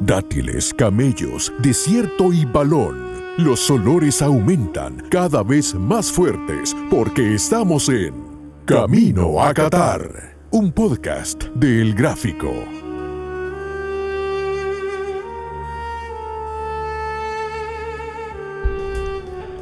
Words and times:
Dátiles, 0.00 0.72
camellos, 0.74 1.52
desierto 1.58 2.32
y 2.32 2.44
balón. 2.44 3.34
Los 3.36 3.68
olores 3.68 4.22
aumentan 4.22 5.02
cada 5.10 5.42
vez 5.42 5.74
más 5.74 6.12
fuertes 6.12 6.76
porque 6.88 7.34
estamos 7.34 7.88
en 7.88 8.14
Camino 8.64 9.42
a 9.42 9.52
Qatar, 9.52 10.36
un 10.52 10.70
podcast 10.70 11.46
del 11.56 11.94
Gráfico. 11.94 12.52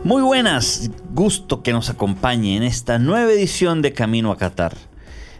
Muy 0.04 0.20
buenas, 0.20 0.90
gusto 1.14 1.62
que 1.62 1.72
nos 1.72 1.88
acompañe 1.88 2.58
en 2.58 2.62
esta 2.62 2.98
nueva 2.98 3.32
edición 3.32 3.80
de 3.80 3.94
Camino 3.94 4.32
a 4.32 4.36
Qatar. 4.36 4.74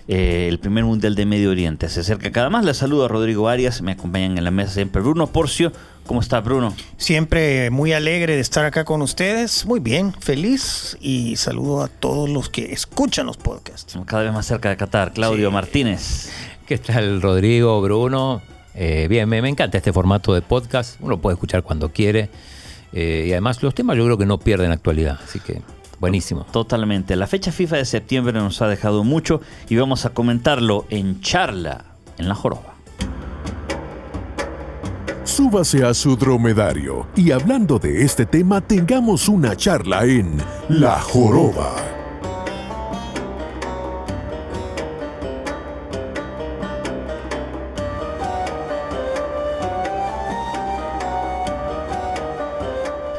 Eh, 0.09 0.47
el 0.49 0.61
primer 0.61 0.85
mundial 0.85 1.17
de 1.17 1.27
Medio 1.27 1.51
Oriente 1.51 1.89
se 1.89 2.01
acerca 2.01 2.31
cada 2.31 2.49
más. 2.49 2.65
Les 2.65 2.77
saludo 2.77 3.05
a 3.05 3.09
Rodrigo 3.09 3.49
Arias, 3.49 3.83
me 3.83 3.93
acompañan 3.93 4.39
en 4.39 4.45
la 4.45 4.51
mesa 4.51 4.73
siempre 4.73 5.03
Bruno 5.03 5.27
Porcio. 5.27 5.73
¿Cómo 6.07 6.21
está 6.21 6.41
Bruno? 6.41 6.75
Siempre 6.97 7.71
muy 7.71 7.93
alegre 7.93 8.37
de 8.37 8.41
estar 8.41 8.65
acá 8.65 8.85
con 8.85 9.03
ustedes. 9.03 9.67
Muy 9.67 9.81
bien, 9.81 10.13
feliz 10.13 10.97
y 11.01 11.35
saludo 11.35 11.83
a 11.83 11.89
todos 11.89 12.31
los 12.31 12.49
que 12.49 12.73
escuchan 12.73 13.27
los 13.27 13.37
podcasts. 13.37 13.99
Cada 14.07 14.23
vez 14.23 14.33
más 14.33 14.47
cerca 14.47 14.69
de 14.69 14.77
Qatar. 14.77 15.13
Claudio 15.13 15.51
Martínez. 15.51 16.31
¿Qué 16.67 16.79
tal 16.79 17.21
Rodrigo, 17.21 17.81
Bruno? 17.81 18.43
Eh, 18.75 19.07
bien, 19.09 19.29
me, 19.29 19.43
me 19.43 19.49
encanta 19.49 19.79
este 19.79 19.93
formato 19.93 20.33
de 20.33 20.43
podcast. 20.43 21.01
Uno 21.01 21.19
puede 21.19 21.35
escuchar 21.35 21.65
cuando 21.65 21.93
quiere. 21.93 22.31
Eh, 22.93 23.27
y 23.29 23.33
además 23.33 23.63
los 23.63 23.75
temas 23.75 23.97
yo 23.97 24.05
creo 24.05 24.17
que 24.17 24.27
no 24.27 24.39
pierden 24.39 24.71
actualidad, 24.71 25.19
así 25.23 25.41
que 25.41 25.61
buenísimo. 26.01 26.45
Totalmente. 26.51 27.17
La 27.17 27.27
fecha 27.27 27.53
FIFA 27.53 27.77
de 27.77 27.85
septiembre 27.85 28.33
nos 28.35 28.61
ha 28.63 28.69
dejado 28.69 29.05
mucho 29.05 29.41
y 29.69 29.77
vamos 29.77 30.05
a 30.07 30.11
comentarlo 30.11 30.87
en 30.91 31.21
charla 31.21 31.85
en 32.19 32.29
la 32.29 32.35
joroba. 32.35 32.75
Súbase 35.25 35.85
a 35.85 35.93
su 35.93 36.17
dromedario 36.17 37.09
y 37.17 37.33
hablando 37.33 37.79
de 37.79 38.03
este 38.03 38.25
tema 38.25 38.61
tengamos 38.61 39.29
una 39.29 39.57
charla 39.57 40.05
en 40.05 40.39
La 40.69 41.01
Joroba. 41.01 41.96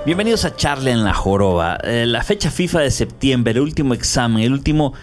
Bienvenidos 0.08 0.45
a 0.45 0.55
Charla 0.55 0.91
en 0.91 1.03
la 1.03 1.13
Joroba. 1.13 1.80
Eh, 1.83 2.05
la 2.05 2.23
fecha 2.23 2.50
FIFA 2.50 2.80
de 2.80 2.91
septiembre, 2.91 3.52
el 3.52 3.59
último 3.59 3.94
examen, 3.94 4.41
el 4.41 4.53
último... 4.53 4.94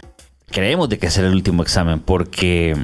Creemos 0.51 0.89
de 0.89 0.99
que 0.99 1.11
será 1.11 1.29
el 1.29 1.35
último 1.35 1.63
examen 1.63 2.01
porque 2.01 2.75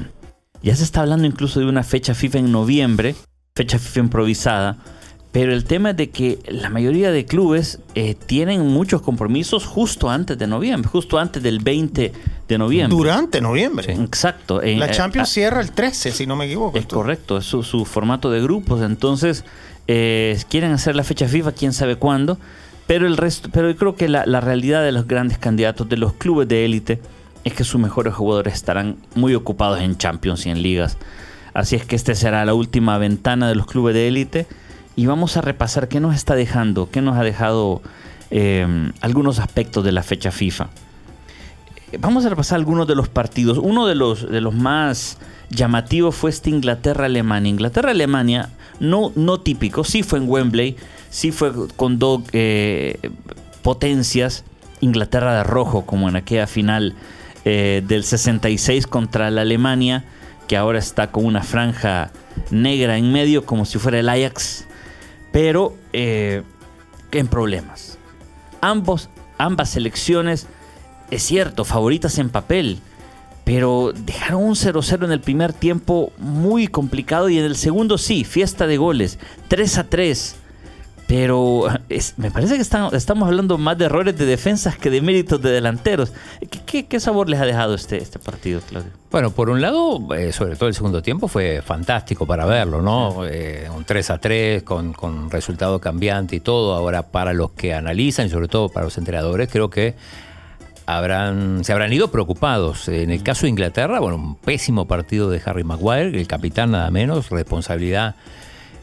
ya 0.61 0.75
se 0.75 0.83
está 0.83 1.01
hablando 1.01 1.25
incluso 1.25 1.59
de 1.59 1.65
una 1.65 1.81
fecha 1.81 2.13
FIFA 2.13 2.37
en 2.37 2.51
noviembre, 2.51 3.15
fecha 3.55 3.79
FIFA 3.79 4.01
improvisada, 4.01 4.77
pero 5.31 5.51
el 5.51 5.63
tema 5.63 5.91
es 5.91 5.97
de 5.97 6.11
que 6.11 6.37
la 6.47 6.69
mayoría 6.69 7.11
de 7.11 7.25
clubes 7.25 7.79
eh, 7.95 8.13
tienen 8.13 8.67
muchos 8.67 9.01
compromisos 9.01 9.65
justo 9.65 10.07
antes 10.07 10.37
de 10.37 10.45
noviembre, 10.45 10.91
justo 10.91 11.17
antes 11.17 11.41
del 11.41 11.57
20 11.57 12.13
de 12.47 12.57
noviembre. 12.59 12.95
Durante 12.95 13.41
noviembre. 13.41 13.93
Exacto. 13.93 14.61
La 14.61 14.85
Eh, 14.85 14.91
Champions 14.91 15.27
ah, 15.27 15.33
cierra 15.33 15.61
el 15.61 15.71
13, 15.71 16.11
si 16.11 16.27
no 16.27 16.35
me 16.35 16.45
equivoco. 16.45 16.77
Es 16.77 16.85
correcto, 16.85 17.39
es 17.39 17.45
su, 17.45 17.63
su 17.63 17.83
formato 17.85 18.29
de 18.29 18.43
grupos. 18.43 18.83
Entonces, 18.83 19.43
eh, 19.93 20.37
quieren 20.47 20.71
hacer 20.71 20.95
la 20.95 21.03
fecha 21.03 21.27
FIFA, 21.27 21.51
quién 21.51 21.73
sabe 21.73 21.97
cuándo. 21.97 22.37
Pero 22.87 23.07
el 23.07 23.17
resto, 23.17 23.49
pero 23.51 23.69
yo 23.69 23.75
creo 23.75 23.95
que 23.97 24.07
la, 24.07 24.23
realidad 24.39 24.83
de 24.83 24.93
los 24.93 25.05
grandes 25.05 25.37
candidatos, 25.37 25.89
de 25.89 25.97
los 25.97 26.13
clubes 26.13 26.47
de 26.47 26.63
élite, 26.63 27.01
es 27.43 27.53
que 27.53 27.65
sus 27.65 27.79
mejores 27.79 28.13
jugadores 28.13 28.53
estarán 28.53 28.95
muy 29.15 29.35
ocupados 29.35 29.81
en 29.81 29.97
Champions 29.97 30.45
y 30.45 30.49
en 30.49 30.61
ligas. 30.61 30.97
Así 31.53 31.75
es 31.75 31.83
que 31.83 31.97
esta 31.97 32.15
será 32.15 32.45
la 32.45 32.53
última 32.53 32.97
ventana 32.99 33.49
de 33.49 33.55
los 33.55 33.65
clubes 33.65 33.93
de 33.93 34.07
élite. 34.07 34.47
Y 34.95 35.07
vamos 35.07 35.35
a 35.35 35.41
repasar 35.41 35.89
qué 35.89 35.99
nos 35.99 36.15
está 36.15 36.35
dejando, 36.35 36.89
qué 36.89 37.01
nos 37.01 37.17
ha 37.17 37.23
dejado 37.23 37.81
eh, 38.29 38.65
algunos 39.01 39.39
aspectos 39.39 39.83
de 39.83 39.91
la 39.91 40.03
fecha 40.03 40.31
FIFA. 40.31 40.69
Vamos 41.99 42.25
a 42.25 42.29
repasar 42.29 42.57
algunos 42.57 42.87
de 42.87 42.95
los 42.95 43.09
partidos. 43.09 43.57
Uno 43.57 43.85
de 43.85 43.95
los, 43.95 44.29
de 44.29 44.41
los 44.41 44.53
más 44.53 45.17
llamativos 45.49 46.15
fue 46.15 46.29
este 46.29 46.49
Inglaterra-Alemania. 46.49 47.49
Inglaterra-Alemania, 47.49 48.49
no, 48.79 49.11
no 49.15 49.41
típico, 49.41 49.83
sí 49.83 50.01
fue 50.01 50.19
en 50.19 50.29
Wembley, 50.29 50.77
sí 51.09 51.31
fue 51.31 51.51
con 51.75 51.99
dos 51.99 52.21
eh, 52.31 52.97
potencias. 53.61 54.45
Inglaterra 54.79 55.35
de 55.35 55.43
rojo, 55.43 55.85
como 55.85 56.09
en 56.09 56.15
aquella 56.15 56.47
final 56.47 56.95
eh, 57.45 57.83
del 57.87 58.03
66 58.03 58.87
contra 58.87 59.29
la 59.29 59.41
Alemania, 59.41 60.05
que 60.47 60.57
ahora 60.57 60.79
está 60.79 61.11
con 61.11 61.25
una 61.25 61.43
franja 61.43 62.11
negra 62.49 62.97
en 62.97 63.11
medio, 63.11 63.45
como 63.45 63.65
si 63.65 63.77
fuera 63.77 63.99
el 63.99 64.09
Ajax, 64.09 64.65
pero 65.31 65.75
eh, 65.93 66.41
en 67.11 67.27
problemas. 67.27 67.99
Ambos, 68.61 69.09
ambas 69.37 69.69
selecciones 69.69 70.47
es 71.11 71.21
cierto, 71.23 71.63
favoritas 71.65 72.17
en 72.17 72.29
papel, 72.29 72.79
pero 73.43 73.93
dejaron 73.93 74.43
un 74.43 74.55
0-0 74.55 75.05
en 75.05 75.11
el 75.11 75.19
primer 75.19 75.53
tiempo 75.53 76.11
muy 76.17 76.67
complicado 76.67 77.29
y 77.29 77.37
en 77.37 77.45
el 77.45 77.55
segundo 77.55 77.97
sí, 77.97 78.23
fiesta 78.23 78.65
de 78.67 78.77
goles, 78.77 79.19
3 79.47 79.77
a 79.77 79.83
3. 79.85 80.35
Pero 81.07 81.63
es- 81.89 82.13
me 82.17 82.31
parece 82.31 82.55
que 82.55 82.61
están- 82.61 82.95
estamos 82.95 83.27
hablando 83.27 83.57
más 83.57 83.77
de 83.77 83.85
errores 83.85 84.17
de 84.17 84.25
defensas 84.25 84.77
que 84.77 84.89
de 84.89 85.01
méritos 85.01 85.41
de 85.41 85.51
delanteros. 85.51 86.13
¿Qué, 86.39 86.59
qué- 86.65 86.85
qué 86.85 86.99
sabor 87.01 87.29
les 87.29 87.41
ha 87.41 87.45
dejado 87.45 87.73
este, 87.75 87.97
este 87.97 88.17
partido, 88.19 88.61
Claudio? 88.61 88.91
Bueno, 89.11 89.31
por 89.31 89.49
un 89.49 89.59
lado, 89.59 89.99
eh, 90.15 90.31
sobre 90.31 90.55
todo 90.55 90.69
el 90.69 90.75
segundo 90.75 91.01
tiempo, 91.01 91.27
fue 91.27 91.61
fantástico 91.61 92.25
para 92.25 92.45
verlo, 92.45 92.81
¿no? 92.81 93.25
Eh, 93.25 93.67
un 93.75 93.83
3 93.83 94.09
a 94.09 94.19
3 94.19 94.63
con, 94.63 94.93
con 94.93 95.29
resultado 95.29 95.81
cambiante 95.81 96.37
y 96.37 96.39
todo. 96.39 96.73
Ahora, 96.75 97.03
para 97.07 97.33
los 97.33 97.51
que 97.51 97.73
analizan 97.73 98.27
y 98.27 98.29
sobre 98.29 98.47
todo 98.47 98.69
para 98.69 98.85
los 98.85 98.97
entrenadores, 98.97 99.49
creo 99.51 99.69
que 99.69 99.95
habrán, 100.85 101.63
se 101.63 101.71
habrán 101.73 101.93
ido 101.93 102.11
preocupados. 102.11 102.87
En 102.87 103.11
el 103.11 103.23
caso 103.23 103.43
de 103.43 103.49
Inglaterra, 103.49 103.99
bueno, 103.99 104.17
un 104.17 104.35
pésimo 104.35 104.87
partido 104.87 105.29
de 105.29 105.41
Harry 105.45 105.63
Maguire, 105.63 106.19
el 106.19 106.27
capitán 106.27 106.71
nada 106.71 106.89
menos, 106.91 107.29
responsabilidad 107.29 108.15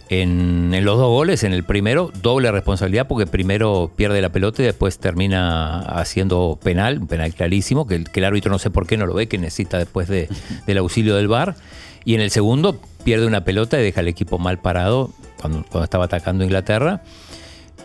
en, 0.09 0.73
en 0.75 0.85
los 0.85 0.97
dos 0.99 1.09
goles. 1.09 1.45
En 1.45 1.53
el 1.53 1.65
primero, 1.65 2.11
doble 2.23 2.51
responsabilidad 2.51 3.07
porque 3.07 3.27
primero 3.27 3.91
pierde 3.95 4.23
la 4.23 4.31
pelota 4.31 4.63
y 4.63 4.67
después 4.67 4.99
termina 4.99 5.81
haciendo 5.81 6.59
penal, 6.63 6.99
un 6.99 7.07
penal 7.07 7.33
clarísimo, 7.35 7.87
que, 7.87 7.97
el- 7.97 8.11
que 8.11 8.21
el 8.21 8.25
árbitro 8.27 8.51
no 8.51 8.59
sé 8.59 8.71
por 8.71 8.87
qué 8.87 8.97
no 8.97 9.07
lo 9.07 9.15
ve, 9.15 9.27
que 9.29 9.39
necesita 9.39 9.79
después 9.79 10.09
de- 10.09 10.29
del 10.67 10.79
auxilio 10.79 11.17
del 11.17 11.29
VAR. 11.29 11.57
Y 12.05 12.15
en 12.15 12.21
el 12.23 12.31
segundo, 12.31 12.81
pierde 13.05 13.27
una 13.27 13.45
pelota 13.45 13.79
y 13.79 13.83
deja 13.83 14.01
al 14.01 14.09
equipo 14.09 14.39
mal 14.39 14.59
parado 14.59 15.11
cuando, 15.41 15.63
cuando 15.65 15.85
estaba 15.85 16.07
atacando 16.07 16.43
Inglaterra. 16.45 17.03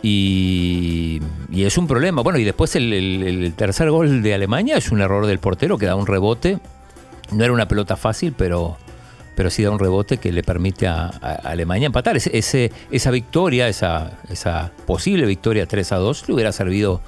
Y, 0.06 1.18
y 1.50 1.64
es 1.64 1.78
un 1.78 1.86
problema. 1.86 2.20
Bueno, 2.22 2.38
y 2.38 2.44
después 2.44 2.76
el, 2.76 2.92
el- 2.92 3.22
el 3.22 3.54
tercer 3.54 3.90
gol 3.90 4.22
de 4.22 4.34
Alemania 4.34 4.76
es 4.76 4.90
un 4.92 5.00
error 5.00 5.24
del 5.26 5.38
portero 5.38 5.78
que 5.78 5.86
da 5.86 5.96
un 5.96 6.06
rebote. 6.06 6.58
No 7.32 7.42
era 7.42 7.54
una 7.54 7.66
pelota 7.66 7.96
fácil, 7.96 8.34
pero, 8.36 8.76
pero 9.34 9.48
sí 9.48 9.62
da 9.62 9.70
un 9.70 9.78
rebote 9.78 10.18
que 10.18 10.30
le 10.30 10.42
permite 10.42 10.86
a, 10.86 11.06
a 11.06 11.32
Alemania 11.50 11.86
empatar. 11.86 12.16
Ese, 12.18 12.36
ese- 12.36 12.70
esa 12.90 13.10
victoria, 13.10 13.66
esa, 13.66 14.18
esa 14.28 14.72
posible 14.86 15.24
victoria 15.26 15.66
3 15.66 15.92
a 15.92 15.96
2, 15.96 16.28
le 16.28 16.34
hubiera 16.34 16.52
servido 16.52 17.00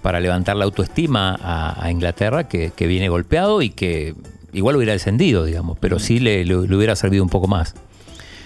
para 0.00 0.18
levantar 0.18 0.56
la 0.56 0.64
autoestima 0.64 1.38
a, 1.40 1.84
a 1.84 1.90
Inglaterra, 1.90 2.48
que, 2.48 2.72
que 2.74 2.86
viene 2.86 3.08
golpeado 3.10 3.60
y 3.62 3.68
que 3.70 4.14
igual 4.54 4.76
hubiera 4.76 4.94
descendido, 4.94 5.44
digamos, 5.44 5.76
pero 5.78 5.98
sí 5.98 6.18
le, 6.18 6.44
le- 6.46 6.66
le 6.66 6.76
hubiera 6.76 6.96
servido 6.96 7.22
un 7.22 7.28
poco 7.30 7.46
más. 7.46 7.74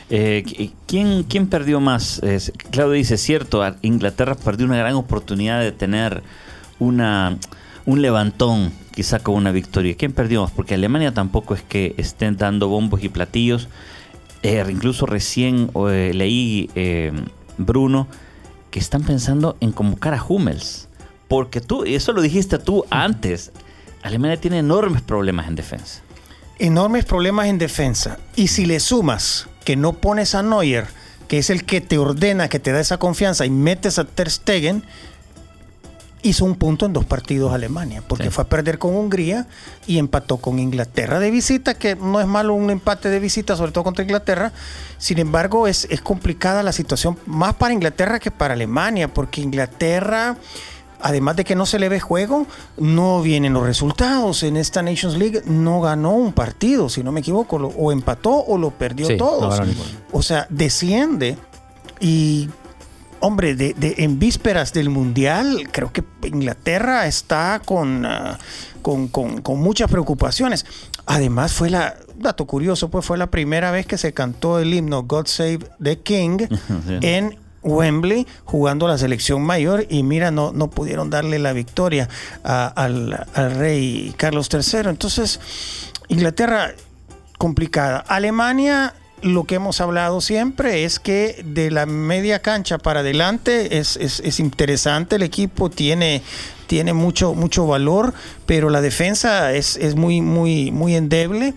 Eh, 0.09 0.45
¿qui- 0.47 0.73
¿quién, 0.87 1.25
¿Quién 1.25 1.49
perdió 1.49 1.81
más? 1.81 2.21
Es- 2.23 2.53
Claudio 2.71 2.93
dice, 2.93 3.17
cierto, 3.19 3.63
Inglaterra 3.83 4.35
perdió 4.37 4.67
una 4.67 4.77
gran 4.77 4.95
oportunidad 4.95 5.61
de 5.61 5.73
tener 5.73 6.23
una, 6.79 7.39
un 7.87 8.03
levantón, 8.03 8.73
quizá 8.95 9.19
con 9.19 9.35
una 9.35 9.51
victoria. 9.53 9.97
¿Quién 9.97 10.13
perdió 10.13 10.43
más? 10.43 10.53
Porque 10.53 10.75
Alemania 10.75 11.13
tampoco 11.13 11.55
es 11.55 11.63
que 11.63 11.95
estén 11.97 12.37
dando 12.37 12.69
bombos 12.69 13.03
y 13.03 13.09
platillos. 13.09 13.69
Eh, 14.43 14.65
incluso 14.71 15.07
recién 15.07 15.71
eh, 15.91 16.13
leí, 16.15 16.71
eh, 16.77 17.13
Bruno, 17.59 18.07
que 18.71 18.79
están 18.79 19.03
pensando 19.03 19.57
en 19.61 19.73
convocar 19.73 20.15
a 20.15 20.23
Hummels. 20.23 20.89
Porque 21.27 21.61
tú, 21.61 21.85
y 21.85 21.97
eso 21.97 22.13
lo 22.13 22.23
dijiste 22.23 22.59
tú 22.59 22.85
antes, 22.91 23.51
Alemania 24.05 24.37
tiene 24.41 24.59
enormes 24.59 25.03
problemas 25.03 25.49
en 25.49 25.57
defensa. 25.57 26.03
Enormes 26.59 27.05
problemas 27.05 27.47
en 27.49 27.59
defensa. 27.59 28.19
Y 28.35 28.49
si 28.49 28.65
le 28.67 28.81
sumas 28.81 29.49
que 29.65 29.77
no 29.77 29.93
pones 29.95 30.35
a 30.35 30.43
Neuer, 30.43 30.87
que 31.29 31.39
es 31.39 31.51
el 31.51 31.65
que 31.65 31.81
te 31.81 31.99
ordena, 31.99 32.49
que 32.49 32.59
te 32.61 32.73
da 32.73 32.81
esa 32.81 32.99
confianza, 32.99 33.45
y 33.45 33.51
metes 33.51 33.99
a 33.99 34.05
Ter 34.05 34.31
Stegen, 34.31 34.83
hizo 36.23 36.45
un 36.45 36.57
punto 36.57 36.87
en 36.87 36.93
dos 36.93 37.05
partidos 37.05 37.53
Alemania, 37.53 38.03
porque 38.07 38.25
Sí. 38.25 38.31
fue 38.31 38.45
a 38.45 38.49
perder 38.49 38.79
con 38.79 38.97
Hungría 38.97 39.47
y 39.87 39.99
empató 39.99 40.39
con 40.39 40.59
Inglaterra 40.59 41.21
de 41.21 41.31
visita, 41.31 41.75
que 41.75 41.95
no 41.95 42.21
es 42.21 42.27
malo 42.27 42.55
un 42.55 42.71
empate 42.71 43.11
de 43.11 43.21
visita, 43.21 43.55
sobre 43.55 43.73
todo 43.73 43.85
contra 43.85 44.03
Inglaterra. 44.03 44.53
Sin 44.99 45.19
embargo, 45.19 45.69
es, 45.69 45.87
es 45.91 46.01
complicada 46.01 46.63
la 46.63 46.73
situación 46.73 47.19
más 47.27 47.55
para 47.55 47.75
Inglaterra 47.75 48.19
que 48.19 48.31
para 48.31 48.55
Alemania, 48.55 49.13
porque 49.13 49.41
Inglaterra 49.41 50.37
además 51.07 51.37
de 51.37 51.45
que 51.45 51.55
no 51.55 51.67
se 51.67 51.79
le 51.79 51.89
ve 51.89 52.01
juego, 52.01 52.47
no 52.79 53.23
vienen 53.23 53.53
los 53.53 53.65
resultados. 53.65 54.43
En 54.43 54.57
esta 54.57 54.83
Nations 54.83 55.17
League 55.17 55.43
no 55.47 55.81
ganó 55.81 56.13
un 56.15 56.33
partido, 56.33 56.89
si 56.89 57.03
no 57.03 57.13
me 57.13 57.21
equivoco, 57.21 57.59
lo- 57.59 57.69
o 57.69 57.93
empató 57.93 58.33
o 58.35 58.59
lo 58.59 58.71
perdió 58.71 59.07
Sí, 59.07 59.17
todos. 59.17 59.61
o 60.13 60.23
sea, 60.23 60.47
desciende 60.51 61.39
y, 62.01 62.49
hombre, 63.21 63.55
de, 63.55 63.75
de- 63.75 63.95
en 63.99 64.19
vísperas 64.19 64.73
del 64.73 64.91
Mundial, 64.91 65.69
creo 65.73 65.93
que 65.93 66.03
Inglaterra 66.25 67.07
está 67.07 67.61
con, 67.65 68.05
ah, 68.05 68.39
con, 68.83 69.09
con- 69.09 69.41
con 69.43 69.61
muchas 69.61 69.91
preocupaciones. 69.91 70.67
Además, 71.07 71.53
fue 71.53 71.71
la, 71.71 71.95
dato 72.19 72.47
curioso, 72.47 72.89
pues 72.91 73.05
fue 73.07 73.17
la 73.17 73.29
primera 73.31 73.71
vez 73.71 73.87
que 73.87 73.97
se 73.97 74.13
cantó 74.13 74.59
el 74.59 74.75
himno 74.75 75.05
God 75.05 75.27
Save 75.27 75.61
the 75.83 76.01
King 76.01 76.39
Sí. 76.49 76.99
en 77.03 77.39
Wembley 77.67 78.27
jugando 78.45 78.89
la 78.89 78.97
selección 78.97 79.43
mayor 79.43 79.87
y 79.91 80.03
mira, 80.03 80.31
no, 80.31 80.53
no 80.53 80.69
pudieron 80.71 81.11
darle 81.11 81.39
la 81.39 81.53
victoria 81.53 82.09
al 82.45 83.27
rey 83.59 84.15
Carlos 84.17 84.49
III. 84.53 84.89
Entonces, 84.89 85.41
Inglaterra 86.09 86.73
complicada. 87.39 87.99
Alemania, 87.99 88.95
lo 89.23 89.45
que 89.45 89.57
hemos 89.57 89.81
hablado 89.81 90.21
siempre 90.21 90.85
es 90.85 90.99
que 91.01 91.43
de 91.45 91.71
la 91.71 91.85
media 91.87 92.41
cancha 92.41 92.79
para 92.79 93.01
adelante 93.01 93.79
es, 93.79 93.97
es- 93.97 94.21
es 94.21 94.41
interesante 94.41 95.17
el 95.17 95.23
equipo, 95.23 95.69
tiene, 95.69 96.23
tiene 96.67 96.93
mucho, 96.93 97.35
mucho 97.35 97.67
valor, 97.67 98.15
pero 98.47 98.71
la 98.71 98.81
defensa 98.81 99.53
es, 99.53 99.77
es 99.77 99.97
muy, 99.97 100.21
muy, 100.21 100.71
muy 100.71 100.95
endeble. 100.97 101.55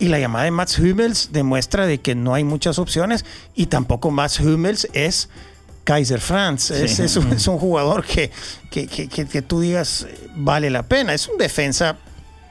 Y 0.00 0.08
la 0.08 0.18
llamada 0.18 0.46
de 0.46 0.50
Mats 0.50 0.78
Hummels 0.78 1.28
demuestra 1.30 1.86
de 1.86 1.98
que 1.98 2.14
no 2.16 2.34
hay 2.34 2.42
muchas 2.42 2.78
opciones 2.80 3.24
y 3.54 3.66
tampoco 3.66 4.10
Mats 4.10 4.40
Hummels 4.40 4.88
es 4.94 5.28
Kaiser 5.84 6.20
Franz. 6.20 6.70
Es, 6.72 6.96
Sí. 6.96 7.02
es 7.02 7.16
un, 7.16 7.32
es 7.32 7.46
un 7.46 7.58
jugador 7.58 8.04
que, 8.04 8.30
que, 8.70 8.86
que- 8.88 9.08
que- 9.08 9.42
tú 9.42 9.60
digas 9.60 10.06
eh, 10.08 10.28
vale 10.36 10.70
la 10.70 10.82
pena. 10.84 11.14
Es 11.14 11.28
un 11.28 11.36
defensa 11.38 11.98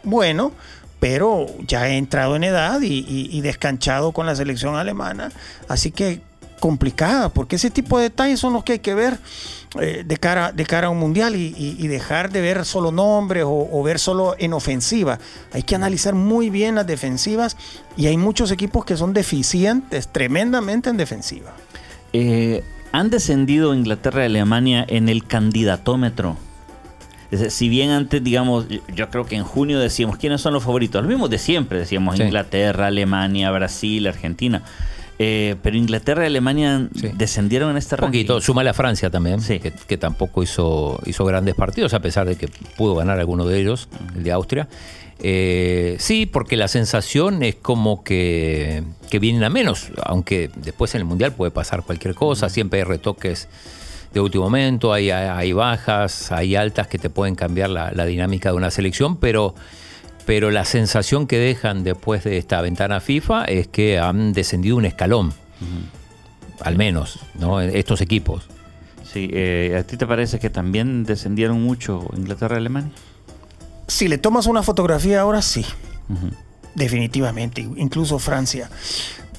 bueno, 0.04 0.52
pero 1.00 1.48
ya 1.68 1.82
ha 1.82 1.90
entrado 1.90 2.36
en 2.36 2.44
edad 2.44 2.82
y, 2.82 3.00
y- 3.00 3.30
y 3.32 3.42
descanchado 3.42 4.12
con 4.12 4.26
la 4.28 4.36
selección 4.36 4.76
alemana. 4.76 5.32
Así 5.68 5.92
que 5.92 6.22
complicada, 6.60 7.30
porque 7.30 7.56
ese 7.56 7.72
tipo 7.72 7.98
de 7.98 8.04
detalles 8.06 8.40
son 8.40 8.54
los 8.54 8.64
que 8.64 8.74
hay 8.74 8.80
que 8.80 8.94
ver 8.94 9.18
eh, 9.80 10.04
de, 10.06 10.18
cara, 10.18 10.52
de 10.52 10.66
cara 10.66 10.88
a 10.88 10.90
un 10.90 10.98
mundial 10.98 11.36
y, 11.36 11.54
y- 11.58 11.76
y 11.78 11.88
dejar 11.88 12.32
de 12.32 12.42
ver 12.42 12.66
solo 12.66 12.92
nombres 12.92 13.44
o, 13.46 13.70
o 13.72 13.84
ver 13.84 14.00
solo 14.00 14.36
en 14.40 14.54
ofensiva. 14.54 15.20
Hay 15.54 15.64
que 15.64 15.76
analizar 15.76 16.16
muy 16.16 16.50
bien 16.50 16.76
las 16.76 16.88
defensivas 16.88 17.56
y 17.96 18.08
hay 18.08 18.18
muchos 18.18 18.52
equipos 18.52 18.84
que 18.86 18.98
son 18.98 19.14
deficientes 19.14 20.08
tremendamente 20.08 20.90
en 20.90 20.98
defensiva. 20.98 21.54
Eh, 22.14 22.64
han 22.92 23.12
descendido 23.12 23.76
Inglaterra 23.76 24.24
y 24.24 24.26
Alemania 24.26 24.84
en 24.90 25.10
el 25.10 25.24
candidatómetro. 25.26 26.38
Si 27.50 27.70
bien 27.70 27.92
antes, 27.92 28.24
digamos, 28.24 28.68
yo- 28.70 28.80
yo 28.96 29.10
creo 29.12 29.26
que 29.28 29.36
en 29.36 29.44
junio 29.44 29.80
decíamos 29.80 30.18
quiénes 30.18 30.42
son 30.42 30.52
los 30.54 30.64
favoritos, 30.64 31.04
los 31.04 31.10
mismos 31.10 31.30
de 31.30 31.38
siempre, 31.38 31.78
decíamos 31.78 32.18
Sí. 32.18 32.24
Inglaterra, 32.24 32.88
Alemania, 32.88 33.52
Brasil, 33.52 34.08
Argentina. 34.08 34.64
Eh, 35.22 35.58
pero 35.62 35.76
Inglaterra 35.76 36.24
y 36.24 36.28
Alemania 36.28 36.88
Sí. 36.96 37.10
descendieron 37.14 37.72
en 37.72 37.78
este 37.78 37.96
Un 37.96 38.00
ranking. 38.04 38.20
poquito, 38.20 38.40
suma 38.42 38.64
la 38.64 38.74
Francia 38.74 39.10
también, 39.10 39.42
Sí. 39.42 39.60
que, 39.60 39.72
que 39.74 39.98
tampoco 39.98 40.42
hizo, 40.44 40.98
hizo 41.06 41.26
grandes 41.26 41.56
partidos, 41.56 41.94
a 41.94 42.00
pesar 42.00 42.26
de 42.26 42.38
que 42.38 42.48
pudo 42.78 42.96
ganar 42.96 43.20
alguno 43.20 43.46
de 43.46 43.60
ellos, 43.60 43.90
el 44.16 44.24
de 44.24 44.32
Austria. 44.32 44.70
Eh, 45.22 45.98
sí, 46.00 46.26
porque 46.26 46.56
la 46.56 46.70
sensación 46.70 47.44
es 47.44 47.56
como 47.56 48.06
que, 48.06 48.84
que 49.10 49.20
vienen 49.20 49.44
a 49.44 49.50
menos, 49.50 49.92
aunque 50.06 50.50
después 50.56 50.96
en 50.96 51.00
el 51.02 51.06
Mundial 51.06 51.34
puede 51.34 51.52
pasar 51.52 51.84
cualquier 51.84 52.16
cosa, 52.16 52.48
siempre 52.48 52.80
hay 52.80 52.86
retoques 52.86 53.50
de 54.14 54.22
último 54.22 54.46
momento, 54.46 54.94
hay, 54.94 55.12
hay 55.12 55.52
bajas, 55.52 56.32
hay 56.32 56.56
altas 56.56 56.88
que 56.88 56.98
te 56.98 57.10
pueden 57.10 57.36
cambiar 57.36 57.70
la, 57.70 57.92
la 57.92 58.06
dinámica 58.06 58.52
de 58.52 58.56
una 58.56 58.72
selección, 58.72 59.18
pero, 59.18 59.54
pero 60.30 60.52
la 60.52 60.64
sensación 60.64 61.26
que 61.26 61.40
dejan 61.40 61.84
después 61.84 62.24
de 62.24 62.38
esta 62.38 62.62
ventana 62.62 63.00
FIFA 63.00 63.46
es 63.46 63.68
que 63.68 63.98
han 63.98 64.32
descendido 64.32 64.78
un 64.78 64.86
escalón, 64.86 65.34
al 66.62 66.78
menos, 66.78 67.18
¿no? 67.40 67.60
estos 67.60 68.00
equipos. 68.00 68.48
Sí, 69.12 69.28
eh, 69.34 69.76
¿a 69.80 69.82
ti 69.82 69.98
te 69.98 70.06
parece 70.06 70.38
que 70.38 70.52
también 70.52 71.04
descendieron 71.04 71.60
mucho 71.64 72.08
Inglaterra 72.16 72.58
y 72.58 72.60
Alemania? 72.60 72.92
Si 73.88 74.08
le 74.08 74.20
tomas 74.20 74.46
una 74.46 74.62
fotografía 74.62 75.22
ahora, 75.22 75.42
sí. 75.42 75.66
Definitivamente, 76.76 77.62
incluso 77.62 78.20
Francia. 78.20 78.70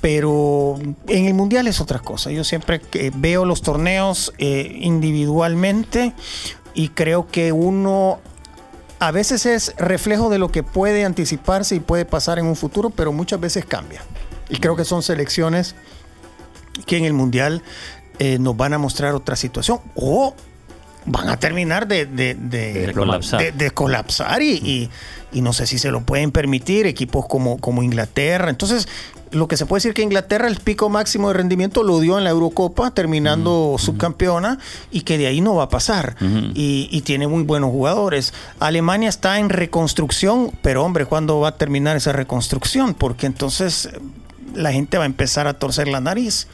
Pero 0.01 0.77
en 1.07 1.27
el 1.27 1.35
Mundial 1.35 1.69
es 1.69 1.81
otra 1.81 2.01
cosa. 2.01 2.33
Yo 2.33 2.43
siempre 2.43 2.81
que 2.81 3.13
veo 3.15 3.45
los 3.45 3.63
torneos 3.63 4.33
eh, 4.39 4.77
individualmente 4.81 6.15
y 6.75 6.89
creo 6.89 7.29
que 7.29 7.53
uno 7.53 8.19
a 9.01 9.11
veces 9.13 9.47
es 9.47 9.75
reflejo 9.79 10.29
de 10.29 10.39
lo 10.39 10.51
que 10.51 10.63
puede 10.63 11.05
anticiparse 11.05 11.75
y 11.75 11.81
puede 11.81 12.05
pasar 12.05 12.39
en 12.39 12.45
un 12.45 12.55
futuro, 12.55 12.91
pero 12.91 13.13
muchas 13.13 13.41
veces 13.41 13.65
cambia. 13.65 14.03
Y 14.51 14.59
creo 14.59 14.77
que 14.77 14.85
son 14.85 15.03
selecciones 15.03 15.75
que 16.87 16.99
en 16.99 17.05
el 17.05 17.15
Mundial 17.15 17.63
eh, 18.19 18.39
nos 18.39 18.57
van 18.57 18.75
a 18.75 18.79
mostrar 18.79 19.15
otra 19.15 19.37
situación 19.37 19.81
o 19.95 20.35
van 21.07 21.29
a 21.29 21.39
terminar 21.39 21.87
de, 21.89 22.07
de- 22.07 22.35
de- 22.35 22.87
De 22.89 22.93
colapsar. 22.93 23.55
de- 23.55 23.71
colapsar 23.71 24.43
y, 24.43 24.53
y- 24.53 24.91
y 25.33 25.43
no 25.43 25.53
sé 25.53 25.67
si 25.67 25.79
se 25.79 25.91
lo 25.91 26.01
pueden 26.03 26.33
permitir 26.33 26.87
equipos 26.87 27.27
como, 27.27 27.59
como 27.59 27.83
Inglaterra. 27.83 28.51
Entonces, 28.51 28.89
lo 29.31 29.47
que 29.47 29.57
se 29.57 29.65
puede 29.65 29.79
decir 29.79 29.95
que 29.95 30.03
Inglaterra 30.03 30.49
el 30.49 30.57
pico 30.57 30.89
máximo 30.89 31.29
de 31.29 31.35
rendimiento 31.35 31.85
lo 31.85 32.01
dio 32.01 32.19
en 32.19 32.25
la 32.25 32.31
Eurocopa, 32.31 32.91
terminando 32.91 33.77
subcampeona, 33.79 34.59
y 34.91 35.03
que 35.03 35.19
de 35.19 35.29
ahí 35.29 35.41
no 35.41 35.55
va 35.55 35.65
a 35.65 35.69
pasar. 35.69 36.17
Y, 36.55 36.89
y 36.91 37.01
tiene 37.03 37.29
muy 37.29 37.45
buenos 37.45 37.71
jugadores. 37.71 38.35
Alemania 38.59 39.09
está 39.09 39.39
en 39.39 39.51
reconstrucción, 39.51 40.51
pero 40.63 40.85
hombre, 40.85 41.07
¿cuándo 41.07 41.39
va 41.39 41.51
a 41.51 41.57
terminar 41.57 41.97
esa 41.97 42.11
reconstrucción? 42.13 42.95
Porque 42.95 43.27
entonces 43.27 43.89
la 44.57 44.73
gente 44.73 44.99
va 44.99 45.05
a 45.05 45.07
empezar 45.07 45.47
a 45.47 45.55
torcer 45.55 45.87
la 45.87 46.01
nariz. 46.01 46.49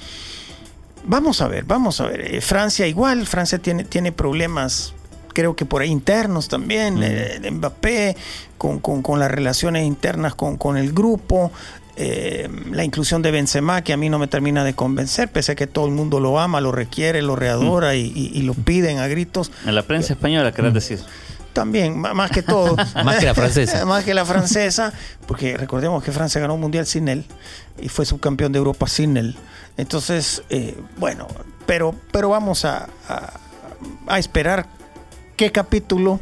Vamos 1.07 1.41
a 1.41 1.49
ver, 1.49 1.65
vamos 1.65 2.01
a 2.01 2.07
ver. 2.07 2.35
Eh, 2.35 2.41
Francia 2.41 2.87
igual, 2.87 3.27
Francia 3.27 3.59
tiene, 3.59 3.85
tiene 3.85 4.11
problemas, 4.13 4.93
creo 5.33 5.55
que 5.55 5.65
por 5.65 5.83
ahí 5.83 5.89
internos 5.91 6.49
también, 6.49 6.99
eh, 7.03 7.41
Mbappé, 7.51 8.17
con, 8.59 8.81
con- 8.81 9.03
con 9.03 9.19
las 9.21 9.31
relaciones 9.31 9.85
internas 9.85 10.35
con, 10.35 10.57
con 10.57 10.77
el 10.77 10.93
grupo. 10.93 11.53
eh, 11.99 12.51
la 12.73 12.85
inclusión 12.85 13.23
de 13.23 13.31
Benzema, 13.31 13.81
que 13.83 13.95
a 13.95 13.97
mí 13.97 14.11
no 14.11 14.19
me 14.19 14.27
termina 14.27 14.65
de 14.65 14.75
convencer, 14.75 15.31
pese 15.31 15.53
a 15.53 15.55
que 15.55 15.67
todo 15.67 15.87
el 15.87 15.93
mundo 15.93 16.21
lo 16.21 16.39
ama, 16.39 16.61
lo 16.61 16.71
requiere, 16.71 17.23
lo 17.23 17.37
readora 17.37 17.95
y, 17.95 18.13
y- 18.15 18.33
y 18.39 18.43
lo 18.43 18.53
piden 18.53 18.99
a 18.99 19.07
gritos. 19.07 19.51
En 19.65 19.75
la 19.75 19.83
prensa 19.83 20.13
española, 20.13 20.53
querés 20.53 20.75
decir. 20.75 21.01
También, 21.55 21.99
más 21.99 22.31
que 22.31 22.43
todo. 22.43 22.77
Más 23.03 23.17
que 23.19 23.25
la 23.25 23.35
francesa. 23.35 23.85
más 23.87 24.05
que 24.05 24.13
la 24.13 24.27
francesa, 24.27 24.93
porque 25.27 25.57
recordemos 25.57 26.05
que 26.05 26.13
Francia 26.13 26.39
ganó 26.39 26.53
un 26.57 26.61
mundial 26.61 26.85
sin 26.85 27.09
él 27.09 27.25
y 27.81 27.89
fue 27.89 28.05
subcampeón 28.07 28.53
de 28.53 28.59
Europa 28.59 28.87
sin 28.89 29.17
él. 29.17 29.37
Entonces, 29.77 30.43
eh, 30.51 30.77
bueno, 30.97 31.27
pero, 31.67 31.95
pero 32.13 32.29
vamos 32.31 32.65
a, 32.65 32.89
a- 33.09 33.33
a 34.07 34.19
esperar 34.19 34.67
qué 35.37 35.53
capítulo 35.53 36.19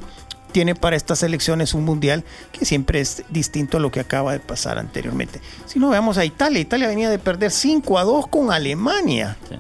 tiene 0.53 0.75
para 0.75 0.95
estas 0.97 1.23
elecciones 1.25 1.75
un 1.75 1.85
mundial 1.85 2.25
que 2.53 2.65
siempre 2.65 3.01
es 3.01 3.25
distinto 3.29 3.77
a 3.77 3.81
lo 3.81 3.91
que 3.91 4.01
acaba 4.01 4.33
de 4.33 4.41
pasar 4.41 4.79
anteriormente. 4.79 5.41
Si 5.67 5.79
no, 5.81 5.89
veamos 5.91 6.17
a 6.19 6.25
Italia. 6.25 6.61
Italia 6.61 6.87
venía 6.89 7.11
de 7.11 7.19
perder 7.19 7.51
5 7.51 7.99
a 7.99 8.05
2 8.05 8.27
con 8.29 8.53
Alemania. 8.53 9.37
Sí. 9.49 9.57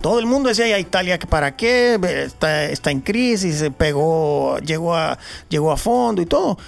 Todo 0.00 0.18
el 0.18 0.26
mundo 0.26 0.50
decía, 0.50 0.66
ya 0.68 0.78
Italia, 0.78 1.18
¿para 1.18 1.56
qué? 1.56 1.98
Está, 2.24 2.64
está 2.64 2.90
en 2.90 3.00
crisis, 3.00 3.56
se 3.58 3.70
pegó, 3.70 4.58
llegó 4.58 4.94
a, 4.94 5.18
llegó 5.48 5.72
a 5.72 5.76
fondo 5.78 6.20
y 6.20 6.26
todo. 6.26 6.58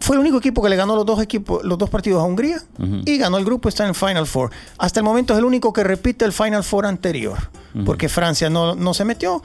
Fue 0.00 0.14
el 0.16 0.20
único 0.20 0.38
equipo 0.38 0.62
que 0.62 0.68
le 0.68 0.76
ganó 0.76 0.94
los 0.94 1.04
dos, 1.04 1.20
equipos, 1.20 1.62
los 1.64 1.76
dos 1.76 1.90
partidos 1.90 2.20
a 2.22 2.24
Hungría 2.24 2.62
y 3.04 3.18
ganó 3.18 3.36
el 3.38 3.44
grupo, 3.44 3.68
está 3.68 3.82
en 3.84 3.90
el 3.90 3.94
Final 3.94 4.26
Four. 4.26 4.50
Hasta 4.78 5.00
el 5.00 5.04
momento 5.04 5.32
es 5.34 5.38
el 5.38 5.44
único 5.44 5.72
que 5.72 5.82
repite 5.84 6.24
el 6.24 6.32
Final 6.32 6.62
Four 6.64 6.86
anterior, 6.86 7.36
porque 7.84 8.08
Francia 8.08 8.48
no, 8.48 8.74
no 8.74 8.94
se 8.94 9.04
metió 9.04 9.42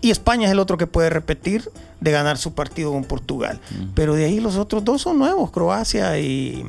y 0.00 0.10
España 0.10 0.46
es 0.46 0.52
el 0.52 0.58
otro 0.58 0.76
que 0.76 0.86
puede 0.86 1.08
repetir 1.08 1.70
de 2.00 2.10
ganar 2.10 2.36
su 2.36 2.52
partido 2.52 2.92
con 2.92 3.04
Portugal. 3.04 3.58
Pero 3.94 4.14
de 4.14 4.26
ahí 4.26 4.40
los 4.40 4.56
otros 4.56 4.84
dos 4.84 5.00
son 5.02 5.18
nuevos, 5.18 5.50
Croacia 5.50 6.18
y... 6.18 6.64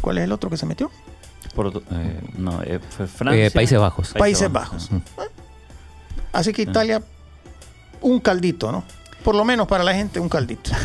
¿Cuál 0.00 0.18
es 0.18 0.24
el 0.24 0.32
otro 0.32 0.50
que 0.50 0.56
se 0.56 0.66
metió? 0.66 0.90
Portu- 1.54 1.82
eh, 1.92 2.20
no, 2.36 2.60
eh, 2.62 2.80
fue 2.96 3.06
Francia. 3.06 3.46
Eh, 3.46 3.50
Países 3.52 3.78
Bajos. 3.78 4.12
Países 4.14 4.50
Bajos. 4.50 4.88
Así 6.32 6.52
que 6.52 6.62
Italia, 6.62 7.02
un 8.00 8.18
caldito, 8.20 8.72
¿no? 8.72 8.82
Por 9.22 9.34
lo 9.34 9.44
menos 9.44 9.66
para 9.68 9.84
la 9.84 9.94
gente, 9.94 10.18
un 10.20 10.28
caldito. 10.28 10.70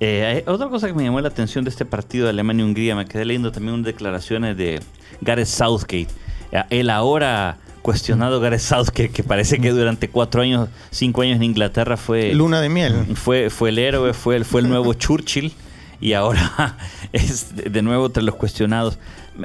Eh, 0.00 0.42
hay 0.46 0.52
otra 0.52 0.68
cosa 0.68 0.86
que 0.86 0.94
me 0.94 1.04
llamó 1.04 1.20
la 1.20 1.28
atención 1.28 1.64
de 1.64 1.70
este 1.70 1.84
partido 1.84 2.24
de 2.24 2.30
Alemania 2.30 2.64
y 2.64 2.68
Hungría, 2.68 2.94
me 2.94 3.06
quedé 3.06 3.24
leyendo 3.24 3.50
también 3.50 3.74
unas 3.74 3.86
declaraciones 3.86 4.56
de 4.56 4.80
Gareth 5.20 5.46
Southgate. 5.46 6.08
Eh, 6.52 6.62
El 6.70 6.90
ahora 6.90 7.56
cuestionado 7.82 8.40
Gareth 8.40 8.60
Southgate, 8.60 9.10
que 9.10 9.22
parece 9.22 9.58
que 9.60 9.70
durante 9.70 10.08
cuatro 10.10 10.42
años, 10.42 10.68
cinco 10.90 11.22
años 11.22 11.36
en 11.36 11.44
Inglaterra 11.44 11.96
fue, 11.96 12.34
Luna 12.34 12.60
de 12.60 12.68
miel. 12.68 12.94
fue, 13.14 13.48
fue 13.48 13.70
el 13.70 13.78
héroe, 13.78 14.12
fue 14.12 14.36
el, 14.36 14.44
fue 14.44 14.60
el 14.60 14.68
nuevo 14.68 14.92
Churchill 14.94 15.52
y 16.00 16.12
ahora 16.12 16.76
es 17.12 17.54
de 17.54 17.82
nuevo 17.82 18.06
entre 18.06 18.22
los 18.22 18.34
cuestionados. 18.34 18.98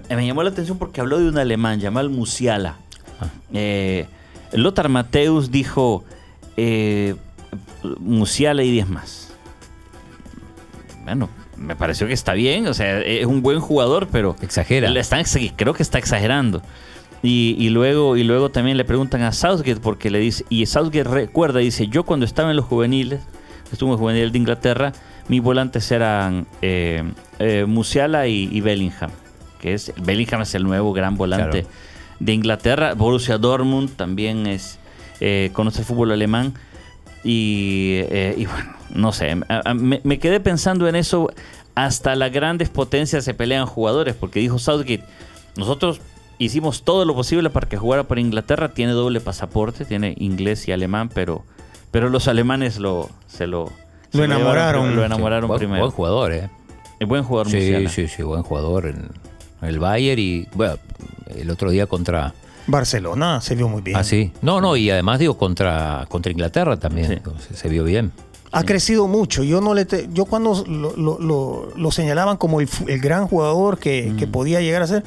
Me, 0.09 0.15
me 0.15 0.25
llamó 0.25 0.43
la 0.43 0.49
atención 0.49 0.77
porque 0.77 0.99
habló 1.01 1.19
de 1.19 1.29
un 1.29 1.37
alemán, 1.37 1.79
Jamal 1.81 2.09
Musiala. 2.09 2.77
Eh, 3.53 4.07
Lothar 4.53 4.89
Mateus 4.89 5.51
dijo, 5.51 6.03
eh, 6.57 7.15
Musiala 7.99 8.63
y 8.63 8.71
10 8.71 8.89
más. 8.89 9.30
Bueno, 11.11 11.29
me 11.57 11.75
pareció 11.75 12.07
que 12.07 12.13
está 12.13 12.33
bien, 12.33 12.67
o 12.67 12.73
sea, 12.73 13.01
es 13.01 13.25
un 13.25 13.41
buen 13.41 13.59
jugador, 13.59 14.07
pero 14.11 14.35
Exagera. 14.41 14.87
están 14.99 15.23
creo 15.57 15.73
que 15.73 15.83
está 15.83 15.97
exagerando. 15.97 16.61
Y, 17.21 17.55
y 17.59 17.69
luego 17.69 18.15
y 18.17 18.23
luego 18.23 18.49
también 18.49 18.77
le 18.77 18.85
preguntan 18.85 19.21
a 19.23 19.31
Southgate 19.31 19.79
porque 19.81 20.09
le 20.09 20.19
dice 20.19 20.43
y 20.49 20.65
Southgate 20.65 21.03
recuerda 21.03 21.59
dice 21.59 21.87
yo 21.87 22.03
cuando 22.03 22.25
estaba 22.25 22.49
en 22.49 22.55
los 22.55 22.65
juveniles 22.65 23.21
estuve 23.71 23.91
en 23.91 23.97
juvenil 23.97 24.31
de 24.31 24.37
Inglaterra 24.39 24.91
mis 25.27 25.39
volantes 25.39 25.91
eran 25.91 26.47
eh, 26.63 27.03
eh, 27.37 27.65
Musiala 27.67 28.25
y, 28.27 28.49
y 28.51 28.61
Bellingham 28.61 29.11
que 29.59 29.75
es 29.75 29.93
Bellingham 30.01 30.41
es 30.41 30.55
el 30.55 30.63
nuevo 30.63 30.93
gran 30.93 31.15
volante 31.15 31.61
Claro. 31.61 31.67
de 32.19 32.33
Inglaterra 32.33 32.93
Borussia 32.95 33.37
Dortmund 33.37 33.91
también 33.95 34.47
es 34.47 34.79
eh, 35.19 35.51
conoce 35.53 35.81
el 35.81 35.85
fútbol 35.85 36.11
alemán 36.13 36.55
y, 37.23 37.99
eh, 38.09 38.35
y 38.37 38.45
bueno, 38.45 38.73
no 38.93 39.11
sé, 39.11 39.35
me, 39.75 40.01
me 40.03 40.19
quedé 40.19 40.39
pensando 40.39 40.87
en 40.87 40.95
eso. 40.95 41.29
Hasta 41.73 42.15
las 42.15 42.33
grandes 42.33 42.67
potencias 42.69 43.23
se 43.23 43.33
pelean 43.33 43.65
jugadores, 43.65 44.13
porque 44.13 44.41
dijo 44.41 44.59
Southgate, 44.59 45.03
nosotros 45.55 46.01
hicimos 46.37 46.83
todo 46.83 47.05
lo 47.05 47.15
posible 47.15 47.49
para 47.49 47.69
que 47.69 47.77
jugara 47.77 48.03
por 48.03 48.19
Inglaterra, 48.19 48.73
tiene 48.73 48.91
doble 48.91 49.21
pasaporte, 49.21 49.85
tiene 49.85 50.13
inglés 50.17 50.67
y 50.67 50.73
alemán, 50.73 51.09
pero, 51.13 51.45
pero 51.89 52.09
los 52.09 52.27
alemanes 52.27 52.77
lo, 52.77 53.09
se 53.27 53.47
lo, 53.47 53.71
se 54.11 54.17
Lo 54.17 54.25
llevaron- 54.25 54.31
enamoraron. 54.41 54.95
lo 54.97 55.05
enamoraron 55.05 55.47
buen, 55.47 55.59
primero. 55.59 55.79
buen 55.83 55.91
jugador, 55.91 56.33
¿eh? 56.33 56.49
Es 56.99 57.07
buen 57.07 57.23
jugador 57.23 57.49
Sí, 57.49 57.57
Musiala. 57.57 57.89
sí, 57.89 58.07
sí, 58.09 58.21
buen 58.21 58.43
jugador 58.43 58.87
en, 58.87 59.09
en 59.61 59.67
el 59.69 59.79
Bayern 59.79 60.19
y, 60.19 60.47
bueno, 60.53 60.75
el 61.35 61.49
otro 61.49 61.71
día 61.71 61.87
contra... 61.87 62.33
Barcelona 62.67 63.41
se 63.41 63.55
vio 63.55 63.67
muy 63.67 63.81
bien. 63.81 63.97
Ah, 63.97 64.03
sí. 64.03 64.31
No, 64.41 64.61
no, 64.61 64.75
y 64.75 64.89
además 64.89 65.19
digo 65.19 65.37
contra, 65.37 66.05
contra 66.09 66.31
Inglaterra 66.31 66.77
también. 66.77 67.07
Sí. 67.07 67.13
Entonces, 67.13 67.57
se 67.57 67.69
vio 67.69 67.83
bien. 67.83 68.11
Ha 68.53 68.63
crecido 68.63 69.07
mucho. 69.07 69.43
Yo 69.43 69.61
no 69.61 69.73
le 69.73 69.85
te- 69.85 70.09
yo 70.11 70.25
cuando 70.25 70.63
lo, 70.67 70.95
lo- 70.97 71.19
lo- 71.19 71.69
lo 71.75 71.91
señalaban 71.91 72.35
como 72.37 72.59
el, 72.61 72.67
el 72.87 72.99
gran 72.99 73.27
jugador 73.27 73.77
que, 73.79 74.13
que 74.19 74.27
podía 74.27 74.59
llegar 74.59 74.81
a 74.81 74.87
ser, 74.87 75.03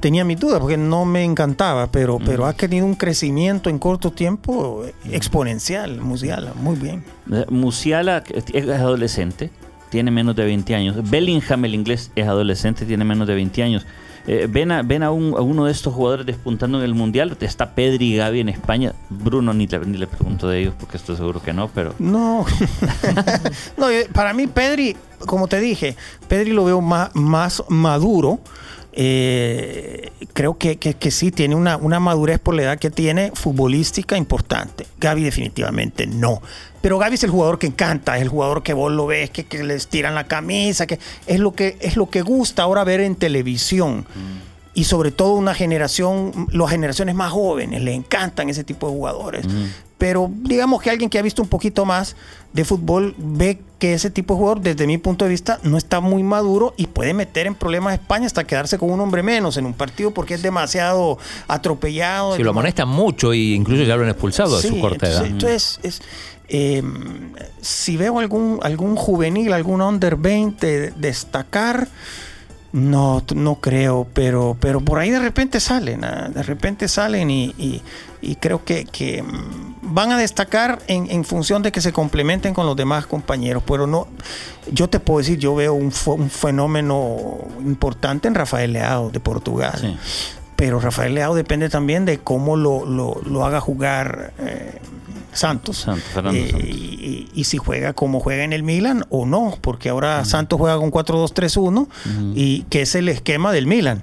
tenía 0.00 0.24
mis 0.24 0.40
dudas 0.40 0.58
porque 0.60 0.76
no 0.78 1.04
me 1.04 1.22
encantaba, 1.22 1.88
pero, 1.90 2.18
pero 2.24 2.46
ha 2.46 2.54
tenido 2.54 2.86
un 2.86 2.94
crecimiento 2.94 3.68
en 3.68 3.78
corto 3.78 4.10
tiempo 4.12 4.84
exponencial, 5.10 6.00
Musiala, 6.00 6.54
muy 6.54 6.76
bien. 6.76 7.04
Eh, 7.30 7.44
Musiala 7.50 8.22
es 8.54 8.68
adolescente, 8.70 9.50
tiene 9.90 10.10
menos 10.10 10.34
de 10.36 10.44
20 10.46 10.74
años. 10.74 11.10
Bellingham, 11.10 11.64
el 11.66 11.74
inglés, 11.74 12.10
es 12.16 12.26
adolescente, 12.26 12.86
tiene 12.86 13.04
menos 13.04 13.26
de 13.28 13.34
20 13.34 13.62
años. 13.62 13.86
Eh, 14.30 14.46
ven 14.46 14.70
a, 14.70 14.82
ven 14.82 15.02
a, 15.02 15.10
un- 15.10 15.32
uno 15.32 15.64
de 15.64 15.72
estos 15.72 15.94
jugadores 15.94 16.26
despuntando 16.26 16.76
en 16.76 16.84
el 16.84 16.94
Mundial. 16.94 17.34
Está 17.40 17.74
Pedri 17.74 18.12
y 18.12 18.16
Gaby 18.18 18.40
en 18.40 18.50
España. 18.50 18.92
Bruno 19.08 19.54
ni 19.54 19.66
ni 19.66 19.96
le 19.96 20.06
pregunto 20.06 20.46
de 20.48 20.60
ellos 20.60 20.74
porque 20.78 20.98
estoy 20.98 21.16
seguro 21.16 21.40
que 21.40 21.54
no, 21.54 21.68
pero... 21.68 21.94
No, 21.98 22.44
no 23.78 23.88
eh, 23.88 24.06
para 24.12 24.34
mí 24.34 24.46
Pedri, 24.46 24.98
como 25.26 25.48
te 25.48 25.58
dije, 25.60 25.96
Pedri 26.28 26.52
lo 26.52 26.66
veo 26.66 26.82
más, 26.82 27.08
más 27.14 27.64
maduro. 27.70 28.40
Eh, 29.00 30.10
creo 30.32 30.58
que, 30.58 30.76
que- 30.76 30.94
que 30.94 31.12
sí, 31.12 31.30
tiene 31.30 31.54
una, 31.54 31.76
una 31.76 32.00
madurez 32.00 32.40
por 32.40 32.54
la 32.56 32.62
edad 32.62 32.78
que 32.80 32.90
tiene 32.90 33.30
futbolística 33.32 34.16
importante. 34.16 34.86
Gaby 34.98 35.22
definitivamente 35.22 36.08
no. 36.08 36.42
Pero 36.82 36.98
Gaby 36.98 37.14
es 37.14 37.22
el 37.22 37.30
jugador 37.30 37.60
que 37.60 37.68
encanta, 37.68 38.16
es 38.16 38.22
el 38.22 38.28
jugador 38.28 38.64
que 38.64 38.72
vos 38.74 38.90
lo 38.90 39.06
ves, 39.06 39.30
que, 39.30 39.44
que 39.44 39.62
les 39.62 39.86
tiran 39.86 40.16
la 40.16 40.24
camisa, 40.24 40.88
que 40.88 40.98
es 41.28 41.38
lo 41.38 41.52
que, 41.52 41.76
es 41.80 41.96
lo 41.96 42.10
que 42.10 42.22
gusta 42.22 42.64
ahora 42.64 42.82
ver 42.82 42.98
en 43.00 43.14
televisión. 43.14 44.04
Y 44.74 44.84
sobre 44.84 45.12
todo 45.12 45.34
una 45.34 45.54
generación, 45.54 46.48
las 46.52 46.70
generaciones 46.70 47.14
más 47.14 47.30
jóvenes, 47.32 47.80
le 47.82 47.94
encantan 47.94 48.48
ese 48.48 48.64
tipo 48.64 48.88
de 48.88 48.92
jugadores. 48.94 49.46
Pero 49.98 50.30
digamos 50.32 50.80
que 50.80 50.90
alguien 50.90 51.10
que 51.10 51.18
ha 51.18 51.22
visto 51.22 51.42
un 51.42 51.48
poquito 51.48 51.84
más 51.84 52.14
de 52.52 52.64
fútbol 52.64 53.14
ve 53.18 53.60
que 53.78 53.94
ese 53.94 54.10
tipo 54.10 54.34
de 54.34 54.38
jugador, 54.38 54.60
desde 54.60 54.86
mi 54.86 54.96
punto 54.96 55.24
de 55.24 55.30
vista, 55.30 55.58
no 55.64 55.76
está 55.76 56.00
muy 56.00 56.22
maduro 56.22 56.72
y 56.76 56.86
puede 56.86 57.14
meter 57.14 57.46
en 57.46 57.54
problemas 57.54 57.92
a 57.92 57.94
España 57.94 58.26
hasta 58.26 58.44
quedarse 58.44 58.78
con 58.78 58.90
un 58.90 59.00
hombre 59.00 59.22
menos 59.22 59.56
en 59.56 59.66
un 59.66 59.74
partido 59.74 60.12
porque 60.12 60.34
es 60.34 60.42
demasiado 60.42 61.18
atropellado. 61.48 62.36
Si 62.36 62.42
lo 62.42 62.50
amonestan 62.50 62.88
mucho 62.88 63.32
e 63.32 63.38
incluso 63.38 63.82
ya 63.82 63.96
lo 63.96 64.04
han 64.04 64.10
expulsado 64.10 64.56
a 64.56 64.62
su 64.62 64.80
corta 64.80 65.08
edad. 65.08 65.26
entonces, 65.26 65.78
entonces, 65.82 66.00
es, 66.00 66.02
eh, 66.48 66.82
si 67.60 67.96
veo 67.96 68.18
algún, 68.20 68.60
algún 68.62 68.96
juvenil, 68.96 69.52
algún 69.52 69.82
under 69.82 70.16
20 70.16 70.92
destacar, 70.92 71.88
no, 72.72 73.22
no 73.34 73.54
creo, 73.56 74.06
pero, 74.12 74.56
pero 74.60 74.80
por 74.80 74.98
ahí 74.98 75.10
de 75.10 75.18
repente 75.20 75.58
salen, 75.60 76.04
ah, 76.04 76.28
de 76.28 76.42
repente 76.42 76.86
salen 76.88 77.30
y, 77.30 77.46
y- 77.58 77.82
y 78.20 78.34
creo 78.36 78.64
que, 78.64 78.84
que, 78.84 79.22
mm, 79.22 79.94
van 79.94 80.10
a 80.12 80.18
destacar 80.18 80.80
en, 80.88 81.10
en 81.10 81.24
función 81.24 81.62
de 81.62 81.70
que 81.72 81.80
se 81.80 81.92
complementen 81.92 82.52
con 82.52 82.66
los 82.66 82.76
demás 82.76 83.06
compañeros, 83.06 83.62
pero 83.66 83.86
no, 83.86 84.08
yo 84.72 84.88
te 84.88 85.00
puedo 85.00 85.18
decir, 85.18 85.38
yo 85.38 85.54
veo 85.54 85.72
un, 85.72 85.92
fenómeno 86.28 87.38
importante 87.64 88.28
en 88.28 88.34
Rafael 88.34 88.72
Leao 88.72 89.10
de 89.10 89.20
Portugal. 89.20 89.78
Sí. 89.80 89.96
Pero 90.56 90.80
Rafael 90.80 91.14
Leao 91.14 91.34
depende 91.36 91.68
también 91.68 92.04
de 92.04 92.18
cómo 92.18 92.56
lo, 92.56 92.84
lo- 92.84 93.20
lo 93.24 93.44
haga 93.46 93.60
jugar 93.60 94.32
eh, 94.40 94.78
Santos. 95.38 95.78
Santos, 95.78 96.04
Fernando 96.12 96.38
Eh, 96.38 96.48
Santos. 96.50 96.68
Y, 96.68 97.28
y 97.34 97.44
si 97.44 97.56
juega 97.58 97.92
como 97.92 98.20
juega 98.20 98.44
en 98.44 98.52
el 98.52 98.62
Milan 98.62 99.04
o 99.10 99.26
no, 99.26 99.56
porque 99.60 99.88
ahora 99.88 100.24
Santos 100.24 100.58
juega 100.58 100.76
con 100.78 100.90
4-2-3-1 100.90 101.88
y 102.34 102.62
que 102.70 102.82
es 102.82 102.94
el 102.94 103.08
esquema 103.08 103.52
del 103.52 103.66
Milan. 103.66 104.00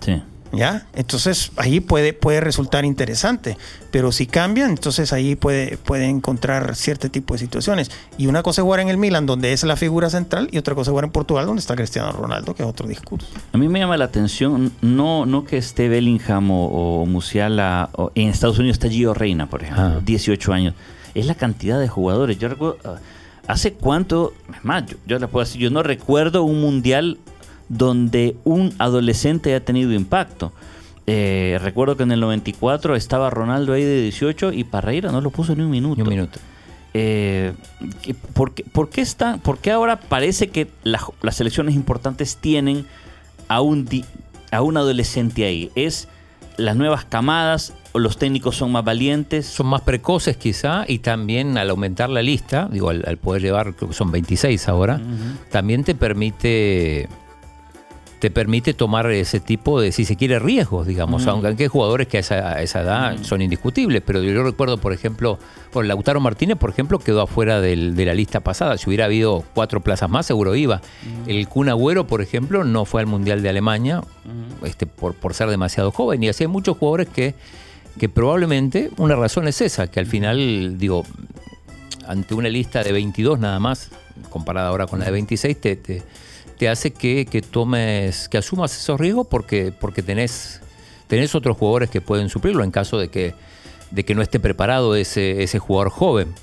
Sí. 0.00 0.22
¿Ya? 0.52 0.86
Entonces 0.94 1.52
ahí 1.56 1.78
puede, 1.78 2.12
puede 2.12 2.40
resultar 2.40 2.84
interesante. 2.84 3.56
Pero 3.92 4.10
si 4.10 4.26
cambian, 4.26 4.70
entonces 4.70 5.12
ahí 5.12 5.36
puede, 5.36 5.76
puede 5.76 6.06
encontrar 6.06 6.74
cierto 6.74 7.08
tipo 7.08 7.34
de 7.34 7.38
situaciones. 7.38 7.90
Y 8.18 8.26
una 8.26 8.42
cosa 8.42 8.60
es 8.60 8.64
jugar 8.64 8.80
en 8.80 8.88
el 8.88 8.96
Milan, 8.96 9.26
donde 9.26 9.52
es 9.52 9.62
la 9.62 9.76
figura 9.76 10.10
central, 10.10 10.48
y 10.50 10.58
otra 10.58 10.74
cosa 10.74 10.90
es 10.90 10.92
jugar 10.92 11.04
en 11.04 11.12
Portugal, 11.12 11.46
donde 11.46 11.60
está 11.60 11.76
Cristiano 11.76 12.10
Ronaldo, 12.10 12.54
que 12.54 12.64
es 12.64 12.68
otro 12.68 12.88
discurso. 12.88 13.28
A 13.52 13.58
mí 13.58 13.68
me 13.68 13.78
llama 13.78 13.96
la 13.96 14.06
atención, 14.06 14.72
no, 14.82 15.24
no 15.24 15.44
que 15.44 15.56
esté 15.56 15.88
Bellingham 15.88 16.50
o, 16.50 17.02
o 17.02 17.06
Musiala, 17.06 17.90
o- 17.92 18.10
en 18.16 18.28
Estados 18.28 18.58
Unidos 18.58 18.74
está 18.76 18.88
Gio 18.88 19.14
Reina, 19.14 19.48
por 19.48 19.62
ejemplo, 19.62 19.84
Ah. 19.84 20.00
18 20.04 20.52
años. 20.52 20.74
Es 21.14 21.26
la 21.26 21.34
cantidad 21.36 21.78
de 21.78 21.86
jugadores. 21.88 22.38
Yo 22.38 22.48
recuerdo, 22.48 22.78
ah, 22.84 22.96
¿hace 23.46 23.72
cuánto? 23.72 24.32
Es 24.52 24.64
más, 24.64 24.84
yo, 24.86 24.96
yo 25.06 25.28
puedo 25.28 25.44
decir, 25.44 25.60
yo 25.60 25.70
no 25.70 25.82
recuerdo 25.84 26.42
un 26.42 26.60
mundial 26.60 27.18
donde 27.70 28.36
un 28.44 28.74
adolescente 28.78 29.48
haya 29.54 29.64
tenido 29.64 29.92
impacto. 29.94 30.52
Eh, 31.06 31.58
recuerdo 31.62 31.96
que 31.96 32.02
en 32.02 32.12
el 32.12 32.20
94 32.20 32.94
estaba 32.96 33.30
Ronaldo 33.30 33.72
ahí 33.72 33.82
de 33.84 34.02
18 34.02 34.52
y 34.52 34.64
Parreira 34.64 35.10
no 35.10 35.22
lo 35.22 35.30
puso 35.30 35.56
ni 35.56 35.62
un 35.62 35.70
minuto. 35.70 35.96
Ni 35.96 36.02
un 36.02 36.08
minuto. 36.08 36.38
Eh, 36.92 37.52
¿qué- 38.02 38.14
¿por, 38.14 38.52
qué, 38.52 38.64
por 38.64 38.90
qué 38.90 39.00
está, 39.00 39.38
por 39.38 39.58
qué 39.58 39.70
ahora 39.70 39.98
parece 40.00 40.48
que 40.48 40.68
la- 40.82 41.00
las 41.22 41.36
selecciones 41.36 41.74
importantes 41.74 42.36
tienen 42.36 42.84
a 43.48 43.60
un, 43.60 43.84
di- 43.86 44.04
a 44.50 44.60
un 44.62 44.76
adolescente 44.76 45.44
ahí? 45.44 45.70
¿Es 45.76 46.08
las 46.56 46.76
nuevas 46.76 47.04
camadas 47.04 47.72
o 47.92 47.98
los 48.00 48.18
técnicos 48.18 48.56
son 48.56 48.72
más 48.72 48.84
valientes? 48.84 49.46
Son 49.46 49.66
más 49.68 49.80
precoces 49.82 50.36
quizá 50.36 50.84
y 50.86 50.98
también 50.98 51.56
al 51.58 51.70
aumentar 51.70 52.10
la 52.10 52.22
lista, 52.22 52.68
digo, 52.70 52.90
al, 52.90 53.04
al 53.06 53.16
poder 53.18 53.42
llevar, 53.42 53.74
creo 53.74 53.88
que 53.90 53.94
son 53.94 54.10
26 54.10 54.68
ahora, 54.68 55.00
también 55.50 55.84
te 55.84 55.94
permite 55.94 57.08
te 58.20 58.30
permite 58.30 58.74
tomar 58.74 59.10
ese 59.10 59.40
tipo 59.40 59.80
de, 59.80 59.92
si 59.92 60.04
se 60.04 60.14
quiere, 60.14 60.38
riesgos, 60.38 60.86
digamos, 60.86 61.26
aunque 61.26 61.46
aunque 61.48 61.62
hay 61.64 61.68
jugadores 61.68 62.06
que 62.06 62.18
a 62.18 62.20
esa, 62.20 62.34
a 62.50 62.62
esa 62.62 62.82
edad 62.82 63.16
son 63.22 63.40
indiscutibles, 63.40 64.02
pero 64.04 64.22
yo 64.22 64.42
recuerdo, 64.44 64.76
por 64.76 64.92
ejemplo, 64.92 65.38
por 65.72 65.86
Lautaro 65.86 66.20
Martínez, 66.20 66.58
por 66.58 66.68
ejemplo, 66.70 66.98
quedó 66.98 67.22
afuera 67.22 67.60
del- 67.62 67.96
de 67.96 68.04
la 68.04 68.12
lista 68.14 68.40
pasada. 68.40 68.76
Si 68.76 68.88
hubiera 68.90 69.06
habido 69.06 69.42
cuatro 69.54 69.80
plazas 69.80 70.10
más, 70.10 70.26
seguro 70.26 70.54
iba. 70.54 70.82
El 71.26 71.48
Kun 71.48 71.70
Agüero, 71.70 72.06
por 72.06 72.20
ejemplo, 72.20 72.62
no 72.62 72.84
fue 72.84 73.00
al 73.00 73.06
Mundial 73.06 73.42
de 73.42 73.48
Alemania 73.48 74.02
este, 74.64 74.84
por, 74.86 75.14
por 75.14 75.32
ser 75.32 75.48
demasiado 75.48 75.90
joven. 75.90 76.22
Y 76.22 76.28
así 76.28 76.44
hay 76.44 76.48
muchos 76.48 76.76
jugadores 76.76 77.08
que, 77.08 77.34
que 77.98 78.08
probablemente 78.10 78.90
una 78.98 79.16
razón 79.16 79.48
es 79.48 79.62
esa, 79.62 79.86
que 79.90 79.98
al 79.98 80.06
final, 80.06 80.76
digo, 80.78 81.04
ante 82.06 82.34
una 82.34 82.48
lista 82.50 82.82
de 82.82 82.92
22 82.92 83.38
nada 83.38 83.58
más, 83.60 83.88
comparada 84.28 84.68
ahora 84.68 84.86
con 84.86 84.98
la 84.98 85.06
de 85.06 85.12
26, 85.12 85.60
te, 85.60 85.76
te, 85.76 86.02
te 86.60 86.68
hace 86.68 86.90
que, 86.90 87.24
que 87.24 87.40
tomes, 87.40 88.28
que 88.28 88.36
asumas 88.36 88.76
esos 88.76 89.00
riesgos 89.00 89.26
porque, 89.26 89.72
porque 89.72 90.02
tenés, 90.02 90.60
tenés 91.06 91.34
otros 91.34 91.56
jugadores 91.56 91.88
que 91.88 92.02
pueden 92.02 92.28
suplirlo 92.28 92.62
en 92.62 92.70
caso 92.70 92.98
de 92.98 93.08
que, 93.08 93.32
de 93.90 94.04
que 94.04 94.14
no 94.14 94.20
esté 94.20 94.38
preparado 94.40 94.94
ese, 94.94 95.42
ese 95.42 95.58
jugador 95.58 95.88
joven. 95.88 96.34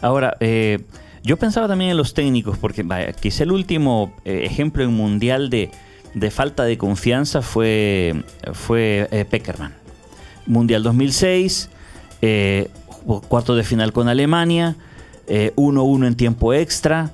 Ahora, 0.00 0.36
eh, 0.38 0.78
yo 1.24 1.38
pensaba 1.38 1.66
también 1.66 1.90
en 1.90 1.96
los 1.96 2.14
técnicos, 2.14 2.56
porque 2.56 2.84
vaya, 2.84 3.12
quizá 3.12 3.42
el 3.42 3.50
último 3.50 4.14
eh, 4.24 4.42
ejemplo 4.44 4.84
en 4.84 4.92
mundial 4.92 5.50
de, 5.50 5.72
de 6.14 6.30
falta 6.30 6.62
de 6.62 6.78
confianza 6.78 7.42
fue, 7.42 8.22
fue 8.52 9.08
eh, 9.10 9.24
Peckerman. 9.24 9.74
Mundial 10.46 10.84
2006, 10.84 11.68
eh, 12.22 12.68
cuarto 13.26 13.56
de 13.56 13.64
final 13.64 13.92
con 13.92 14.06
Alemania, 14.06 14.76
eh, 15.26 15.52
1-1 15.56 16.06
en 16.06 16.14
tiempo 16.14 16.54
extra. 16.54 17.10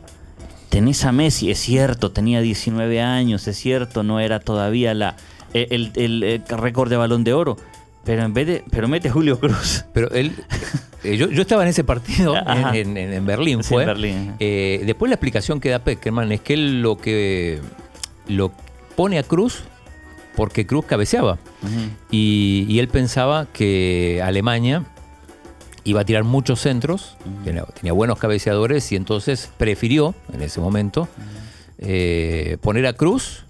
Tenés 0.75 1.04
a 1.04 1.12
Messi, 1.12 1.52
es 1.52 1.61
cierto, 1.61 2.11
tenía 2.11 2.40
19 2.40 3.00
años, 3.00 3.47
es 3.47 3.57
cierto, 3.57 4.02
no 4.02 4.19
era 4.19 4.40
todavía 4.40 4.93
la, 4.93 5.14
el, 5.52 5.93
el- 5.95 6.25
el 6.25 6.43
récord 6.49 6.90
de 6.90 6.97
balón 6.97 7.23
de 7.23 7.33
oro, 7.33 7.57
pero 8.04 8.25
en 8.25 8.35
vez 8.35 8.47
de, 8.49 8.64
pero 8.73 8.88
mete 8.88 9.09
Julio 9.09 9.38
Cruz. 9.38 9.85
Pero 9.95 10.11
él, 10.11 10.33
Eh, 11.04 11.16
yo, 11.16 11.28
yo 11.31 11.43
estaba 11.43 11.62
en 11.62 11.69
ese 11.69 11.85
partido 11.85 12.35
en, 12.75 12.97
en- 12.97 13.12
en 13.12 13.25
Berlín, 13.25 13.62
Sí, 13.62 13.69
fue. 13.75 13.83
en 13.85 13.87
Berlín. 13.87 14.33
Eh, 14.40 14.83
después 14.85 15.11
la 15.11 15.14
explicación 15.14 15.61
que 15.61 15.69
da 15.71 15.78
Peckerman 15.78 16.33
es 16.33 16.40
que 16.40 16.54
él 16.54 16.83
lo 16.83 16.99
que 16.99 17.61
lo 18.26 18.50
pone 18.97 19.21
a 19.21 19.23
Cruz 19.23 19.62
porque 20.35 20.66
Cruz 20.66 20.87
cabeceaba. 20.87 21.38
Y 22.11 22.76
él 22.81 22.88
pensaba 22.88 23.47
que 23.52 24.21
Alemania 24.25 24.83
iba 25.84 26.00
a 26.00 26.04
tirar 26.04 26.24
muchos 26.24 26.60
centros, 26.60 27.16
tenía, 27.44 27.64
tenía 27.64 27.92
buenos 27.92 28.18
cabeceadores 28.18 28.90
y 28.92 28.96
entonces 28.96 29.50
prefirió 29.58 30.14
en 30.32 30.42
ese 30.42 30.60
momento 30.60 31.08
eh, 31.78 32.56
poner 32.60 32.86
a 32.86 32.92
Cruz 32.94 33.44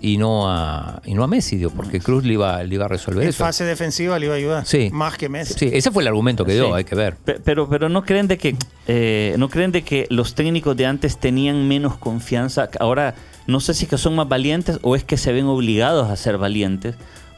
y 0.00 0.18
no 0.18 0.50
a, 0.50 1.00
y 1.06 1.14
no 1.14 1.24
a 1.24 1.26
Messi, 1.26 1.56
digo, 1.56 1.70
porque 1.70 2.00
Cruz 2.00 2.24
le 2.24 2.34
iba, 2.34 2.62
le 2.62 2.74
iba 2.74 2.84
a 2.84 2.88
resolver 2.88 3.22
En 3.22 3.30
eso. 3.30 3.44
fase 3.44 3.64
defensiva 3.64 4.18
le 4.18 4.26
iba 4.26 4.34
a 4.34 4.38
ayudar. 4.38 4.66
Sí. 4.66 4.90
Más 4.92 5.16
que 5.16 5.28
Messi. 5.28 5.54
Sí, 5.58 5.70
ese 5.72 5.90
fue 5.90 6.02
el 6.02 6.08
argumento 6.08 6.44
que 6.44 6.52
dio, 6.54 6.66
Sí. 6.66 6.72
hay 6.74 6.84
que 6.84 6.94
ver. 6.94 7.16
Pe- 7.16 7.40
Pero, 7.42 7.68
pero 7.68 7.88
no 7.88 8.04
creen 8.04 8.28
de 8.28 8.36
que 8.36 8.56
eh, 8.88 9.34
no 9.38 9.48
creen 9.48 9.72
de 9.72 9.82
que 9.82 10.06
los 10.10 10.34
técnicos 10.34 10.76
de 10.76 10.86
antes 10.86 11.18
tenían 11.18 11.66
menos 11.66 11.96
confianza. 11.96 12.68
Ahora 12.78 13.14
no 13.46 13.58
sé 13.60 13.74
si 13.74 13.84
es 13.84 13.90
que 13.90 13.98
son 13.98 14.14
más 14.16 14.28
valientes 14.28 14.78
o 14.82 14.96
es 14.96 15.04
que 15.04 15.16
se 15.16 15.32
ven 15.32 15.46
obligados 15.46 16.10
a 16.10 16.16
ser 16.16 16.36
valientes 16.36 16.94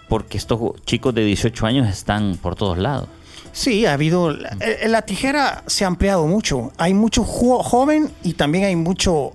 porque 0.08 0.36
estos 0.38 0.58
chicos 0.84 1.14
de 1.14 1.24
18 1.24 1.64
años 1.66 1.88
están 1.88 2.36
por 2.42 2.54
todos 2.56 2.76
lados. 2.78 3.08
Sí, 3.52 3.86
ha 3.86 3.92
habido. 3.94 4.30
La, 4.30 4.56
eh, 4.60 4.86
la 4.88 5.02
tijera 5.02 5.62
se 5.66 5.84
ha 5.84 5.88
ampliado 5.88 6.26
mucho. 6.26 6.72
Hay 6.78 6.94
mucho 6.94 7.24
jo- 7.24 7.62
joven 7.62 8.10
y 8.22 8.34
también 8.34 8.64
hay 8.64 8.76
mucho 8.76 9.32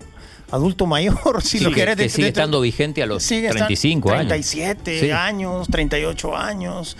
adulto 0.51 0.85
mayor, 0.85 1.41
si 1.41 1.57
Sí, 1.57 1.63
lo 1.63 1.71
quieres 1.71 1.95
que 1.95 2.03
de- 2.03 2.09
sigue 2.09 2.27
estando 2.27 2.61
vigente 2.61 3.01
a 3.01 3.07
los 3.07 3.23
sigue 3.23 3.47
estando 3.47 3.65
35 3.65 4.11
años. 4.11 4.27
37 4.27 4.99
Sí. 4.99 5.09
años, 5.11 5.67
38 5.67 6.37
años. 6.37 6.95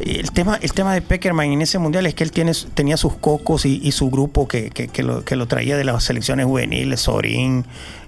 el, 0.00 0.30
tema, 0.32 0.58
el 0.62 0.72
tema 0.72 0.94
de 0.94 1.02
Peckerman 1.02 1.50
en 1.52 1.60
ese 1.60 1.78
mundial 1.78 2.06
es 2.06 2.14
que 2.14 2.24
él 2.24 2.32
tiene, 2.32 2.52
tenía 2.72 2.96
sus 2.96 3.14
cocos 3.16 3.66
y, 3.66 3.80
y 3.82 3.92
su 3.92 4.08
grupo 4.10 4.48
que, 4.48 4.70
que- 4.70 4.88
que 4.88 5.02
lo, 5.02 5.22
que 5.24 5.36
lo 5.36 5.46
traía 5.46 5.76
de 5.76 5.84
las 5.84 6.04
selecciones 6.04 6.46
juveniles, 6.46 7.00
Sorín, 7.00 7.66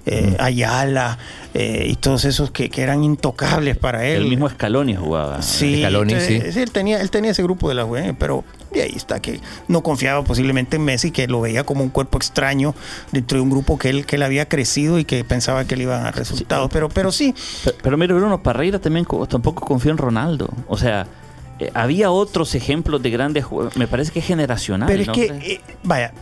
eh, 0.08 0.36
Ayala 0.38 1.18
eh, 1.54 1.86
y 1.88 1.96
todos 1.96 2.24
esos 2.24 2.50
que, 2.50 2.68
que 2.70 2.82
eran 2.82 3.04
intocables 3.04 3.76
para 3.76 4.04
él. 4.06 4.22
El 4.22 4.28
mismo 4.28 4.48
Scaloni 4.48 4.94
jugaba. 4.96 5.42
Sí, 5.42 5.78
Scaloni, 5.80 6.12
entonces, 6.14 6.54
sí. 6.54 6.60
él, 6.60 6.70
tenía, 6.70 7.00
él 7.00 7.10
tenía 7.10 7.30
ese 7.32 7.42
grupo 7.42 7.68
de 7.68 7.74
la 7.74 7.84
juvenil, 7.84 8.14
pero 8.18 8.44
de 8.72 8.82
ahí 8.82 8.92
está 8.94 9.20
que 9.20 9.40
no 9.66 9.82
confiaba 9.82 10.22
posiblemente 10.24 10.76
en 10.76 10.84
Messi, 10.84 11.10
que 11.10 11.26
lo 11.26 11.40
veía 11.40 11.64
como 11.64 11.82
un 11.82 11.90
cuerpo 11.90 12.18
extraño 12.18 12.74
dentro 13.12 13.38
de 13.38 13.42
un 13.42 13.50
grupo 13.50 13.78
que 13.78 13.88
él, 13.90 14.06
que 14.06 14.16
él 14.16 14.22
había 14.22 14.46
crecido 14.48 14.98
y 14.98 15.04
que 15.04 15.24
pensaba 15.24 15.64
que 15.64 15.76
le 15.76 15.84
iban 15.84 16.00
a 16.00 16.04
dar 16.04 16.16
resultados. 16.16 16.68
Pero, 16.72 16.88
pero 16.88 17.10
sí, 17.12 17.34
Pero, 17.64 17.76
pero 17.82 17.96
mire, 17.96 18.14
Bruno, 18.14 18.42
Parreira 18.42 18.78
también 18.78 19.04
co- 19.04 19.26
tampoco 19.26 19.64
confió 19.66 19.90
en 19.90 19.98
Ronaldo. 19.98 20.48
O 20.68 20.76
sea, 20.76 21.06
eh, 21.58 21.70
había 21.74 22.10
otros 22.10 22.54
ejemplos 22.54 23.02
de 23.02 23.10
grandes 23.10 23.44
jugadores. 23.44 23.76
Me 23.78 23.88
parece 23.88 24.12
que 24.12 24.18
es 24.20 24.26
generacional. 24.26 24.86
pero 24.88 25.00
es 25.02 25.08
¿no 25.08 25.14
que, 25.14 25.24
eh, 25.26 25.60
vaya, 25.82 26.12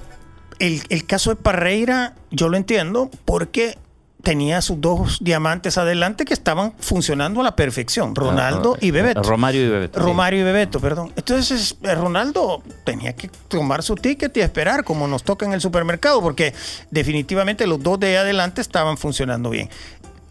el, 0.58 0.82
el 0.88 1.06
caso 1.06 1.30
de 1.30 1.36
Parreira 1.36 2.14
yo 2.30 2.48
lo 2.48 2.56
entiendo 2.56 3.10
porque 3.24 3.78
tenía 4.22 4.60
sus 4.60 4.80
dos 4.80 5.18
diamantes 5.20 5.78
adelante 5.78 6.24
que 6.24 6.34
estaban 6.34 6.72
funcionando 6.80 7.40
a 7.40 7.44
la 7.44 7.54
perfección, 7.54 8.12
Ronaldo 8.16 8.76
y 8.80 8.90
Bebeto. 8.90 9.22
Romario 9.22 9.64
y 9.64 9.68
Bebeto. 9.68 10.00
Romario 10.00 10.40
y 10.40 10.42
Bebeto, 10.42 10.80
perdón. 10.80 11.12
Entonces, 11.14 11.76
eh, 11.82 11.94
Ronaldo 11.94 12.60
tenía 12.84 13.14
que 13.14 13.28
tomar 13.46 13.84
su 13.84 13.94
ticket 13.94 14.36
y 14.36 14.40
esperar, 14.40 14.82
como 14.82 15.06
nos 15.06 15.22
toca 15.22 15.46
en 15.46 15.52
el 15.52 15.60
supermercado, 15.60 16.20
porque 16.20 16.54
definitivamente 16.90 17.68
los 17.68 17.80
dos 17.80 18.00
de 18.00 18.08
ahí 18.08 18.14
adelante 18.16 18.60
estaban 18.60 18.98
funcionando 18.98 19.48
bien. 19.50 19.70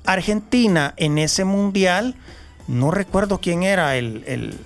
Argentina 0.05 0.94
en 0.98 1.17
ese 1.17 1.46
mundial, 1.46 2.15
no 2.67 2.91
recuerdo 2.91 3.39
quién 3.39 3.63
era 3.63 3.96
el, 3.96 4.24
el- 4.27 4.58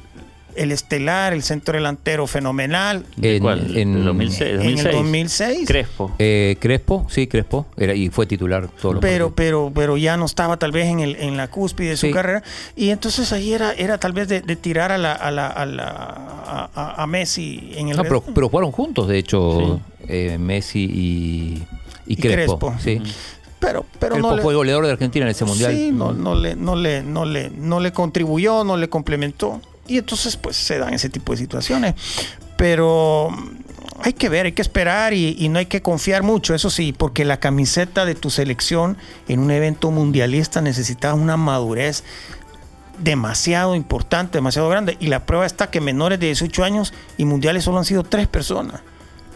el 0.56 0.72
estelar, 0.72 1.34
el 1.34 1.44
centro 1.44 1.76
delantero 1.76 2.28
fenomenal. 2.28 3.06
¿De 3.16 3.38
En- 3.38 3.42
cuál? 3.44 3.78
en- 3.78 3.94
¿De 3.96 4.02
2006? 4.02 4.42
En 4.42 4.56
el 4.62 4.62
2006? 4.62 4.94
2006. 4.96 5.68
Crespo. 5.68 6.12
Eh, 6.20 6.58
Crespo, 6.60 7.06
sí, 7.10 7.28
Crespo, 7.28 7.66
era, 7.78 7.94
y 7.94 8.10
fue 8.10 8.26
titular 8.26 8.68
todo 8.82 8.94
lo 8.94 9.00
pero, 9.00 9.34
pero, 9.36 9.72
pero 9.74 9.98
ya 9.98 10.18
no 10.18 10.26
estaba 10.26 10.58
tal 10.58 10.72
vez 10.72 10.88
en, 10.88 11.00
el, 11.00 11.16
en 11.18 11.38
la 11.38 11.48
cúspide 11.50 11.90
de 11.90 11.98
su 11.98 12.08
Sí. 12.08 12.14
carrera. 12.14 12.44
Y 12.76 12.90
entonces 12.90 13.32
ahí 13.34 13.54
era, 13.54 13.74
era 13.74 13.98
tal 13.98 14.14
vez 14.14 14.28
de, 14.28 14.42
de 14.42 14.56
tirar 14.56 14.92
a, 14.92 14.98
la, 14.98 15.14
a, 15.14 15.32
la, 15.32 15.48
a, 15.48 15.66
la- 15.66 16.70
a- 16.76 17.04
a- 17.04 17.08
Messi 17.08 17.72
en 17.76 17.90
el 17.90 17.98
No, 17.98 18.04
pero, 18.04 18.22
pero 18.22 18.50
jugaron 18.50 18.72
juntos, 18.72 19.08
de 19.08 19.18
hecho, 19.18 19.80
eh, 20.08 20.38
Messi 20.40 20.80
y, 20.86 21.64
y 22.08 22.14
Y 22.14 22.16
Crespo. 22.18 22.58
Crespo. 22.58 22.76
sí. 22.84 23.02
pero, 23.60 23.86
pero 24.00 24.14
Crespo 24.16 24.30
no 24.30 24.36
le, 24.38 24.42
fue 24.42 24.56
goleador 24.56 24.86
de 24.86 24.92
Argentina 24.94 25.26
en 25.26 25.32
ese 25.32 25.46
mundial. 25.46 25.74
Sí, 25.76 25.92
no, 25.92 26.14
no 26.14 26.34
le, 26.36 26.56
no, 26.56 26.76
le, 26.76 27.04
no, 27.04 27.26
le, 27.26 27.50
no 27.50 27.80
le 27.80 27.92
contribuyó, 27.92 28.64
no 28.64 28.78
le 28.78 28.90
complementó. 28.90 29.62
Y 29.90 29.98
entonces 29.98 30.38
pues 30.38 30.56
se 30.56 30.78
dan 30.78 30.94
ese 30.94 31.10
tipo 31.10 31.34
de 31.34 31.38
situaciones. 31.40 31.96
Pero 32.56 33.30
hay 34.02 34.14
que 34.14 34.30
ver, 34.30 34.46
hay 34.46 34.52
que 34.52 34.62
esperar 34.62 35.14
y, 35.14 35.36
y 35.38 35.50
no 35.50 35.60
hay 35.60 35.66
que 35.66 35.82
confiar 35.82 36.24
mucho, 36.24 36.54
eso 36.54 36.70
sí, 36.70 36.94
porque 36.94 37.26
la 37.26 37.40
camiseta 37.40 38.06
de 38.06 38.16
tu 38.16 38.30
selección 38.30 38.98
en 39.28 39.40
un 39.40 39.52
evento 39.52 39.92
mundialista 39.92 40.62
necesita 40.62 41.14
una 41.14 41.38
madurez 41.38 42.04
demasiado 43.00 43.76
importante, 43.76 44.38
demasiado 44.38 44.70
grande. 44.70 44.98
Y 45.00 45.08
la 45.08 45.26
prueba 45.26 45.46
está 45.46 45.70
que 45.70 45.82
menores 45.82 46.20
de 46.20 46.28
18 46.28 46.64
años 46.64 46.94
y 47.18 47.26
mundiales 47.26 47.64
solo 47.64 47.80
han 47.80 47.86
sido 47.86 48.04
tres 48.04 48.28
personas. 48.28 48.82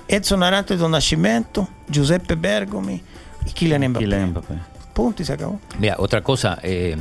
Edson 0.07 0.43
Arantes 0.43 0.79
do 0.79 0.89
Nascimento, 0.89 1.67
Giuseppe 1.89 2.35
Bergomi 2.35 3.01
y 3.45 3.51
Kylian 3.51 3.89
Mbappé. 3.89 4.05
Kylian 4.05 4.29
Mbappé. 4.31 4.53
Punto 4.93 5.23
y 5.23 5.25
se 5.25 5.33
acabó. 5.33 5.59
Mira, 5.79 5.95
otra 5.97 6.21
cosa, 6.21 6.59
eh, 6.61 6.95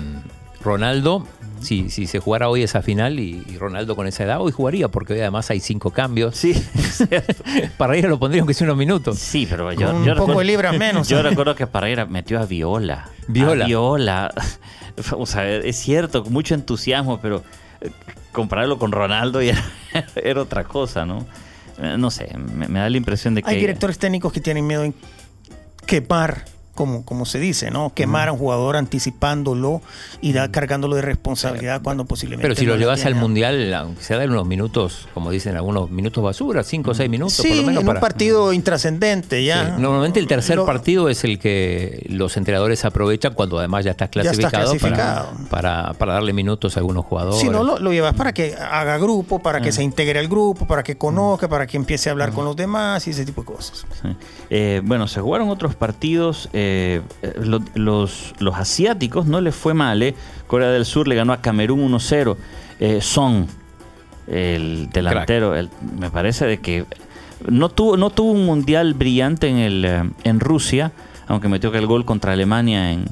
Ronaldo, 0.63 1.27
si, 1.63 1.89
si 1.91 2.07
se 2.07 2.19
jugara 2.19 2.49
hoy 2.49 2.63
esa 2.63 2.83
final 2.83 3.19
y, 3.21 3.43
y 3.49 3.57
Ronaldo 3.59 3.97
con 3.97 4.07
esa 4.07 4.25
edad, 4.25 4.41
hoy 4.41 4.53
jugaría, 4.53 4.89
porque 4.89 5.15
hoy 5.15 5.21
además 5.21 5.51
hay 5.51 5.61
cinco 5.61 5.91
cambios. 5.91 6.37
Sí, 6.37 6.53
ir 7.97 8.05
lo 8.09 8.19
pondrían 8.19 8.47
que 8.47 8.55
sea 8.55 8.67
unos 8.67 8.77
minutos. 8.77 9.19
Sí, 9.19 9.47
pero 9.49 9.73
yo, 9.73 9.93
Con 9.93 10.05
yo 10.05 10.15
poco 10.15 10.27
recuerdo- 10.33 10.39
de 10.41 10.45
libras 10.45 10.77
menos. 10.79 11.09
Yo 11.09 11.23
recuerdo 11.23 11.55
que 11.55 11.67
Parreira 11.67 12.07
metió 12.07 12.41
a 12.41 12.47
Viola. 12.47 13.09
Viola. 13.29 13.65
A 13.65 13.67
Viola. 13.69 14.35
O 15.17 15.25
sea, 15.25 15.49
es 15.49 15.77
cierto, 15.77 16.23
con 16.23 16.35
mucho 16.35 16.55
entusiasmo, 16.55 17.19
pero 17.19 17.43
eh, 17.81 17.91
compararlo 18.31 18.79
con 18.79 18.93
Ronaldo 18.93 19.41
ya 19.41 19.53
era, 19.93 20.07
era 20.17 20.43
otra 20.43 20.65
cosa, 20.65 21.07
¿no? 21.07 21.27
Eh, 21.81 21.97
No 21.97 22.11
sé, 22.11 22.29
me, 22.37 22.69
me 22.69 22.79
da 22.79 22.91
la 22.91 22.97
impresión 22.99 23.35
de 23.35 23.43
que. 23.43 23.49
Hay 23.51 23.57
directores 23.59 23.99
técnicos 23.99 24.35
que 24.35 24.41
tienen 24.43 24.67
miedo 24.67 24.85
en 24.85 24.95
quemar, 25.87 26.45
como, 26.75 27.05
como 27.05 27.27
se 27.27 27.39
dice, 27.39 27.71
¿no? 27.71 27.93
Quemar 27.95 28.29
a 28.29 28.33
un 28.33 28.39
jugador 28.39 28.77
anticipándolo 28.77 29.83
y 30.21 30.33
da, 30.33 30.51
cargándolo 30.51 30.97
de 30.97 31.03
responsabilidad 31.03 31.83
cuando 31.83 32.05
posiblemente. 32.05 32.43
Pero 32.49 32.55
si 32.59 32.65
no 32.67 32.73
lo 32.73 32.79
llevas 32.79 33.05
al 33.05 33.15
mundial, 33.15 33.73
aunque 33.75 34.03
sea 34.03 34.19
de 34.19 34.27
unos 34.27 34.47
minutos, 34.47 35.09
como 35.15 35.31
dicen 35.31 35.57
algunos 35.57 35.91
minutos 35.91 36.23
basura, 36.25 36.63
cinco 36.63 36.93
o 36.93 36.95
seis 36.95 37.11
minutos 37.11 37.35
Sí, 37.35 37.49
por 37.49 37.57
lo 37.59 37.63
menos 37.65 37.81
en 37.83 37.87
para. 37.87 37.99
un 37.99 38.01
partido 38.01 38.53
intrascendente 38.53 39.45
ya. 39.45 39.75
Sí, 39.77 39.83
Normalmente 39.83 40.19
el 40.21 40.27
tercer 40.27 40.57
Lo- 40.57 40.67
partido 40.67 41.09
es 41.09 41.25
el 41.25 41.39
que 41.39 42.07
los 42.09 42.37
entrenadores 42.37 42.85
aprovechan 42.85 43.35
cuando 43.35 43.59
además 43.59 43.85
ya 43.85 43.91
estás 43.93 44.11
Ya 44.13 44.23
estás 44.23 44.37
clasificado, 44.39 44.71
clasificado. 44.71 45.29
Para, 45.51 45.83
para, 45.89 45.93
para 45.95 46.13
darle 46.15 46.33
minutos 46.33 46.77
a 46.77 46.81
algunos 46.81 47.05
jugadores. 47.05 47.41
Si 47.41 47.49
no, 47.49 47.63
lo, 47.63 47.79
lo 47.79 47.93
llevas 47.93 48.15
para 48.15 48.33
que 48.33 48.55
haga 48.55 48.99
grupo, 48.99 49.39
para 49.41 49.61
Mm. 49.61 49.63
que 49.63 49.73
se 49.73 49.83
integre 49.83 50.19
al 50.19 50.29
grupo, 50.29 50.67
para 50.67 50.83
que 50.83 50.97
conozca, 50.97 51.49
para 51.49 51.67
que 51.67 51.77
empiece 51.77 52.09
a 52.09 52.13
hablar 52.13 52.33
con 52.33 52.45
los 52.45 52.57
demás 52.57 53.07
y 53.07 53.11
ese 53.11 53.25
tipo 53.27 53.43
de 53.43 53.47
cosas. 53.47 53.85
Sí. 54.01 54.09
Eh, 54.51 54.81
bueno, 54.85 55.07
se 55.09 55.21
jugaron 55.21 55.49
otros 55.51 55.75
partidos. 55.75 56.49
eh, 56.55 56.62
eh, 56.63 57.03
lo- 57.43 57.61
los, 57.75 58.35
los 58.39 58.55
asiáticos 58.57 59.27
no 59.27 59.41
les 59.41 59.55
fue 59.55 59.75
mal. 59.75 60.03
eh. 60.03 60.15
Corea 60.47 60.69
del 60.71 60.85
Sur 60.85 61.09
le 61.09 61.15
ganó 61.15 61.33
a 61.33 61.41
Camerún 61.41 61.81
1-0. 61.93 62.37
Eh, 62.81 63.01
Son, 63.01 63.47
el 64.27 64.89
delantero, 64.93 65.55
el- 65.57 65.71
me 65.99 66.11
parece 66.11 66.47
de 66.47 66.59
que 66.61 66.85
no 67.49 67.69
tuvo, 67.69 67.97
no 67.97 68.11
tuvo 68.11 68.33
un 68.33 68.47
mundial 68.47 68.95
brillante 68.95 69.49
en, 69.49 69.57
el, 69.57 69.85
eh, 69.85 70.03
en 70.25 70.41
Rusia, 70.41 70.93
aunque 71.27 71.49
metió 71.49 71.73
que 71.73 71.79
el 71.79 71.87
gol 71.87 72.05
contra 72.05 72.33
Alemania 72.33 72.93
en, 72.93 73.05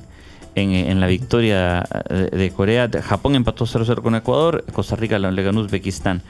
en, 0.54 0.70
en 0.72 1.00
la 1.00 1.06
victoria 1.06 1.84
de, 2.08 2.26
de 2.30 2.50
Corea. 2.50 2.88
Japón 3.02 3.34
empató 3.34 3.64
0-0 3.66 4.02
con 4.02 4.14
Ecuador, 4.14 4.64
Costa 4.72 4.96
Rica 4.96 5.18
le 5.18 5.42
ganó 5.42 5.60
Uzbekistán. 5.60 6.22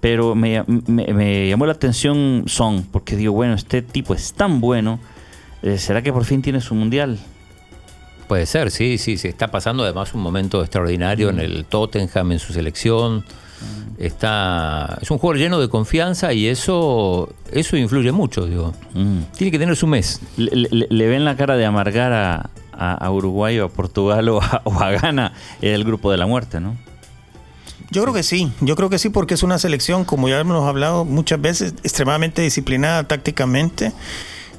Pero 0.00 0.34
me, 0.34 0.62
me- 0.86 1.06
me 1.12 1.48
llamó 1.48 1.64
la 1.66 1.72
atención 1.72 2.44
Son, 2.46 2.82
porque 2.84 3.16
digo, 3.16 3.32
bueno, 3.32 3.54
este 3.54 3.80
tipo 3.80 4.12
es 4.14 4.34
tan 4.34 4.60
bueno, 4.60 4.98
¿será 5.78 6.02
que 6.02 6.12
por 6.12 6.24
fin 6.24 6.42
tiene 6.42 6.60
su 6.60 6.74
mundial? 6.74 7.18
Puede 8.28 8.46
ser, 8.46 8.70
sí, 8.70 8.98
sí, 8.98 9.18
se 9.18 9.28
está 9.28 9.48
pasando 9.50 9.84
además 9.84 10.12
un 10.14 10.20
momento 10.20 10.60
extraordinario 10.60 11.30
en 11.30 11.38
el 11.38 11.64
Tottenham, 11.64 12.32
en 12.32 12.38
su 12.38 12.52
selección. 12.52 13.24
Está, 13.98 14.98
es 15.00 15.10
un 15.10 15.18
jugador 15.18 15.38
lleno 15.38 15.58
de 15.60 15.68
confianza 15.68 16.32
y 16.32 16.46
eso, 16.48 17.32
eso 17.50 17.76
influye 17.76 18.12
mucho, 18.12 18.44
digo. 18.46 18.74
Mm. 18.94 19.20
Tiene 19.36 19.50
que 19.50 19.58
tener 19.58 19.76
su 19.76 19.86
mes. 19.86 20.20
Le, 20.36 20.50
le- 20.70 20.86
le 20.90 21.06
ven 21.08 21.24
la 21.24 21.36
cara 21.36 21.56
de 21.56 21.64
amargar 21.64 22.12
a, 22.12 22.50
a- 22.72 22.94
a 22.94 23.10
Uruguay 23.10 23.58
o 23.60 23.66
a 23.66 23.68
Portugal 23.68 24.28
o 24.28 24.42
a, 24.42 24.60
o 24.64 24.72
a 24.80 24.90
Ghana 24.90 25.32
el 25.62 25.84
grupo 25.84 26.10
de 26.10 26.18
la 26.18 26.26
muerte, 26.26 26.60
¿no? 26.60 26.76
Yo 27.90 28.02
creo 28.02 28.12
que 28.12 28.24
sí, 28.24 28.50
yo 28.60 28.74
creo 28.74 28.90
que 28.90 28.98
sí, 28.98 29.08
porque 29.10 29.34
es 29.34 29.42
una 29.44 29.58
selección, 29.58 30.04
como 30.04 30.28
ya 30.28 30.40
hemos 30.40 30.66
hablado 30.68 31.04
muchas 31.04 31.40
veces, 31.40 31.72
extremadamente 31.84 32.42
disciplinada 32.42 33.04
tácticamente 33.04 33.92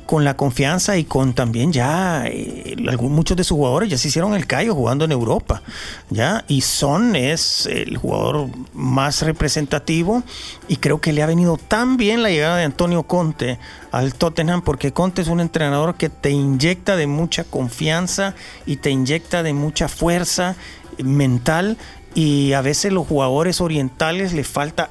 con 0.07 0.23
la 0.23 0.35
confianza 0.35 0.97
y 0.97 1.03
con 1.03 1.33
también 1.33 1.71
ya 1.71 2.23
eh, 2.25 2.75
algún- 2.87 3.11
muchos 3.13 3.37
de 3.37 3.43
sus 3.43 3.55
jugadores 3.57 3.89
ya 3.91 3.97
se 3.99 4.07
hicieron 4.07 4.33
el 4.33 4.47
callo 4.47 4.73
jugando 4.73 5.05
en 5.05 5.11
Europa, 5.11 5.61
ya 6.09 6.43
y 6.47 6.61
Son 6.61 7.15
es 7.15 7.67
el 7.67 7.97
jugador 7.97 8.47
más 8.73 9.21
representativo 9.21 10.23
y 10.67 10.77
creo 10.77 10.99
que 10.99 11.13
le 11.13 11.21
ha 11.21 11.27
venido 11.27 11.57
tan 11.57 11.97
bien 11.97 12.23
la 12.23 12.29
llegada 12.29 12.57
de 12.57 12.63
Antonio 12.63 13.03
Conte 13.03 13.59
al 13.91 14.15
Tottenham 14.15 14.63
porque 14.63 14.91
Conte 14.93 15.21
es 15.21 15.27
un 15.27 15.39
entrenador 15.41 15.95
que 15.95 16.09
te 16.09 16.31
inyecta 16.31 16.95
de 16.95 17.05
mucha 17.05 17.43
confianza 17.43 18.33
y 18.65 18.77
te 18.77 18.89
inyecta 18.89 19.43
de 19.43 19.53
mucha 19.53 19.87
fuerza 19.87 20.55
mental 21.03 21.77
y 22.15 22.53
a 22.53 22.61
veces 22.61 22.91
los 22.91 23.05
jugadores 23.05 23.61
orientales 23.61 24.33
les 24.33 24.47
falta 24.47 24.89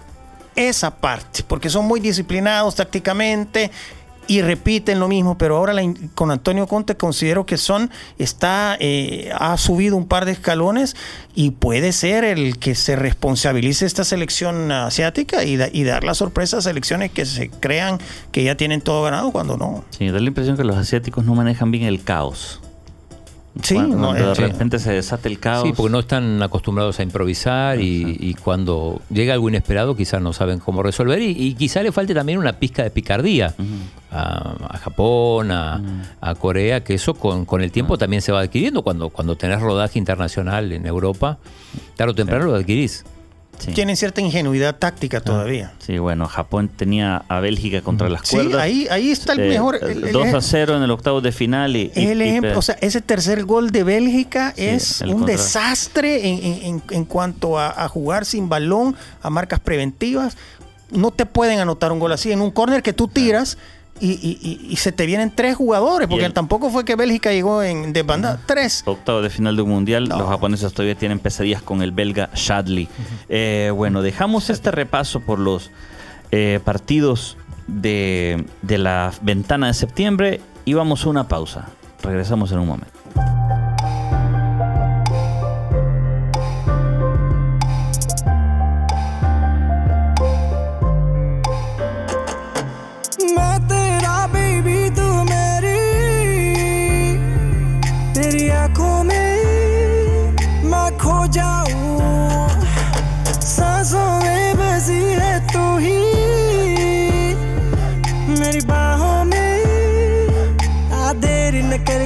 esa 0.55 0.97
parte, 0.97 1.43
porque 1.47 1.69
son 1.69 1.85
muy 1.87 2.01
disciplinados 2.01 2.77
tácticamente 2.77 3.71
y 4.27 4.43
repiten 4.43 4.99
lo 4.99 5.09
mismo, 5.09 5.39
pero 5.39 5.57
ahora 5.57 5.73
la 5.73 5.83
con 6.15 6.31
Antonio 6.31 6.67
Conte 6.67 6.97
considero 6.97 7.47
que 7.47 7.57
Son 7.57 7.91
está 8.19 8.77
eh, 8.81 9.31
ha 9.39 9.57
subido 9.57 9.97
un 9.97 10.07
par 10.07 10.25
de 10.25 10.33
escalones 10.33 10.97
y 11.35 11.51
puede 11.51 11.93
ser 11.93 12.25
el 12.25 12.59
que 12.59 12.75
se 12.75 12.97
responsabilice 12.97 13.87
esta 13.87 14.05
selección 14.05 14.73
asiática 14.73 15.45
y, 15.45 15.59
y 15.73 15.85
dar 15.85 16.05
la 16.05 16.15
sorpresa 16.15 16.59
a 16.59 16.63
selecciones 16.63 17.11
que 17.11 17.27
se 17.27 17.51
crean 17.51 17.99
que 18.33 18.45
ya 18.45 18.57
tienen 18.57 18.81
todo 18.81 19.03
ganado 19.03 19.33
cuando 19.33 19.57
no. 19.57 19.85
Sí, 19.91 20.09
da 20.09 20.19
la 20.19 20.27
impresión 20.27 20.57
que 20.57 20.65
los 20.65 20.77
asiáticos 20.77 21.25
no 21.25 21.35
manejan 21.35 21.71
bien 21.71 21.85
el 21.85 22.03
caos. 22.03 22.61
Sí, 23.63 23.75
cuando, 23.75 23.97
no, 23.97 24.03
cuando 24.09 24.25
de 24.27 24.33
eh, 24.33 24.35
sí. 24.37 24.43
repente 24.43 24.79
se 24.79 24.93
desata 24.93 25.29
el 25.29 25.39
caos. 25.39 25.67
Sí, 25.67 25.73
porque 25.75 25.91
no 25.91 26.01
están 26.01 26.43
acostumbrados 26.43 26.99
a 27.01 27.03
improvisar 27.03 27.81
y, 27.81 28.17
y 28.21 28.35
cuando 28.35 29.01
llega 29.11 29.33
algo 29.35 29.49
inesperado 29.49 29.97
quizás 29.97 30.21
no 30.21 30.33
saben 30.33 30.59
cómo 30.59 30.83
resolver 30.83 31.23
y, 31.23 31.31
y 31.31 31.55
quizá 31.55 31.83
le 31.83 31.91
falte 31.93 32.15
también 32.15 32.39
una 32.39 32.55
pizca 32.55 32.83
de 32.83 32.91
picardía 32.91 33.55
a, 34.11 34.55
a 34.69 34.79
Japón, 34.79 35.51
a, 35.51 35.81
a 36.21 36.35
Corea, 36.35 36.85
que 36.85 36.95
eso 36.95 37.15
con, 37.15 37.45
con 37.45 37.63
el 37.63 37.73
tiempo 37.73 37.97
también 37.97 38.21
se 38.23 38.31
va 38.33 38.41
adquiriendo. 38.41 38.83
Cuando, 38.83 39.09
cuando 39.09 39.37
tenés 39.37 39.61
rodaje 39.61 39.99
internacional 39.99 40.73
en 40.73 40.87
Europa, 40.87 41.39
tarde 41.97 42.13
o 42.13 42.15
temprano 42.15 42.45
lo 42.47 42.55
adquirís. 42.57 43.05
Sí. 43.59 43.73
Tienen 43.73 43.97
cierta 43.97 44.21
ingenuidad 44.21 44.77
táctica 44.77 45.21
todavía. 45.21 45.73
Sí, 45.79 45.99
bueno, 45.99 46.27
Japón 46.29 46.69
tenía 46.69 47.25
a 47.29 47.41
Bélgica 47.41 47.81
contra 47.83 48.09
las 48.09 48.23
Sí, 48.29 48.37
cuerdas. 48.37 48.61
ahí, 48.61 48.87
ahí 48.91 49.11
está 49.11 49.33
el 49.33 49.41
Eh, 49.41 49.49
mejor. 49.49 49.79
el- 49.83 50.05
el 50.05 50.13
2 50.13 50.27
a 50.27 50.31
ejem- 50.39 50.41
0 50.43 50.77
en 50.77 50.83
el 50.83 50.91
octavo 50.91 51.21
de 51.21 51.33
final. 51.33 51.75
Y, 51.77 51.91
Es 51.95 52.11
el 52.11 52.21
ejemplo, 52.23 52.59
o 52.59 52.63
sea, 52.63 52.77
ese 52.81 53.01
tercer 53.01 53.45
gol 53.45 53.71
de 53.71 53.83
Bélgica 53.83 54.53
Sí, 54.57 54.65
es 54.67 55.01
un 55.01 55.13
contra- 55.13 55.33
desastre 55.37 56.29
en, 56.29 56.63
en- 56.63 56.83
en- 56.91 57.05
cuanto 57.07 57.59
a, 57.59 57.69
a 57.85 57.89
jugar 57.89 58.25
sin 58.25 58.49
balón, 58.49 58.95
a 59.23 59.31
marcas 59.31 59.61
preventivas. 59.61 60.37
No 60.91 61.11
te 61.11 61.27
pueden 61.27 61.59
anotar 61.59 61.91
un 61.93 61.99
gol 61.99 62.13
así 62.13 62.31
en 62.33 62.41
un 62.41 62.51
córner 62.51 62.83
que 62.83 62.93
tú 62.93 63.09
tiras 63.09 63.59
y, 64.01 64.69
y- 64.71 64.77
se 64.77 64.93
te 64.93 65.07
vienen 65.07 65.33
tres 65.35 65.57
jugadores, 65.57 66.09
porque 66.09 66.27
el- 66.27 66.33
tampoco 66.33 66.71
fue 66.71 66.85
que 66.85 66.97
Bélgica 66.97 67.31
llegó 67.33 67.63
en 67.63 67.93
desbandada. 67.93 68.41
Tres. 68.47 68.83
octavo 68.87 69.23
de 69.23 69.31
final 69.31 69.57
de 69.57 69.63
un 69.63 69.71
mundial, 69.71 70.09
No. 70.09 70.19
los 70.19 70.29
japoneses 70.29 70.73
todavía 70.73 70.95
tienen 70.95 71.19
pesadillas 71.19 71.63
con 71.63 71.83
el 71.83 71.93
belga 71.93 72.31
Shadley. 72.35 72.89
Eh, 73.29 73.71
bueno, 73.75 74.03
dejamos 74.03 74.51
este 74.51 74.71
repaso 74.71 75.21
por 75.21 75.39
los 75.39 75.71
eh, 76.33 76.61
partidos 76.65 77.37
de, 77.67 78.45
de 78.63 78.79
la 78.79 79.13
ventana 79.23 79.69
de 79.69 79.75
septiembre 79.75 80.41
y 80.65 80.75
vamos 80.75 81.05
a 81.05 81.09
una 81.09 81.29
pausa. 81.29 81.69
Regresamos 82.03 82.53
en 82.53 82.59
un 82.59 82.67
momento. 82.69 82.96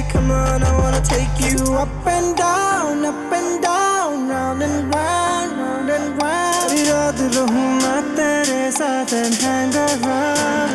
न 0.00 0.02
कर 0.02 0.12
come 0.12 0.30
on 0.30 0.62
I 0.62 0.72
wanna 0.78 1.00
take 1.02 1.40
you 1.40 1.74
up 1.74 2.06
and 2.06 2.36
down 2.36 3.04
up 3.04 3.32
and 3.32 3.62
down 3.62 4.28
round 4.28 4.62
and 4.62 4.94
round 4.94 5.52
round 5.60 5.90
and 5.90 6.22
round 6.22 6.70
तेरी 6.70 6.82
रात 6.90 7.20
रहूं 7.36 7.68
मैं 7.82 8.00
तेरे 8.16 8.70
साथ 8.72 9.12
and 9.12 9.34
hang 9.42 9.76
around 9.76 10.72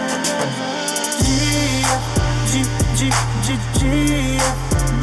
जी 1.22 1.40
जी 2.52 3.10
जी 3.46 3.56
जी 3.80 4.38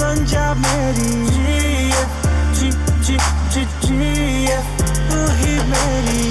बन 0.01 0.25
जा 0.33 0.47
मेरी 0.65 1.13
जी 1.37 1.51
जी 2.59 2.71
जी 3.07 3.17
जी 3.53 3.65
तू 5.11 5.21
ही 5.41 5.55
मेरी 5.71 6.25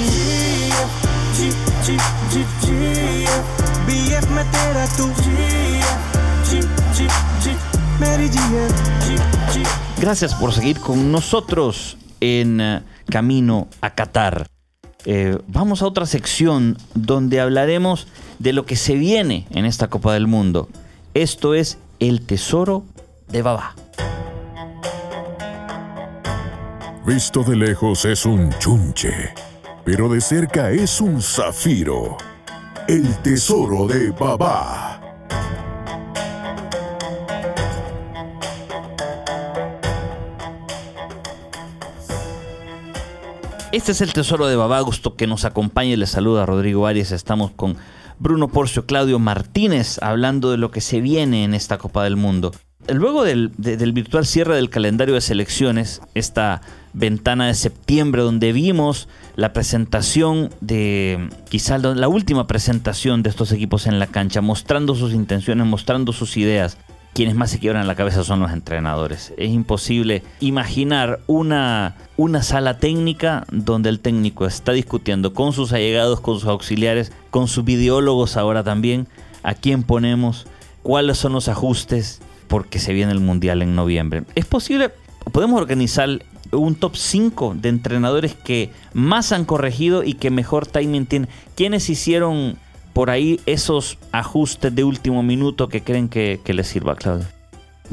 जी 1.38 1.50
जी 1.86 1.98
जी 2.34 2.44
जी 2.64 2.78
बीएफ 3.88 4.26
में 4.32 4.46
तेरा 4.52 4.86
तू 4.98 5.06
जी 5.22 5.40
जी 6.48 6.60
जी 6.60 6.60
जी 6.60 6.62
मेरी 6.62 6.62
जी 6.62 6.62
जी 6.62 7.08
जी 7.08 7.31
Gracias 9.99 10.35
por 10.35 10.53
seguir 10.53 10.81
con 10.81 11.13
nosotros 11.13 11.97
en 12.21 12.61
eh, 12.61 12.83
Camino 13.09 13.69
a 13.81 13.91
Qatar. 13.91 14.47
Eh, 15.05 15.39
vamos 15.47 15.83
a 15.83 15.87
otra 15.87 16.07
sección 16.07 16.77
donde 16.95 17.41
hablaremos 17.41 18.07
de 18.39 18.53
lo 18.53 18.67
que 18.67 18.77
se 18.77 18.95
viene 18.95 19.47
en 19.51 19.65
esta 19.65 19.89
Copa 19.89 20.15
del 20.15 20.27
Mundo. 20.27 20.69
Esto 21.15 21.55
es 21.55 21.79
el 22.01 22.23
tesoro 22.23 22.85
de 23.29 23.43
Baba. 23.43 23.75
Visto 27.07 27.43
de 27.43 27.57
lejos 27.57 28.05
es 28.05 28.27
un 28.27 28.51
chunche, 28.59 29.35
pero 29.85 30.09
de 30.09 30.21
cerca 30.21 30.71
es 30.71 31.01
un 31.01 31.21
zafiro. 31.21 32.17
El 32.87 33.17
tesoro 33.19 33.87
de 33.87 34.11
Baba. 34.11 35.02
Este 43.73 43.93
es 43.93 44.01
el 44.03 44.13
tesoro 44.13 44.47
de 44.47 44.57
Babá, 44.57 44.81
gusto 44.81 45.17
que 45.17 45.27
nos 45.27 45.45
acompañe. 45.45 45.97
Les 45.97 46.11
saluda 46.11 46.45
Rodrigo 46.45 46.87
Arias. 46.87 47.11
Estamos 47.11 47.53
con 47.53 47.77
Bruno 48.19 48.49
Porcio, 48.49 48.85
Claudio 48.87 49.19
Martínez, 49.19 49.99
hablando 50.03 50.51
de 50.51 50.59
lo 50.59 50.71
que 50.71 50.81
se 50.83 51.01
viene 51.01 51.45
en 51.45 51.55
esta 51.55 51.79
Copa 51.79 52.05
del 52.05 52.17
Mundo. 52.17 52.53
Luego 52.93 53.23
del, 53.25 53.53
de- 53.57 53.77
del 53.77 53.93
virtual 53.93 54.27
cierre 54.27 54.57
del 54.57 54.69
calendario 54.69 55.15
de 55.15 55.21
selecciones, 55.21 56.03
esta 56.15 56.61
ventana 56.93 57.47
de 57.47 57.55
septiembre 57.55 58.23
donde 58.23 58.53
vimos 58.53 59.09
la 59.37 59.53
presentación 59.55 60.51
de, 60.61 61.31
quizá 61.49 61.79
la 61.79 62.09
última 62.09 62.47
presentación 62.47 63.23
de 63.23 63.31
estos 63.31 63.53
equipos 63.53 63.87
en 63.87 63.99
la 63.99 64.09
cancha, 64.09 64.41
mostrando 64.43 64.95
sus 64.95 65.15
intenciones, 65.15 65.67
mostrando 65.67 66.13
sus 66.13 66.37
ideas, 66.37 66.77
quienes 67.15 67.35
más 67.35 67.51
se 67.51 67.59
quiebran 67.59 67.87
la 67.87 67.95
cabeza 67.95 68.25
son 68.25 68.41
los 68.41 68.53
entrenadores. 68.53 69.35
Es 69.37 69.51
imposible 69.51 70.23
imaginar 70.41 71.21
una, 71.27 71.97
una 72.17 72.43
sala 72.43 72.79
técnica 72.79 73.45
donde 73.51 73.91
el 73.91 74.01
técnico 74.01 74.47
está 74.47 74.73
discutiendo 74.73 75.35
con 75.35 75.53
sus 75.53 75.73
allegados, 75.73 76.21
con 76.21 76.41
sus 76.41 76.49
auxiliares, 76.49 77.13
con 77.31 77.49
sus 77.49 77.65
videólogos 77.65 78.37
ahora 78.37 78.65
también, 78.65 79.09
a 79.43 79.55
quién 79.55 79.83
ponemos, 79.83 80.47
cuáles 80.83 81.19
son 81.19 81.33
los 81.33 81.49
ajustes, 81.49 82.21
porque 82.49 82.79
se 82.79 82.93
viene 82.93 83.13
el 83.13 83.21
Mundial 83.21 83.63
en 83.63 83.75
noviembre. 83.75 84.25
Es 84.35 84.47
posible, 84.47 84.91
podemos 85.33 85.61
organizar 85.61 86.09
un 86.51 86.75
top 86.75 86.97
5 86.97 87.57
de 87.59 87.69
entrenadores 87.69 88.35
que 88.35 88.71
más 88.93 89.33
han 89.33 89.45
corregido 89.45 90.03
y 90.03 90.15
que 90.15 90.31
mejor 90.31 90.67
timing 90.67 91.07
tienen. 91.07 91.29
¿Quiénes 91.57 91.89
hicieron 91.89 92.59
por 92.93 93.11
ahí 93.11 93.41
esos 93.47 93.99
ajustes 94.13 94.75
de 94.75 94.85
último 94.85 95.23
minuto 95.23 95.69
que 95.69 95.83
creen 95.83 96.09
que, 96.09 96.41
que 96.45 96.53
les 96.55 96.67
sirva, 96.69 96.95
Claudio? 96.97 97.27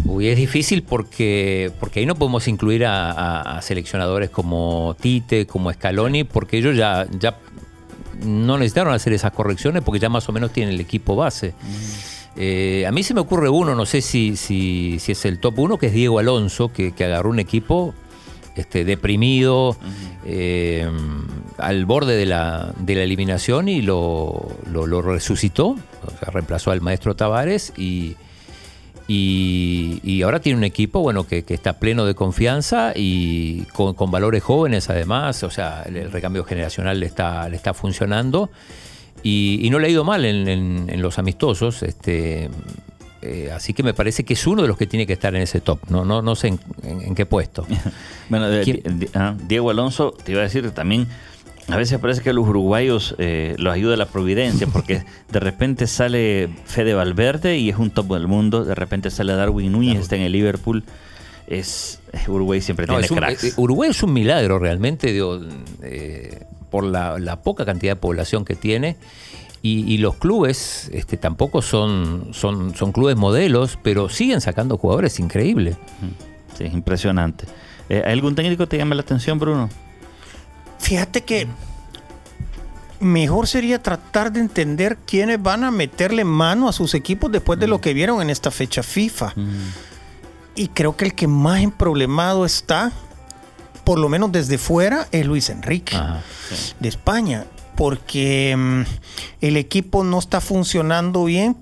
Uy, 0.05 0.27
es 0.27 0.37
difícil 0.37 0.83
porque, 0.83 1.71
porque 1.79 1.99
ahí 1.99 2.05
no 2.05 2.15
podemos 2.15 2.47
incluir 2.47 2.85
a, 2.85 3.11
a- 3.11 3.57
a 3.57 3.61
seleccionadores 3.61 4.29
como 4.29 4.95
Tite, 4.99 5.45
como 5.45 5.71
Scaloni, 5.73 6.23
porque 6.23 6.57
ellos 6.57 6.75
ya, 6.77 7.05
ya 7.19 7.37
no 8.25 8.57
necesitaron 8.57 8.93
hacer 8.93 9.13
esas 9.13 9.31
correcciones 9.31 9.83
porque 9.83 9.99
ya 9.99 10.09
más 10.09 10.27
o 10.29 10.31
menos 10.31 10.51
tienen 10.53 10.73
el 10.75 10.79
equipo 10.81 11.15
base. 11.15 11.53
Eh, 12.35 12.85
a 12.87 12.91
mí 12.91 13.03
se 13.03 13.13
me 13.13 13.19
ocurre 13.21 13.49
uno, 13.49 13.75
no 13.75 13.85
sé 13.85 14.01
si, 14.01 14.37
si, 14.37 14.97
si 14.99 15.11
es 15.11 15.25
el 15.25 15.39
top 15.39 15.59
uno, 15.59 15.77
que 15.77 15.87
es 15.87 15.93
Diego 15.93 16.19
Alonso, 16.19 16.71
que, 16.71 16.93
que 16.93 17.03
agarró 17.05 17.29
un 17.29 17.39
equipo 17.39 17.93
este, 18.59 18.85
deprimido, 18.85 19.75
eh, 20.25 20.87
al 21.57 21.85
borde 21.85 22.15
de 22.15 22.25
la, 22.25 22.73
de 22.79 22.95
la 22.95 23.03
eliminación 23.03 23.67
y 23.69 23.81
lo, 23.81 24.47
lo- 24.71 24.85
lo 24.87 25.01
resucitó, 25.01 25.69
o 25.69 26.09
sea, 26.19 26.29
reemplazó 26.31 26.71
al 26.71 26.81
maestro 26.81 27.15
Tavares 27.15 27.73
y, 27.77 28.15
y, 29.07 29.99
y 30.03 30.21
ahora 30.21 30.39
tiene 30.39 30.57
un 30.57 30.63
equipo 30.63 31.01
bueno 31.01 31.25
que, 31.25 31.43
que 31.43 31.53
está 31.55 31.79
pleno 31.79 32.05
de 32.05 32.13
confianza 32.13 32.93
y 32.95 33.63
con, 33.73 33.93
con 33.95 34.11
valores 34.11 34.43
jóvenes 34.43 34.89
además, 34.89 35.41
o 35.43 35.49
sea, 35.49 35.83
el, 35.87 35.97
el 35.97 36.11
recambio 36.11 36.43
generacional 36.43 36.99
le 36.99 37.07
está, 37.07 37.49
le 37.49 37.55
está 37.55 37.73
funcionando 37.73 38.49
y, 39.23 39.59
y 39.63 39.69
no 39.69 39.79
le 39.79 39.87
ha 39.87 39.89
ido 39.89 40.03
mal 40.03 40.25
en, 40.25 40.47
en- 40.47 40.85
en 40.89 41.01
los 41.01 41.17
amistosos. 41.19 41.81
Este, 41.83 42.49
Eh, 43.21 43.51
así 43.53 43.73
que 43.73 43.83
me 43.83 43.93
parece 43.93 44.23
que 44.23 44.33
es 44.33 44.47
uno 44.47 44.61
de 44.61 44.67
los 44.69 44.77
que 44.77 44.87
tiene 44.87 45.05
que 45.05 45.13
estar 45.13 45.35
en 45.35 45.41
ese 45.41 45.59
top. 45.59 45.79
No, 45.89 46.05
no, 46.05 46.21
no 46.21 46.35
sé 46.35 46.47
en, 46.49 46.59
en- 46.83 47.01
en 47.01 47.15
qué 47.15 47.25
puesto. 47.25 47.65
Di- 48.73 49.07
ah, 49.13 49.35
Diego 49.47 49.69
Alonso, 49.69 50.13
te 50.23 50.31
iba 50.31 50.41
a 50.41 50.43
decir 50.43 50.69
también, 50.71 51.07
a 51.67 51.75
veces 51.77 51.99
parece 51.99 52.21
que 52.21 52.29
a 52.29 52.33
los 52.33 52.47
uruguayos 52.47 53.15
eh, 53.17 53.55
los 53.59 53.73
ayuda 53.73 53.95
la 53.97 54.05
providencia, 54.07 54.67
porque 54.67 55.03
de 55.31 55.39
repente 55.39 55.85
sale 55.87 56.49
Fede 56.65 56.93
Valverde 56.93 57.57
y 57.57 57.69
es 57.69 57.77
un 57.77 57.91
top 57.91 58.13
del 58.13 58.27
mundo, 58.27 58.63
de 58.65 58.73
repente 58.75 59.09
sale 59.11 59.33
Darwin 59.33 59.71
Núñez, 59.71 59.99
está 59.99 60.15
en 60.15 60.21
el 60.23 60.31
Liverpool. 60.31 60.83
Es, 61.47 61.99
eh, 62.13 62.19
Uruguay 62.29 62.61
siempre 62.61 62.85
No, 62.85 62.93
tiene 62.93 63.05
es 63.05 63.11
un- 63.11 63.17
cracks. 63.17 63.43
eh, 63.43 63.53
Uruguay 63.57 63.89
es 63.89 64.01
un 64.03 64.13
milagro 64.13 64.59
realmente 64.59 65.11
digo, 65.11 65.39
eh, 65.83 66.45
por 66.69 66.83
la, 66.83 67.17
la 67.19 67.41
poca 67.41 67.65
cantidad 67.65 67.93
de 67.93 67.95
población 67.99 68.45
que 68.45 68.55
tiene. 68.55 68.95
Y, 69.61 69.93
y 69.93 69.97
los 69.97 70.15
clubes 70.15 70.89
este, 70.93 71.17
tampoco 71.17 71.61
son, 71.61 72.29
son, 72.31 72.75
son 72.75 72.91
clubes 72.91 73.17
modelos, 73.17 73.77
pero 73.83 74.07
siguen 74.07 74.39
sacando 74.41 74.77
jugadores 74.77 75.19
increíbles. 75.19 75.75
Sí, 76.57 76.65
impresionante. 76.65 77.45
Eh, 77.89 78.03
¿Hay 78.05 78.13
algún 78.13 78.35
técnico 78.35 78.63
que 78.63 78.67
te 78.67 78.77
llame 78.77 78.95
la 78.95 79.01
atención, 79.01 79.37
Bruno? 79.39 79.69
Fíjate 80.77 81.21
que 81.23 81.47
mejor 82.99 83.47
sería 83.47 83.81
tratar 83.81 84.31
de 84.31 84.39
entender 84.39 84.97
quiénes 85.05 85.41
van 85.41 85.63
a 85.63 85.71
meterle 85.71 86.23
mano 86.23 86.67
a 86.67 86.73
sus 86.73 86.93
equipos 86.93 87.31
después 87.31 87.59
de 87.59 87.67
lo 87.67 87.81
que 87.81 87.93
vieron 87.93 88.21
en 88.21 88.29
esta 88.29 88.51
fecha 88.51 88.83
FIFA. 88.83 89.33
Y 90.55 90.67
creo 90.69 90.95
que 90.95 91.05
el 91.05 91.15
que 91.15 91.27
más 91.27 91.61
emproblemado 91.61 92.45
está, 92.45 92.91
por 93.83 93.99
lo 93.99 94.09
menos 94.09 94.31
desde 94.31 94.57
fuera, 94.57 95.07
es 95.11 95.25
Luis 95.25 95.49
Enrique 95.49 95.95
Ajá. 95.95 96.21
de 96.79 96.89
España, 96.89 97.45
porque 97.79 98.53
mm, 98.57 98.81
el 99.39 99.55
equipo 99.55 100.03
no 100.03 100.19
está 100.19 100.41
funcionando 100.41 101.23
bien, 101.23 101.55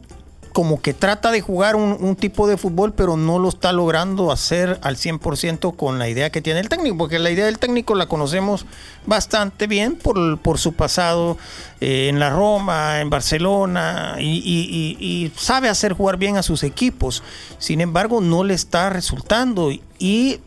como 0.51 0.81
que 0.81 0.95
trata 0.95 1.29
de 1.29 1.41
jugar 1.41 1.75
un, 1.75 2.15
tipo 2.15 2.47
de 2.47 2.57
fútbol, 2.57 2.91
pero 2.93 3.17
no 3.17 3.37
lo 3.37 3.49
está 3.49 3.71
logrando 3.71 4.31
hacer 4.31 4.79
al 4.81 4.95
100% 4.95 5.75
con 5.75 5.99
la 5.99 6.09
idea 6.09 6.31
que 6.31 6.41
tiene 6.41 6.59
el 6.59 6.69
técnico, 6.69 6.97
porque 6.97 7.19
la 7.19 7.29
idea 7.29 7.45
del 7.45 7.59
técnico 7.59 7.93
la 7.93 8.07
conocemos 8.07 8.65
bastante 9.05 9.67
bien 9.67 9.95
por, 9.95 10.39
por 10.39 10.57
su 10.57 10.73
pasado 10.73 11.37
eh, 11.81 12.07
en 12.09 12.19
la 12.19 12.31
Roma, 12.31 12.99
en 12.99 13.11
Barcelona, 13.11 14.15
y- 14.19 14.97
y 14.99 15.31
sabe 15.37 15.69
hacer 15.69 15.93
jugar 15.93 16.17
bien 16.17 16.35
a 16.37 16.41
sus 16.41 16.63
equipos. 16.63 17.21
Sin 17.59 17.79
embargo, 17.79 18.21
no 18.21 18.43
le 18.43 18.55
está 18.55 18.89
resultando 18.89 19.69
y 19.99 20.39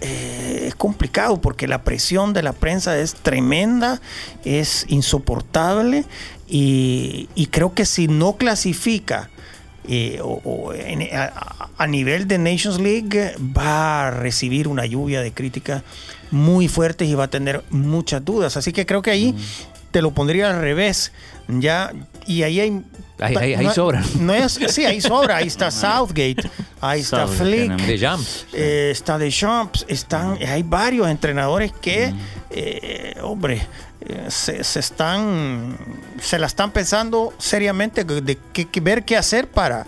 eh, 0.00 0.64
es 0.68 0.74
complicado 0.74 1.40
porque 1.40 1.66
la 1.68 1.82
presión 1.82 2.32
de 2.32 2.42
la 2.42 2.52
prensa 2.52 2.98
es 2.98 3.14
tremenda, 3.14 4.00
es 4.44 4.84
insoportable 4.88 6.04
y, 6.48 7.28
y 7.34 7.46
creo 7.46 7.74
que 7.74 7.84
si 7.84 8.08
no 8.08 8.36
clasifica 8.36 9.30
eh, 9.88 10.20
o, 10.22 10.40
o 10.44 10.74
en- 10.74 11.08
a, 11.16 11.70
a 11.78 11.86
nivel 11.86 12.28
de 12.28 12.38
Nations 12.38 12.78
League 12.80 13.34
va 13.56 14.08
a 14.08 14.10
recibir 14.10 14.68
una 14.68 14.84
lluvia 14.86 15.20
de 15.20 15.32
críticas 15.32 15.82
muy 16.30 16.68
fuertes 16.68 17.08
y 17.08 17.14
va 17.14 17.24
a 17.24 17.30
tener 17.30 17.62
muchas 17.70 18.24
dudas. 18.24 18.56
Así 18.56 18.72
que 18.72 18.84
creo 18.84 19.00
que 19.00 19.10
ahí 19.10 19.34
te 19.90 20.02
lo 20.02 20.10
pondría 20.10 20.50
al 20.50 20.60
revés. 20.60 21.12
Ya, 21.48 21.92
y 22.26 22.42
ahí 22.42 22.60
hay. 22.60 22.82
Ahí- 23.20 23.34
ahí- 23.36 23.54
ahí 23.54 23.66
no- 23.66 23.74
sobran. 23.74 24.04
No 24.20 24.32
es, 24.34 24.58
sí, 24.68 24.84
ahí 24.84 25.00
sobra. 25.00 25.36
Ahí 25.36 25.46
está 25.48 25.70
Southgate, 25.72 26.36
ahí 26.80 27.00
está 27.00 27.26
Southgate 27.26 27.66
Flick. 27.76 27.86
De 27.86 28.08
Jumps. 28.08 28.46
eh, 28.52 28.90
está 28.92 29.18
Deschamps, 29.18 29.84
están, 29.88 30.38
hay 30.46 30.62
varios 30.62 31.08
entrenadores 31.08 31.72
que, 31.72 32.12
eh, 32.50 33.16
hombre, 33.22 33.66
eh, 34.02 34.26
se, 34.28 34.62
se 34.62 34.78
están, 34.80 35.76
se 36.20 36.38
la 36.38 36.46
están 36.46 36.70
pensando 36.70 37.34
seriamente 37.38 38.04
de, 38.04 38.20
de 38.20 38.38
ver 38.80 39.04
qué 39.04 39.16
hacer 39.16 39.48
para, 39.48 39.84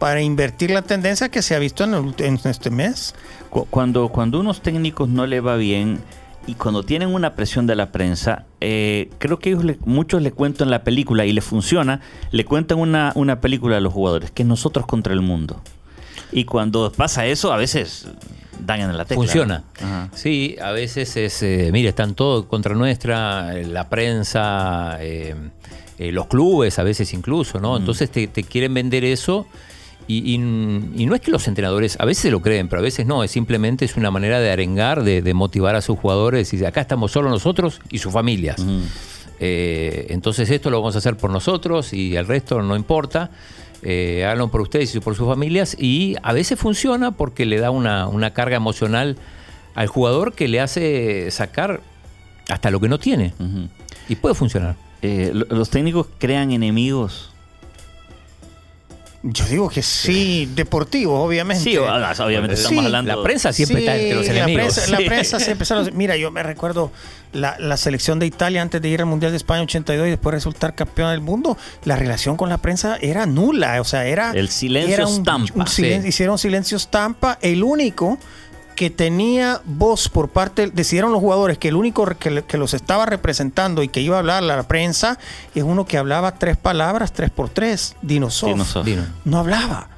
para 0.00 0.20
invertir 0.20 0.70
la 0.72 0.82
tendencia 0.82 1.28
que 1.28 1.40
se 1.42 1.54
ha 1.54 1.58
visto 1.60 1.84
en, 1.84 1.94
el 1.94 2.14
en 2.18 2.40
este 2.44 2.70
mes. 2.70 3.14
Cu- 3.50 3.66
Cuando, 3.70 4.08
cuando 4.08 4.40
unos 4.40 4.60
técnicos 4.60 5.08
no 5.08 5.26
le 5.26 5.40
va 5.40 5.54
bien 5.56 6.00
y 6.46 6.54
cuando 6.54 6.82
tienen 6.82 7.08
una 7.14 7.34
presión 7.34 7.66
de 7.66 7.74
la 7.74 7.90
prensa, 7.92 8.44
eh, 8.60 9.10
creo 9.18 9.38
que 9.38 9.50
ellos 9.50 9.64
le- 9.64 9.78
muchos 9.84 10.20
le 10.22 10.30
cuentan 10.32 10.70
la 10.70 10.84
película 10.84 11.24
y 11.24 11.32
le 11.32 11.40
funciona, 11.40 12.00
le 12.30 12.44
cuentan 12.44 12.78
una, 12.78 13.12
una 13.14 13.40
película 13.40 13.78
a 13.78 13.80
los 13.80 13.92
jugadores, 13.92 14.30
que 14.30 14.42
es 14.42 14.48
nosotros 14.48 14.86
contra 14.86 15.12
el 15.14 15.20
mundo. 15.22 15.60
Y 16.32 16.44
cuando 16.44 16.90
pasa 16.92 17.26
eso, 17.26 17.52
a 17.52 17.56
veces 17.56 18.08
dan 18.60 18.80
en 18.80 18.96
la 18.96 19.04
tecla. 19.04 19.16
Funciona. 19.16 19.64
Ajá. 19.80 20.08
Sí, 20.14 20.56
a 20.62 20.70
veces 20.72 21.16
es, 21.16 21.42
eh, 21.42 21.70
mire, 21.72 21.88
están 21.90 22.14
todos 22.14 22.46
contra 22.46 22.74
nuestra, 22.74 23.56
eh, 23.58 23.64
la 23.66 23.88
prensa, 23.88 24.96
eh, 25.00 25.34
eh, 25.98 26.12
los 26.12 26.26
clubes, 26.26 26.78
a 26.78 26.82
veces 26.82 27.12
incluso, 27.14 27.60
¿no? 27.60 27.76
Entonces 27.76 28.10
te, 28.10 28.26
te 28.26 28.42
quieren 28.42 28.74
vender 28.74 29.04
eso 29.04 29.46
y, 30.06 30.18
y- 30.18 30.34
y 30.34 31.06
no 31.06 31.14
es 31.14 31.20
que 31.20 31.30
los 31.30 31.46
entrenadores, 31.48 31.96
a 32.00 32.04
veces 32.04 32.30
lo 32.30 32.40
creen, 32.42 32.68
pero 32.68 32.80
a 32.80 32.82
veces 32.82 33.06
no, 33.06 33.24
es 33.24 33.30
simplemente 33.30 33.84
es 33.84 33.96
una 33.96 34.10
manera 34.10 34.40
de 34.40 34.50
arengar, 34.50 35.02
de, 35.02 35.22
de 35.22 35.34
motivar 35.34 35.74
a 35.76 35.80
sus 35.80 35.98
jugadores 35.98 36.52
y 36.52 36.56
de 36.58 36.66
acá 36.66 36.80
estamos 36.82 37.12
solo 37.12 37.30
nosotros 37.30 37.80
y 37.90 37.98
sus 37.98 38.12
familias. 38.12 38.60
Eh, 39.40 40.06
entonces 40.10 40.48
esto 40.50 40.70
lo 40.70 40.80
vamos 40.80 40.94
a 40.94 40.98
hacer 40.98 41.16
por 41.16 41.30
nosotros 41.30 41.92
y 41.92 42.16
el 42.16 42.26
resto 42.26 42.62
no 42.62 42.76
importa. 42.76 43.30
Eh, 43.82 44.22
háganlo 44.24 44.48
por 44.50 44.60
ustedes 44.62 44.94
y 44.94 45.00
por 45.00 45.14
sus 45.14 45.26
familias. 45.26 45.76
Y 45.78 46.16
a 46.22 46.32
veces 46.32 46.58
funciona 46.58 47.10
porque 47.12 47.44
le 47.44 47.58
da 47.58 47.70
una, 47.70 48.06
una 48.06 48.32
carga 48.32 48.56
emocional 48.56 49.16
al 49.74 49.88
jugador 49.88 50.32
que 50.34 50.48
le 50.48 50.60
hace 50.60 51.30
sacar 51.30 51.80
hasta 52.48 52.70
lo 52.70 52.80
que 52.80 52.88
no 52.88 52.98
tiene. 52.98 53.34
Y 54.08 54.16
puede 54.16 54.34
funcionar. 54.34 54.76
Eh, 55.02 55.32
lo- 55.34 55.46
los 55.54 55.68
técnicos 55.70 56.06
crean 56.18 56.52
enemigos. 56.52 57.30
Yo 59.26 59.46
digo 59.46 59.70
que 59.70 59.80
sí, 59.82 60.50
deportivos, 60.54 61.18
obviamente. 61.18 61.64
Sí, 61.64 61.78
ah, 61.78 62.12
obviamente 62.18 62.56
Sí, 62.56 62.62
estamos 62.64 62.84
hablando. 62.84 63.16
La 63.16 63.22
prensa 63.22 63.54
siempre 63.54 63.78
está 63.78 63.96
entre 63.96 64.14
los 64.16 64.28
enemigos. 64.28 64.46
La 64.66 64.72
prensa, 64.74 64.90
la 64.90 64.98
Sí. 64.98 65.04
prensa 65.06 65.40
siempre 65.40 65.62
está 65.62 65.74
los- 65.76 65.92
Mira, 65.94 66.14
yo 66.18 66.30
me 66.30 66.42
recuerdo 66.42 66.92
la, 67.32 67.56
la 67.58 67.78
selección 67.78 68.18
de 68.18 68.26
Italia 68.26 68.60
antes 68.60 68.82
de 68.82 68.88
ir 68.90 69.00
al 69.00 69.06
Mundial 69.06 69.32
de 69.32 69.38
España 69.38 69.62
82 69.62 70.06
y 70.08 70.10
después 70.10 70.34
resultar 70.34 70.74
campeón 70.74 71.10
del 71.10 71.22
mundo. 71.22 71.56
La 71.84 71.96
relación 71.96 72.36
con 72.36 72.50
la 72.50 72.58
prensa 72.58 72.98
era 73.00 73.24
nula. 73.24 73.80
O 73.80 73.84
sea, 73.84 74.04
era. 74.06 74.32
El 74.32 74.50
silencio 74.50 74.92
era 74.94 75.06
un- 75.06 75.14
estampa. 75.20 75.52
un 75.54 75.66
silen- 75.68 76.02
Sí. 76.02 76.08
Hicieron 76.08 76.36
silencio 76.38 76.76
estampa. 76.76 77.38
El 77.40 77.62
único 77.64 78.18
que 78.74 78.90
tenía 78.90 79.60
voz 79.64 80.08
por 80.08 80.28
parte, 80.30 80.68
decidieron 80.70 81.12
los 81.12 81.20
jugadores 81.20 81.58
que 81.58 81.68
el 81.68 81.76
único 81.76 82.04
que, 82.18 82.30
le- 82.30 82.44
que 82.44 82.58
los 82.58 82.74
estaba 82.74 83.06
representando 83.06 83.82
y 83.82 83.88
que 83.88 84.00
iba 84.00 84.16
a 84.16 84.18
hablar 84.20 84.42
la 84.42 84.62
prensa 84.64 85.18
es 85.54 85.62
uno 85.62 85.84
que 85.86 85.96
hablaba 85.98 86.34
tres 86.38 86.56
palabras, 86.56 87.12
tres 87.12 87.30
por 87.30 87.48
tres, 87.48 87.94
Dinosov 88.02 88.50
Dinosov. 88.50 88.84
Dino. 88.84 89.02
no 89.24 89.38
hablaba. 89.38 89.88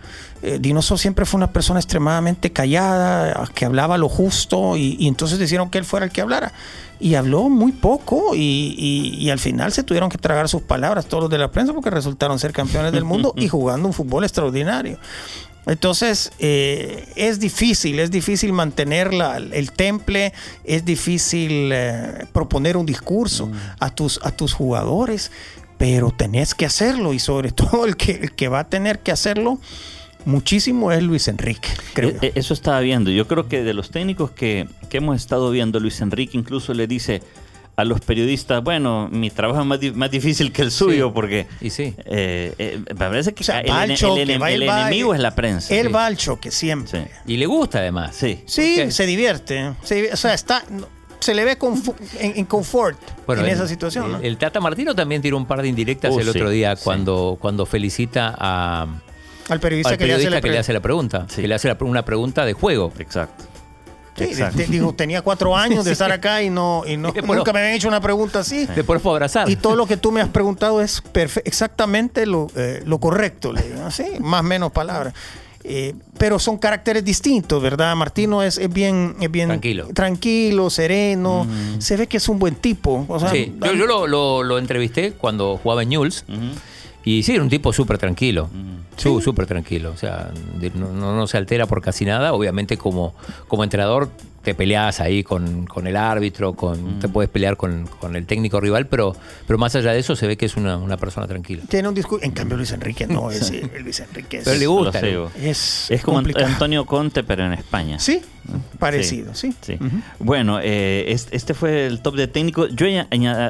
Eh, 0.43 0.59
Dinoso 0.61 0.99
siempre 0.99 1.25
fue 1.25 1.39
una 1.39 1.51
persona 1.51 1.81
extremadamente 1.81 2.53
callada, 2.53 3.49
que 3.55 3.65
hablaba 3.65 3.97
lo 3.97 4.09
justo 4.09 4.77
y, 4.77 4.97
y 5.01 5.09
entonces 5.09 5.39
decidieron 5.39 5.71
que 5.71 5.79
él 5.79 5.85
fuera 5.85 6.05
el 6.07 6.13
que 6.13 6.21
hablara. 6.21 6.53
Y 7.01 7.15
habló 7.15 7.49
muy 7.49 7.73
poco 7.73 8.35
y, 8.35 8.75
y- 8.79 9.15
y 9.19 9.31
al 9.31 9.39
final 9.39 9.73
se 9.73 9.83
tuvieron 9.83 10.09
que 10.11 10.19
tragar 10.19 10.49
sus 10.49 10.63
palabras 10.63 11.07
todos 11.07 11.23
los 11.25 11.31
de 11.31 11.39
la 11.39 11.51
prensa 11.51 11.73
porque 11.73 11.91
resultaron 11.91 12.39
ser 12.39 12.53
campeones 12.53 12.93
del 12.93 13.05
mundo 13.05 13.33
y 13.37 13.49
jugando 13.49 13.89
un 13.89 13.95
fútbol 13.95 14.25
extraordinario. 14.25 14.99
Entonces 15.67 16.31
eh, 16.39 17.09
es 17.17 17.41
difícil, 17.41 17.99
es 17.99 18.11
difícil 18.11 18.53
mantener 18.53 19.13
la- 19.13 19.37
el 19.39 19.73
temple, 19.73 20.33
es 20.65 20.85
difícil 20.85 21.71
eh, 21.73 22.25
proponer 22.33 22.77
un 22.77 22.87
discurso 22.87 23.51
a, 23.81 23.91
tus, 23.91 24.21
a 24.23 24.31
tus 24.31 24.53
jugadores, 24.53 25.33
pero 25.77 26.11
tenés 26.17 26.55
que 26.55 26.67
hacerlo 26.67 27.13
y 27.13 27.19
sobre 27.19 27.51
todo 27.53 27.85
el 27.85 27.97
que, 27.97 28.13
el 28.13 28.33
que 28.33 28.49
va 28.49 28.61
a 28.61 28.69
tener 28.69 29.01
que 29.01 29.11
hacerlo 29.13 29.59
muchísimo 30.25 30.91
es 30.93 31.03
Luis 31.03 31.29
Enrique, 31.29 31.69
creo. 31.95 32.11
Eh, 32.11 32.19
eh, 32.23 32.33
Eso 32.35 32.55
estaba 32.55 32.81
viendo. 32.81 33.11
Yo 33.11 33.27
creo 33.29 33.49
que 33.49 33.63
de 33.63 33.75
los 33.75 33.91
técnicos 33.91 34.31
que, 34.33 34.69
que 34.89 34.99
hemos 34.99 35.17
estado 35.17 35.51
viendo, 35.51 35.79
Luis 35.81 36.01
Enrique 36.01 36.37
incluso 36.37 36.75
le 36.75 36.87
dice 36.87 37.23
a 37.77 37.85
los 37.85 38.01
periodistas, 38.01 38.63
bueno, 38.65 39.09
mi 39.13 39.31
trabajo 39.31 39.61
es 39.61 39.67
más, 39.67 39.79
di- 39.79 39.91
más 39.93 40.11
difícil 40.11 40.51
que 40.51 40.63
el 40.63 40.71
suyo 40.71 41.09
Sí. 41.09 41.13
porque 41.15 41.47
Y 41.61 41.69
sí. 41.71 41.95
eh, 42.07 42.55
eh, 42.59 42.81
me 42.89 42.95
parece 42.95 43.35
que 43.35 43.43
O 43.43 43.45
sea, 43.45 43.61
el, 43.61 43.71
va 43.71 43.95
choque, 43.95 44.39
va- 44.39 44.47
va- 44.47 44.51
enemigo 44.51 45.13
es 45.15 45.21
la 45.21 45.35
prensa. 45.35 45.75
Él 45.75 45.89
Sí. 45.89 45.93
va 45.93 46.07
al 46.07 46.17
choque 46.17 46.51
siempre. 46.51 47.05
Sí. 47.05 47.11
Y 47.35 47.37
le 47.37 47.45
gusta 47.47 47.79
además. 47.81 48.17
Sí. 48.17 48.43
Sí, 48.47 48.91
se 48.91 49.05
divierte. 49.07 49.75
se- 49.83 50.11
o 50.13 50.17
sea, 50.17 50.33
está, 50.33 50.65
se 51.21 51.35
le 51.35 51.45
ve 51.45 51.59
en, 52.21 52.33
en 52.39 52.45
confort 52.47 52.99
en 53.29 53.45
esa 53.47 53.69
situación. 53.69 54.13
¿no? 54.13 54.19
El, 54.21 54.39
Tata 54.39 54.59
Martino 54.61 54.95
también 54.95 55.21
tiró 55.21 55.37
un 55.37 55.45
par 55.47 55.61
de 55.61 55.69
indirectas 55.69 56.15
Uh, 56.15 56.21
el 56.21 56.29
otro 56.31 56.49
día 56.49 56.77
sí. 56.77 56.83
cuando, 56.85 57.37
cuando 57.39 57.67
felicita 57.67 58.35
a, 58.39 58.87
Al 59.51 59.61
periodista, 59.61 59.91
al 59.91 59.99
que, 59.99 60.07
le 60.07 60.15
hace 60.15 60.31
la 60.31 60.41
que 60.41 60.47
le 60.49 60.53
pre- 60.53 60.59
hace 60.61 60.73
la 60.73 60.81
pregunta. 60.81 61.27
Sí. 61.29 61.43
Que 61.43 61.49
le 61.49 61.55
hace 61.55 61.69
la- 61.69 61.77
una 61.81 62.05
pregunta 62.07 62.47
de 62.47 62.55
juego. 62.55 62.91
Exacto. 62.99 63.45
Sí, 64.17 64.25
Exacto. 64.25 64.57
te- 64.59 64.67
digo, 64.67 64.93
tenía 64.95 65.23
cuatro 65.23 65.57
años 65.57 65.85
de 65.85 65.93
estar 65.93 66.11
acá 66.11 66.43
y 66.43 66.51
no, 66.51 66.83
y 66.87 66.97
no 66.97 67.09
Y 67.13 67.13
después 67.13 67.37
nunca 67.37 67.53
me 67.53 67.61
habían 67.61 67.75
hecho 67.75 67.89
una 67.89 68.01
pregunta 68.01 68.41
así. 68.41 68.67
Después 68.75 69.01
fue 69.03 69.13
abrazar. 69.13 69.49
Y 69.51 69.57
todo 69.57 69.77
lo 69.77 69.87
que 69.87 69.97
tú 69.97 70.11
me 70.13 70.21
has 70.21 70.29
preguntado 70.29 70.81
es 70.81 71.03
exactamente 71.45 72.27
lo, 72.27 72.49
eh, 72.57 72.83
lo 72.87 72.99
correcto, 72.99 73.53
le 73.53 73.63
digo, 73.63 73.85
así, 73.85 74.05
más 74.21 74.41
o 74.41 74.45
menos 74.45 74.73
palabras. 74.73 75.15
Eh, 75.69 75.95
pero 76.17 76.39
son 76.39 76.59
caracteres 76.59 77.05
distintos, 77.05 77.61
¿verdad? 77.61 77.97
Martino 77.97 78.41
es, 78.43 78.57
es 78.57 78.73
bien, 78.73 79.17
es 79.21 79.29
bien 79.31 79.49
Tranquilo. 79.49 79.89
tranquilo, 79.93 80.71
sereno, 80.71 81.45
se 81.79 81.97
ve 81.97 82.07
que 82.07 82.19
es 82.19 82.29
un 82.29 82.39
buen 82.39 82.55
tipo. 82.55 83.05
O 83.09 83.19
sea, 83.19 83.31
Sí, 83.31 83.53
yo, 83.65 83.73
yo 83.75 83.87
lo, 83.87 84.07
lo- 84.07 84.45
lo 84.45 84.59
entrevisté 84.59 85.13
cuando 85.13 85.59
jugaba 85.61 85.83
en 85.83 85.89
Newell's. 85.89 86.25
Y 87.07 87.23
sí, 87.23 87.33
era 87.35 87.43
un 87.43 87.49
tipo 87.49 87.73
súper 87.73 87.97
tranquilo. 87.99 88.49
Mm. 88.53 88.99
Su- 89.01 89.21
Súper 89.21 89.47
tranquilo. 89.47 89.93
O 89.93 89.97
sea, 89.97 90.31
no, 90.75 90.93
no- 90.93 91.15
no 91.17 91.27
se 91.27 91.37
altera 91.39 91.65
por 91.67 91.81
casi 91.81 92.05
nada. 92.05 92.33
Obviamente, 92.35 92.77
como, 92.77 93.15
como 93.49 93.63
entrenador, 93.65 94.11
te 94.47 94.55
peleas 94.55 95.01
ahí 95.01 95.25
con, 95.25 95.67
con 95.67 95.89
el 95.89 95.97
árbitro, 95.97 96.53
con, 96.55 96.99
Mm. 96.99 96.99
te 97.01 97.09
puedes 97.09 97.29
pelear 97.29 97.57
con, 97.57 97.89
con 97.99 98.15
el 98.15 98.27
técnico 98.27 98.61
rival, 98.61 98.87
pero, 98.87 99.17
pero 99.45 99.59
más 99.59 99.75
allá 99.75 99.91
de 99.93 99.99
eso, 99.99 100.15
se 100.15 100.29
ve 100.29 100.37
que 100.37 100.47
es 100.47 100.57
una, 100.57 100.77
una 100.77 100.97
persona 100.97 101.27
tranquila. 101.27 101.65
Tiene 101.69 101.89
un 101.89 101.97
discurso. 101.97 102.25
En 102.25 102.31
cambio, 102.31 102.57
Luis 102.57 102.71
Enrique 102.71 103.09
no 103.09 103.29
es. 103.33 103.51
eh, 103.51 103.69
Luis 103.83 103.99
Enrique 103.99 104.39
es, 104.39 104.45
Pero 104.45 104.57
le 104.57 104.67
gusta. 104.69 105.01
Es, 105.37 105.91
Es 105.91 106.01
como 106.03 106.19
complicado. 106.19 106.47
Antonio 106.47 106.85
Conte, 106.87 107.25
pero 107.25 107.45
en 107.45 107.55
España. 107.55 107.99
Sí, 107.99 108.23
parecido, 108.79 109.35
sí. 109.35 109.53
Sí. 109.63 109.77
Bueno, 110.21 110.61
eh, 110.63 111.07
es- 111.09 111.27
este 111.33 111.53
fue 111.55 111.87
el 111.89 112.01
top 112.03 112.15
de 112.15 112.29
técnico. 112.29 112.69
Yo 112.69 112.87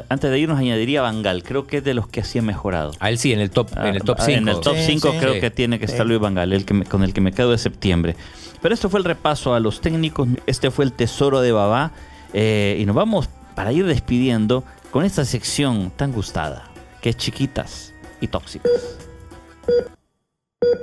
antes 0.09 0.31
de 0.31 0.39
irnos 0.39 0.57
añadiría 0.57 1.01
a 1.01 1.03
Bangal. 1.03 1.43
Creo 1.43 1.67
que 1.67 1.77
es 1.77 1.83
de 1.83 1.93
los 1.93 2.07
que 2.07 2.21
así 2.21 2.39
ha 2.39 2.41
mejorado. 2.41 2.93
A 2.99 3.09
él 3.11 3.19
sí, 3.19 3.31
en 3.33 3.39
el 3.39 3.51
top, 3.51 3.69
en 3.77 3.93
el 3.95 4.01
top 4.01 4.17
Ah, 4.19 4.25
5. 4.25 4.37
En 4.39 4.47
el 4.47 4.59
top 4.61 4.75
Sí, 4.77 4.83
5 4.87 5.11
sí. 5.11 5.17
creo 5.19 5.33
Sí. 5.35 5.39
que 5.41 5.51
tiene 5.51 5.77
que 5.77 5.85
estar 5.85 6.01
Sí. 6.05 6.07
Luis 6.09 6.19
Bangal, 6.19 6.51
el 6.53 6.65
que 6.65 6.73
me- 6.73 6.85
con 6.85 7.03
el 7.03 7.13
que 7.13 7.21
me 7.21 7.31
quedo 7.31 7.51
de 7.51 7.59
septiembre. 7.59 8.15
Pero 8.61 8.73
esto 8.73 8.89
fue 8.89 8.99
el 8.99 9.05
repaso 9.05 9.53
a 9.53 9.59
los 9.59 9.81
técnicos. 9.81 10.27
Este 10.45 10.71
fue 10.71 10.85
el 10.85 10.93
tesoro 10.93 11.41
de 11.41 11.51
Babá. 11.51 11.91
eh, 12.33 12.77
y 12.79 12.85
nos 12.85 12.95
vamos 12.95 13.29
para 13.55 13.71
ir 13.71 13.85
despidiendo 13.85 14.63
con 14.91 15.05
esta 15.05 15.25
sección 15.25 15.91
tan 15.95 16.11
gustada, 16.11 16.69
que 17.01 17.09
es 17.09 17.17
chiquitas 17.17 17.93
y 18.19 18.27
tóxicas. 18.27 18.71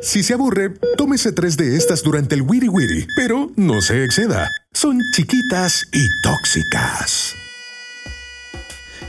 Si 0.01 0.23
se 0.23 0.35
aburre, 0.35 0.71
tómese 0.97 1.33
tres 1.33 1.57
de 1.57 1.77
estas 1.77 2.03
durante 2.03 2.35
el 2.35 2.43
Wiri 2.43 2.69
Wiri, 2.69 3.07
pero 3.17 3.51
no 3.57 3.81
se 3.81 4.05
exceda. 4.05 4.51
Son 4.73 4.99
chiquitas 5.15 5.87
y 5.93 6.07
tóxicas. 6.23 7.35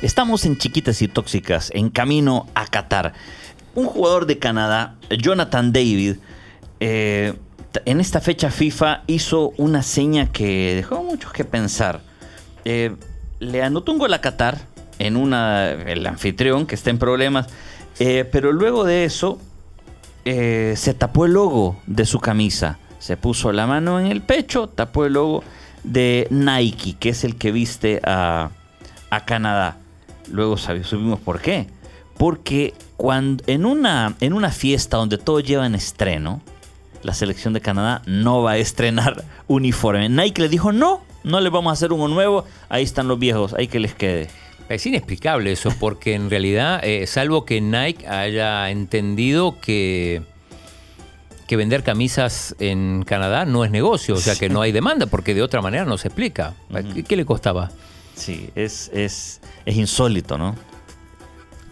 Estamos 0.01 0.45
en 0.45 0.57
Chiquitas 0.57 1.01
y 1.01 1.07
Tóxicas, 1.07 1.71
en 1.73 1.89
camino 1.89 2.47
a 2.53 2.67
Qatar. 2.67 3.13
Un 3.73 3.85
jugador 3.85 4.25
de 4.25 4.37
Canadá, 4.37 4.95
Jonathan 5.09 5.73
David, 5.73 6.17
eh, 6.79 7.33
en 7.85 7.99
esta 7.99 8.21
fecha 8.21 8.51
FIFA 8.51 9.03
hizo 9.07 9.53
una 9.57 9.83
seña 9.83 10.31
que 10.31 10.75
dejó 10.75 11.03
muchos 11.03 11.31
que 11.33 11.45
pensar. 11.45 12.01
Eh, 12.63 12.95
le 13.39 13.63
anotó 13.63 13.91
un 13.91 13.99
gol 13.99 14.13
a 14.13 14.21
Qatar 14.21 14.59
en 14.99 15.17
una, 15.17 15.71
el 15.71 16.05
anfitrión 16.07 16.65
que 16.65 16.75
está 16.75 16.89
en 16.89 16.97
problemas, 16.97 17.47
eh, 17.99 18.27
pero 18.31 18.51
luego 18.51 18.83
de 18.83 19.05
eso 19.05 19.39
eh, 20.23 20.73
se 20.77 20.93
tapó 20.93 21.25
el 21.25 21.33
logo 21.33 21.77
de 21.85 22.05
su 22.05 22.19
camisa. 22.19 22.79
Se 22.99 23.17
puso 23.17 23.51
la 23.51 23.67
mano 23.67 23.99
en 23.99 24.07
el 24.07 24.21
pecho, 24.21 24.67
tapó 24.67 25.05
el 25.05 25.13
logo 25.13 25.43
de 25.83 26.27
Nike, 26.29 26.95
que 26.99 27.09
es 27.09 27.23
el 27.23 27.35
que 27.35 27.51
viste 27.51 28.01
a, 28.03 28.49
a 29.09 29.25
Canadá. 29.25 29.77
Luego 30.31 30.57
supimos 30.57 31.19
por 31.19 31.41
qué. 31.41 31.67
Porque 32.17 32.73
cuando, 32.97 33.43
en, 33.47 33.65
una, 33.65 34.15
en 34.21 34.33
una 34.33 34.49
fiesta 34.49 34.97
donde 34.97 35.17
todos 35.17 35.43
llevan 35.43 35.75
estreno, 35.75 36.41
la 37.05 37.13
selección 37.13 37.53
de 37.53 37.61
Canadá 37.61 38.01
no 38.07 38.41
va 38.41 38.53
a 38.53 38.57
estrenar 38.57 39.23
uniforme. 39.47 40.09
Nike 40.09 40.41
le 40.41 40.49
dijo, 40.49 40.71
no, 40.71 41.03
no 41.23 41.39
le 41.39 41.49
vamos 41.51 41.69
a 41.69 41.73
hacer 41.73 41.93
uno 41.93 42.07
nuevo. 42.07 42.45
Ahí 42.67 42.83
están 42.83 43.07
los 43.07 43.19
viejos, 43.19 43.53
ahí 43.53 43.67
que 43.67 43.79
les 43.79 43.93
quede. 43.93 44.27
Es 44.69 44.87
inexplicable 44.87 45.51
eso, 45.51 45.69
porque 45.79 46.15
en 46.15 46.31
realidad, 46.31 46.83
eh, 46.83 47.05
salvo 47.05 47.45
que 47.45 47.61
Nike 47.61 48.07
haya 48.07 48.71
entendido 48.71 49.59
que, 49.61 50.23
que 51.47 51.55
vender 51.55 51.83
camisas 51.83 52.55
en 52.57 53.03
Canadá 53.03 53.45
no 53.45 53.63
es 53.63 53.69
negocio, 53.69 54.15
o 54.15 54.19
sea 54.19 54.35
que 54.35 54.49
no 54.49 54.61
hay 54.61 54.71
demanda, 54.71 55.05
porque 55.05 55.35
de 55.35 55.43
otra 55.43 55.61
manera 55.61 55.85
no 55.85 55.99
se 55.99 56.07
explica. 56.07 56.55
¿Qué, 56.95 57.03
qué 57.03 57.15
le 57.15 57.25
costaba? 57.25 57.69
Sí, 58.15 58.49
es, 58.55 58.89
es, 58.91 59.41
es 59.67 59.75
insólito, 59.75 60.39
¿no? 60.39 60.55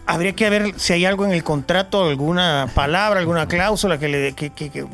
Habría 0.06 0.34
que 0.34 0.50
ver 0.50 0.74
si 0.76 0.92
hay 0.92 1.04
algo 1.06 1.24
en 1.24 1.32
el 1.32 1.42
contrato, 1.42 2.04
alguna 2.08 2.68
palabra, 2.74 3.20
alguna 3.20 3.48
cláusula 3.48 3.98
que, 3.98 4.08
le, 4.08 4.32
que, 4.34 4.50
que- 4.50 4.70
que- 4.70 4.86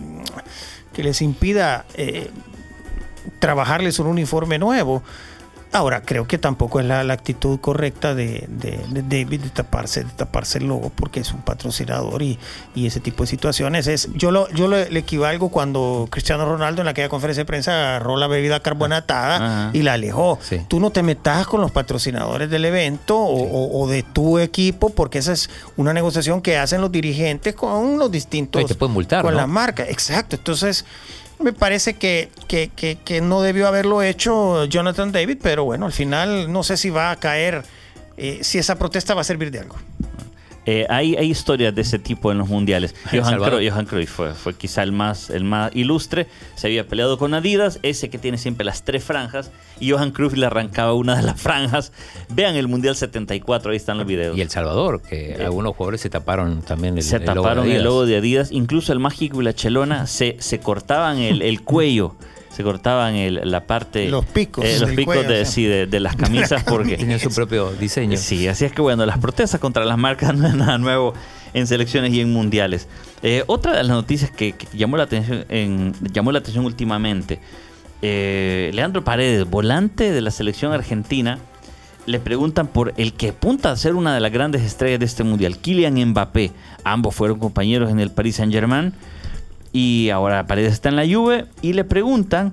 les 1.02 1.22
impida 1.22 1.84
eh, 1.94 2.30
trabajarles 3.38 3.98
un 3.98 4.06
uniforme 4.06 4.58
nuevo. 4.58 5.02
Ahora, 5.72 6.02
creo 6.02 6.26
que 6.26 6.36
tampoco 6.36 6.80
es 6.80 6.86
la, 6.86 7.04
la 7.04 7.14
actitud 7.14 7.60
correcta 7.60 8.12
de, 8.14 8.44
de- 8.48 8.80
de 8.88 9.02
David 9.02 9.40
de 9.42 9.50
taparse, 9.50 10.02
de 10.02 10.10
taparse 10.10 10.58
el 10.58 10.66
logo 10.66 10.90
porque 10.94 11.20
es 11.20 11.32
un 11.32 11.42
patrocinador 11.42 12.22
y, 12.22 12.40
y 12.74 12.86
ese 12.86 12.98
tipo 12.98 13.22
de 13.22 13.28
situaciones. 13.28 13.86
Es, 13.86 14.08
yo 14.14 14.32
lo, 14.32 14.48
yo 14.50 14.66
le, 14.66 14.90
le 14.90 14.98
equivalgo 14.98 15.48
cuando 15.50 16.08
Cristiano 16.10 16.44
Ronaldo 16.44 16.82
en 16.82 16.88
aquella 16.88 17.08
conferencia 17.08 17.42
de 17.42 17.46
prensa 17.46 17.72
agarró 17.72 18.16
la 18.16 18.26
bebida 18.26 18.58
carbonatada 18.58 19.36
Ajá. 19.36 19.70
y 19.72 19.82
la 19.82 19.92
alejó. 19.92 20.38
Sí. 20.42 20.60
Tú 20.66 20.80
no 20.80 20.90
te 20.90 21.04
metas 21.04 21.46
con 21.46 21.60
los 21.60 21.70
patrocinadores 21.70 22.50
del 22.50 22.64
evento 22.64 23.16
o, 23.16 23.40
o- 23.40 23.82
o 23.84 23.88
de 23.88 24.02
tu 24.02 24.40
equipo 24.40 24.90
porque 24.90 25.18
esa 25.18 25.32
es 25.32 25.50
una 25.76 25.92
negociación 25.92 26.42
que 26.42 26.58
hacen 26.58 26.80
los 26.80 26.90
dirigentes 26.90 27.54
con 27.54 27.96
los 27.96 28.10
distintos... 28.10 28.62
Y 28.62 28.64
te 28.64 28.74
pueden 28.74 28.92
multar, 28.94 29.22
Con 29.22 29.34
¿no? 29.34 29.40
la 29.40 29.46
marca, 29.46 29.84
exacto. 29.84 30.34
Entonces, 30.34 30.84
me 31.40 31.52
parece 31.52 31.94
que, 31.94 32.28
que- 32.48 32.70
que- 32.74 32.96
que 33.04 33.20
no 33.20 33.40
debió 33.42 33.66
haberlo 33.68 34.02
hecho 34.02 34.64
Jonathan 34.66 35.12
David, 35.12 35.38
pero 35.42 35.64
bueno, 35.64 35.86
al 35.86 35.92
final 35.92 36.52
no 36.52 36.62
sé 36.62 36.76
si 36.76 36.90
va 36.90 37.10
a 37.10 37.16
caer, 37.16 37.62
eh, 38.16 38.40
si 38.42 38.58
esa 38.58 38.76
protesta 38.78 39.14
va 39.14 39.22
a 39.22 39.24
servir 39.24 39.50
de 39.50 39.60
algo. 39.60 39.76
Eh, 40.72 40.86
hay, 40.88 41.16
hay 41.16 41.28
historias 41.28 41.74
de 41.74 41.82
ese 41.82 41.98
tipo 41.98 42.30
en 42.30 42.38
los 42.38 42.48
mundiales. 42.48 42.94
Johan. 43.10 43.40
Cruyff, 43.42 43.72
Johan 43.72 43.86
Cruyff 43.86 44.10
fue, 44.10 44.34
fue 44.34 44.54
quizá 44.54 44.84
el 44.84 44.92
más, 44.92 45.28
el 45.28 45.42
más 45.42 45.74
ilustre. 45.74 46.28
Se 46.54 46.68
había 46.68 46.86
peleado 46.86 47.18
con 47.18 47.34
Adidas, 47.34 47.80
ese 47.82 48.08
que 48.08 48.18
tiene 48.18 48.38
siempre 48.38 48.64
las 48.64 48.84
tres 48.84 49.02
franjas. 49.02 49.50
Y 49.80 49.90
Johan 49.90 50.12
Cruyff 50.12 50.34
le 50.34 50.46
arrancaba 50.46 50.92
una 50.94 51.16
de 51.16 51.22
las 51.22 51.40
franjas. 51.42 51.90
Vean 52.28 52.54
el 52.54 52.68
Mundial 52.68 52.94
74, 52.94 53.72
ahí 53.72 53.76
están 53.76 53.98
los 53.98 54.06
videos. 54.06 54.38
Y 54.38 54.42
El 54.42 54.50
Salvador, 54.50 55.02
que 55.02 55.36
algunos 55.44 55.74
jugadores 55.74 56.02
se 56.02 56.08
taparon 56.10 56.62
también 56.62 56.96
el, 56.96 57.02
se 57.02 57.16
el 57.16 57.22
logo 57.24 57.32
de 57.34 57.42
taparon 57.42 57.64
el 57.64 57.70
Adidas. 57.72 57.84
logo 57.84 58.06
de 58.06 58.16
Adidas. 58.18 58.52
Incluso 58.52 58.92
el 58.92 59.00
Mágico 59.00 59.40
y 59.40 59.44
la 59.44 59.52
Chelona 59.54 60.06
se, 60.06 60.36
se 60.38 60.60
cortaban 60.60 61.18
el, 61.18 61.42
el 61.42 61.62
cuello. 61.62 62.14
Se 62.50 62.62
cortaban 62.64 63.14
el- 63.14 63.40
la 63.44 63.64
parte. 63.66 64.08
Los 64.08 64.24
picos 64.26 64.64
eh, 64.64 64.78
los 64.80 64.90
picos 64.90 65.14
cuello, 65.14 65.28
de, 65.28 65.42
o 65.42 65.44
sea. 65.44 65.52
sí, 65.52 65.64
de, 65.64 65.86
de 65.86 66.00
las 66.00 66.16
camisas. 66.16 66.64
porque 66.64 66.96
Tenían 66.96 67.20
su 67.20 67.30
propio 67.30 67.70
diseño. 67.72 68.16
Sí, 68.18 68.48
así 68.48 68.64
es 68.64 68.72
que 68.72 68.82
bueno, 68.82 69.06
las 69.06 69.18
protestas 69.18 69.60
contra 69.60 69.84
las 69.84 69.96
marcas 69.96 70.34
no 70.36 70.46
es 70.48 70.54
nada 70.54 70.76
nuevo 70.78 71.14
en 71.54 71.66
selecciones 71.66 72.12
y 72.12 72.20
en 72.20 72.32
mundiales. 72.32 72.88
Eh, 73.22 73.44
otra 73.46 73.72
de 73.76 73.82
las 73.84 73.88
noticias 73.96 74.30
que, 74.30 74.52
que 74.52 74.66
llamó 74.76 74.96
la 74.96 75.04
atención 75.04 75.44
en- 75.48 75.94
llamó 76.12 76.32
la 76.32 76.40
atención 76.40 76.64
últimamente, 76.64 77.38
eh, 78.02 78.70
Leandro 78.74 79.04
Paredes, 79.04 79.48
volante 79.48 80.10
de 80.10 80.20
la 80.20 80.30
selección 80.30 80.72
argentina, 80.72 81.38
le 82.06 82.18
preguntan 82.18 82.66
por 82.66 82.94
el 82.96 83.12
que 83.12 83.28
apunta 83.28 83.70
a 83.70 83.76
ser 83.76 83.94
una 83.94 84.14
de 84.14 84.20
las 84.20 84.32
grandes 84.32 84.62
estrellas 84.62 84.98
de 85.00 85.06
este 85.06 85.22
mundial, 85.22 85.58
Kylian 85.58 85.94
Mbappé. 86.10 86.50
Ambos 86.82 87.14
fueron 87.14 87.38
compañeros 87.38 87.90
en 87.90 88.00
el 88.00 88.10
Paris 88.10 88.36
Saint 88.36 88.52
Germain 88.52 88.92
y 89.72 90.10
ahora 90.10 90.46
Paredes 90.46 90.72
está 90.72 90.88
en 90.88 90.96
la 90.96 91.04
Juve 91.06 91.46
y 91.62 91.72
le 91.74 91.84
preguntan, 91.84 92.52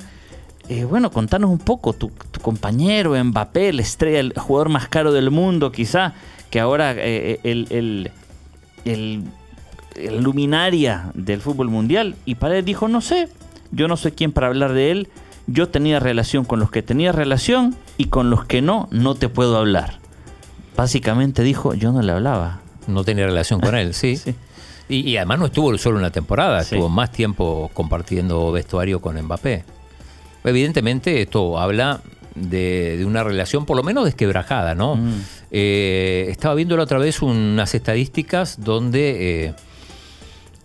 eh, 0.69 0.83
bueno, 0.83 1.11
contanos 1.11 1.49
un 1.49 1.59
poco, 1.59 1.93
tu, 1.93 2.09
tu 2.31 2.39
compañero 2.41 3.13
Mbappé, 3.23 3.73
la 3.73 3.81
estrella, 3.81 4.19
el 4.19 4.33
jugador 4.37 4.69
más 4.69 4.87
caro 4.87 5.11
del 5.13 5.31
mundo 5.31 5.71
quizá, 5.71 6.13
que 6.49 6.59
ahora 6.59 6.93
eh, 6.97 7.39
el, 7.43 7.67
el, 7.69 8.11
el- 8.85 9.23
el 9.95 10.21
luminaria 10.21 11.09
del 11.15 11.41
fútbol 11.41 11.69
mundial, 11.69 12.15
y 12.25 12.35
Paredes 12.35 12.65
dijo, 12.65 12.87
no 12.87 13.01
sé, 13.01 13.29
yo 13.71 13.87
no 13.87 13.97
soy 13.97 14.11
quien 14.11 14.31
para 14.31 14.45
hablar 14.45 14.73
de 14.73 14.91
él, 14.91 15.07
yo 15.47 15.69
tenía 15.69 15.99
relación 15.99 16.45
con 16.45 16.59
los 16.59 16.69
que 16.69 16.83
tenía 16.83 17.11
relación 17.11 17.75
y 17.97 18.05
con 18.05 18.29
los 18.29 18.45
que 18.45 18.61
no, 18.61 18.87
no 18.91 19.15
te 19.15 19.27
puedo 19.27 19.57
hablar. 19.57 19.97
Básicamente 20.75 21.41
dijo, 21.41 21.73
yo 21.73 21.91
no 21.91 22.01
le 22.03 22.11
hablaba. 22.11 22.59
No 22.85 23.03
tenía 23.03 23.25
relación 23.25 23.59
con 23.59 23.75
él, 23.75 23.93
sí. 23.95 24.17
Sí. 24.17 24.35
Y, 24.89 25.01
y 25.09 25.17
además 25.17 25.39
no 25.39 25.45
estuvo 25.47 25.77
solo 25.77 25.97
una 25.97 26.11
temporada, 26.11 26.63
Sí. 26.63 26.75
estuvo 26.75 26.89
más 26.89 27.11
tiempo 27.11 27.69
compartiendo 27.73 28.51
vestuario 28.51 29.01
con 29.01 29.21
Mbappé. 29.21 29.63
Evidentemente 30.43 31.21
esto 31.21 31.59
habla 31.59 32.01
de, 32.35 32.97
de 32.97 33.05
una 33.05 33.23
relación 33.23 33.65
por 33.65 33.75
lo 33.75 33.83
menos 33.83 34.05
desquebrajada, 34.05 34.75
¿no? 34.75 34.95
Mm. 34.95 35.21
Eh, 35.51 36.27
estaba 36.29 36.53
viendo 36.55 36.77
la 36.77 36.83
otra 36.83 36.99
vez 36.99 37.21
unas 37.21 37.73
estadísticas 37.75 38.63
donde 38.63 39.45
eh, 39.47 39.53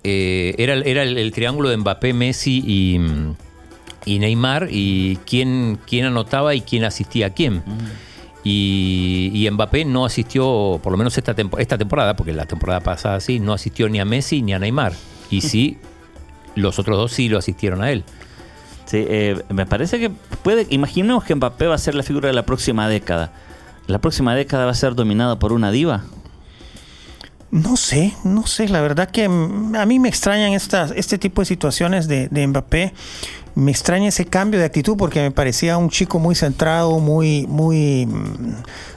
eh, 0.04 0.54
era, 0.58 0.74
el- 0.74 0.86
era 0.86 1.02
el, 1.02 1.16
el 1.18 1.32
triángulo 1.32 1.68
de 1.68 1.76
Mbappé, 1.78 2.12
Messi 2.12 2.62
y, 2.66 2.98
mm, 2.98 3.34
y 4.04 4.18
Neymar 4.18 4.68
y 4.70 5.18
quién, 5.26 5.78
quién 5.86 6.04
anotaba 6.06 6.54
y 6.54 6.60
quién 6.60 6.84
asistía 6.84 7.26
a 7.26 7.30
quién. 7.30 7.62
Y, 8.44 9.30
y 9.34 9.50
Mbappé 9.50 9.84
no 9.84 10.04
asistió, 10.04 10.80
por 10.82 10.90
lo 10.90 10.98
menos 10.98 11.16
esta, 11.16 11.34
tempo- 11.34 11.58
esta 11.58 11.78
temporada, 11.78 12.16
porque 12.16 12.32
la 12.32 12.46
temporada 12.46 12.80
pasada 12.80 13.20
sí, 13.20 13.38
no 13.38 13.52
asistió 13.52 13.88
ni 13.88 14.00
a 14.00 14.04
Messi 14.04 14.42
ni 14.42 14.52
a 14.52 14.58
Neymar. 14.58 14.92
Y 15.30 15.40
sí, 15.42 15.78
los 16.54 16.78
otros 16.78 16.96
dos 16.98 17.12
sí 17.12 17.28
lo 17.28 17.38
asistieron 17.38 17.82
a 17.82 17.90
él. 17.90 18.04
Sí, 18.84 19.04
eh, 19.08 19.42
me 19.48 19.64
parece 19.64 19.98
que 20.00 20.10
puede. 20.42 20.66
Imaginemos 20.70 21.24
que 21.24 21.34
Mbappé 21.34 21.66
va 21.68 21.76
a 21.76 21.78
ser 21.78 21.94
la 21.94 22.02
figura 22.02 22.26
de 22.28 22.34
la 22.34 22.44
próxima 22.44 22.88
década. 22.88 23.32
La 23.86 24.00
próxima 24.00 24.34
década 24.34 24.64
va 24.64 24.72
a 24.72 24.74
ser 24.74 24.94
dominada 24.94 25.38
por 25.38 25.52
una 25.52 25.70
diva. 25.70 26.02
No 27.50 27.76
sé, 27.76 28.14
no 28.24 28.46
sé, 28.46 28.68
la 28.68 28.80
verdad 28.80 29.10
que 29.10 29.28
mm, 29.28 29.76
a 29.76 29.84
mí 29.86 29.98
me 29.98 30.08
extrañan 30.08 30.52
estas, 30.52 30.90
este 30.96 31.18
tipo 31.18 31.42
de 31.42 31.46
situaciones 31.46 32.08
de, 32.08 32.28
de 32.28 32.46
Mbappé. 32.46 32.92
Me 33.54 33.70
extraña 33.70 34.08
ese 34.08 34.24
cambio 34.26 34.58
de 34.60 34.66
actitud 34.66 34.96
porque 34.96 35.20
me 35.20 35.30
parecía 35.30 35.76
un 35.76 35.90
chico 35.90 36.18
muy 36.18 36.34
centrado, 36.34 36.98
muy, 37.00 37.46
muy, 37.48 38.06
mm, 38.06 38.54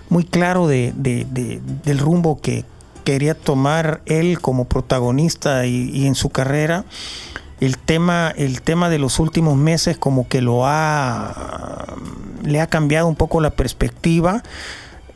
muy 0.10 0.24
claro 0.24 0.68
de, 0.68 0.94
de- 0.96 1.26
de- 1.30 1.62
del 1.84 2.00
rumbo 2.00 2.40
que, 2.42 2.64
quería 3.04 3.36
tomar 3.36 4.02
él 4.08 4.40
como 4.42 4.66
protagonista 4.66 5.68
y, 5.68 5.92
y 5.94 6.08
en 6.08 6.16
su 6.16 6.30
carrera. 6.32 6.86
El 7.60 7.78
tema, 7.78 8.34
el 8.36 8.64
tema 8.64 8.90
de 8.90 8.98
los 8.98 9.20
últimos 9.20 9.56
meses 9.56 9.96
como 9.98 10.28
que 10.28 10.42
lo 10.42 10.66
ha 10.66 11.86
le 12.44 12.62
ha 12.62 12.68
cambiado 12.68 13.08
un 13.08 13.16
poco 13.16 13.42
la 13.42 13.52
perspectiva 13.52 14.42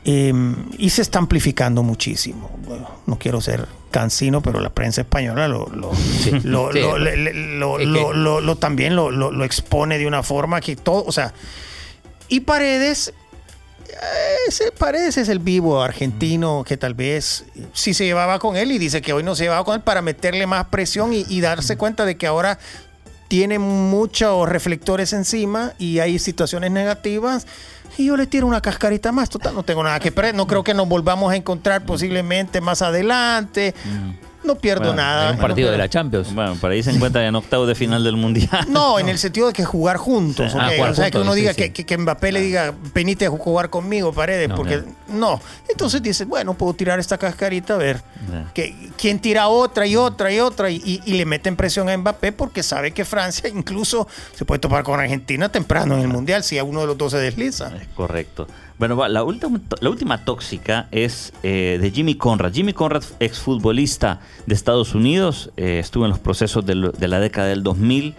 eh, 0.05 0.33
y 0.77 0.89
se 0.89 1.01
está 1.01 1.19
amplificando 1.19 1.83
muchísimo. 1.83 2.49
Bueno, 2.65 2.89
no 3.05 3.19
quiero 3.19 3.41
ser 3.41 3.67
cansino, 3.91 4.41
pero 4.41 4.59
la 4.59 4.69
prensa 4.69 5.01
española 5.01 5.47
lo, 5.47 5.65
también 8.55 8.95
lo, 8.95 9.43
expone 9.43 9.97
de 9.97 10.07
una 10.07 10.23
forma 10.23 10.61
que 10.61 10.75
todo, 10.75 11.03
o 11.05 11.11
sea, 11.11 11.33
y 12.27 12.41
Paredes, 12.41 13.13
ese 14.47 14.71
Paredes 14.71 15.17
es 15.17 15.29
el 15.29 15.39
vivo 15.39 15.81
argentino 15.81 16.63
que 16.65 16.77
tal 16.77 16.93
vez 16.93 17.45
sí 17.73 17.93
se 17.93 18.05
llevaba 18.05 18.37
con 18.39 18.55
él 18.55 18.71
y 18.71 18.77
dice 18.77 19.01
que 19.01 19.13
hoy 19.13 19.23
no 19.23 19.35
se 19.35 19.45
llevaba 19.45 19.63
con 19.65 19.75
él 19.75 19.81
para 19.81 20.01
meterle 20.01 20.45
más 20.45 20.67
presión 20.67 21.11
y, 21.11 21.25
y 21.27 21.41
darse 21.41 21.75
cuenta 21.75 22.05
de 22.05 22.15
que 22.15 22.27
ahora 22.27 22.59
tiene 23.27 23.59
muchos 23.59 24.47
reflectores 24.49 25.13
encima 25.13 25.73
y 25.77 25.99
hay 25.99 26.19
situaciones 26.19 26.71
negativas. 26.71 27.47
Y 27.99 28.05
yo 28.05 28.15
le 28.15 28.27
tiro 28.27 28.47
una 28.47 28.61
cascarita 28.61 29.11
más. 29.11 29.29
Total, 29.29 29.53
no 29.53 29.63
tengo 29.63 29.83
nada 29.83 29.99
que 29.99 30.09
perder. 30.09 30.33
No 30.33 30.47
creo 30.47 30.63
que 30.63 30.73
nos 30.73 30.87
volvamos 30.87 31.33
a 31.33 31.35
encontrar 31.35 31.83
posiblemente 31.83 32.61
más 32.61 32.81
adelante. 32.81 33.75
No 34.43 34.55
pierdo 34.55 34.85
Bueno, 34.85 34.95
nada. 35.01 35.23
en 35.25 35.29
un 35.31 35.35
No 35.35 35.41
partido 35.41 35.69
de 35.69 35.77
la 35.77 35.89
Champions. 35.89 36.33
Bueno, 36.33 36.55
por 36.55 36.71
ahí 36.71 36.81
se 36.81 36.91
encuentran 36.91 37.25
en 37.25 37.35
octavo 37.35 37.65
de 37.65 37.75
final 37.75 38.03
del 38.03 38.15
Mundial. 38.15 38.65
No, 38.69 38.97
en 38.97 39.09
el 39.09 39.17
sentido 39.17 39.47
de 39.47 39.53
que 39.53 39.65
jugar 39.65 39.97
juntos. 39.97 40.53
Ah, 40.55 40.69
jugar 40.75 40.91
o 40.91 40.95
sea, 40.95 41.11
que 41.11 41.17
uno 41.17 41.33
sí, 41.33 41.41
diga 41.41 41.53
sí. 41.53 41.69
Que, 41.71 41.85
que, 41.85 41.97
Mbappé 41.97 42.31
le 42.31 42.41
diga, 42.41 42.73
venite 42.93 43.25
a 43.25 43.29
jugar 43.29 43.69
conmigo, 43.69 44.13
Paredes, 44.13 44.47
No, 44.49 44.55
porque 44.55 44.81
no. 45.09 45.41
Entonces 45.69 46.01
dice, 46.01 46.23
bueno, 46.25 46.53
puedo 46.53 46.73
tirar 46.73 46.99
esta 46.99 47.17
cascarita, 47.17 47.73
a 47.75 47.77
ver. 47.77 48.01
Que, 48.53 48.73
¿Quién 48.97 49.19
tira 49.19 49.49
otra 49.49 49.85
y 49.85 49.95
otra 49.97 50.31
y 50.31 50.39
otra? 50.39 50.69
Y, 50.69 50.77
y- 50.85 51.01
y 51.05 51.13
le 51.17 51.25
meten 51.25 51.55
presión 51.57 51.89
a 51.89 51.97
Mbappé 51.97 52.31
porque 52.31 52.63
sabe 52.63 52.91
que 52.91 53.03
Francia 53.05 53.49
incluso 53.53 54.07
se 54.35 54.45
puede 54.45 54.59
topar 54.59 54.83
con 54.83 54.99
Argentina 54.99 55.49
temprano 55.49 55.95
en 55.95 56.01
el 56.01 56.07
Mundial 56.07 56.43
si 56.43 56.57
a 56.57 56.63
uno 56.63 56.81
de 56.81 56.87
los 56.87 56.97
dos 56.97 57.11
se 57.11 57.17
desliza. 57.17 57.71
Es 57.75 57.87
correcto. 57.95 58.47
Bueno, 58.79 58.95
va, 58.95 59.09
la 59.09 59.23
última, 59.23 59.59
la 59.81 59.89
última 59.89 60.23
tóxica 60.23 60.87
es 60.91 61.33
eh, 61.43 61.77
de 61.81 61.91
Jimmy 61.91 62.15
Conrad. 62.15 62.53
Jimmy 62.53 62.71
Conrad, 62.73 63.03
exfutbolista 63.19 64.21
de 64.45 64.55
Estados 64.55 64.95
Unidos, 64.95 65.51
eh, 65.57 65.79
estuvo 65.79 66.05
en 66.05 66.11
los 66.11 66.19
procesos 66.19 66.65
de 66.65 66.75
la 67.07 67.19
década 67.19 67.47
del 67.47 67.61
2000. 67.63 68.15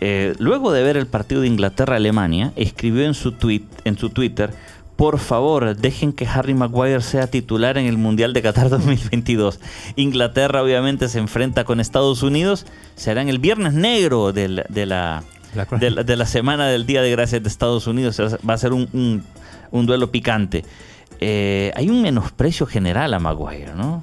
Eh, 0.00 0.34
luego 0.38 0.70
de 0.70 0.84
ver 0.84 0.96
el 0.96 1.08
partido 1.08 1.40
de 1.40 1.48
Inglaterra-Alemania, 1.48 2.52
escribió 2.54 3.04
en 3.04 3.14
su, 3.14 3.32
tweet, 3.32 3.62
en 3.84 3.98
su 3.98 4.10
Twitter, 4.10 4.52
por 4.94 5.18
favor, 5.18 5.76
dejen 5.76 6.12
que 6.12 6.26
Harry 6.26 6.54
Maguire 6.54 7.00
sea 7.02 7.26
titular 7.28 7.78
en 7.78 7.86
el 7.86 7.98
Mundial 7.98 8.32
de 8.32 8.42
Qatar 8.42 8.68
2022. 8.68 9.58
Inglaterra 9.96 10.62
obviamente 10.62 11.08
se 11.08 11.18
enfrenta 11.18 11.64
con 11.64 11.78
Estados 11.80 12.22
Unidos. 12.22 12.66
Será 12.96 13.22
en 13.22 13.28
el 13.28 13.38
Viernes 13.38 13.74
Negro 13.74 14.32
de 14.32 14.48
la 14.48 14.64
La 15.54 15.66
cro- 15.68 15.78
de 15.78 15.90
la, 15.90 16.02
de 16.04 16.16
la 16.16 16.26
semana 16.26 16.66
del 16.68 16.84
Día 16.86 17.00
de 17.02 17.10
Gracias 17.12 17.42
de 17.42 17.48
Estados 17.48 17.86
Unidos. 17.86 18.20
Va 18.48 18.54
a 18.54 18.58
ser 18.58 18.72
un, 18.72 18.88
un- 18.92 19.22
un 19.70 19.86
duelo 19.86 20.10
picante. 20.10 20.64
Eh, 21.20 21.72
hay 21.74 21.90
un 21.90 22.02
menosprecio 22.02 22.66
general 22.66 23.12
a 23.14 23.18
Maguire, 23.18 23.74
¿no? 23.74 24.02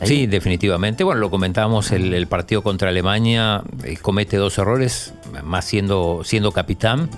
Hay- 0.00 0.06
Sí, 0.08 0.26
definitivamente. 0.26 1.04
Bueno, 1.04 1.20
lo 1.20 1.30
comentábamos 1.30 1.90
el, 1.92 2.14
el 2.14 2.26
partido 2.26 2.62
contra 2.62 2.88
Alemania, 2.88 3.62
eh, 3.84 3.96
comete 4.00 4.36
dos 4.36 4.56
errores, 4.58 5.12
más 5.44 5.64
siendo, 5.64 6.22
siendo 6.24 6.52
capitán. 6.52 7.08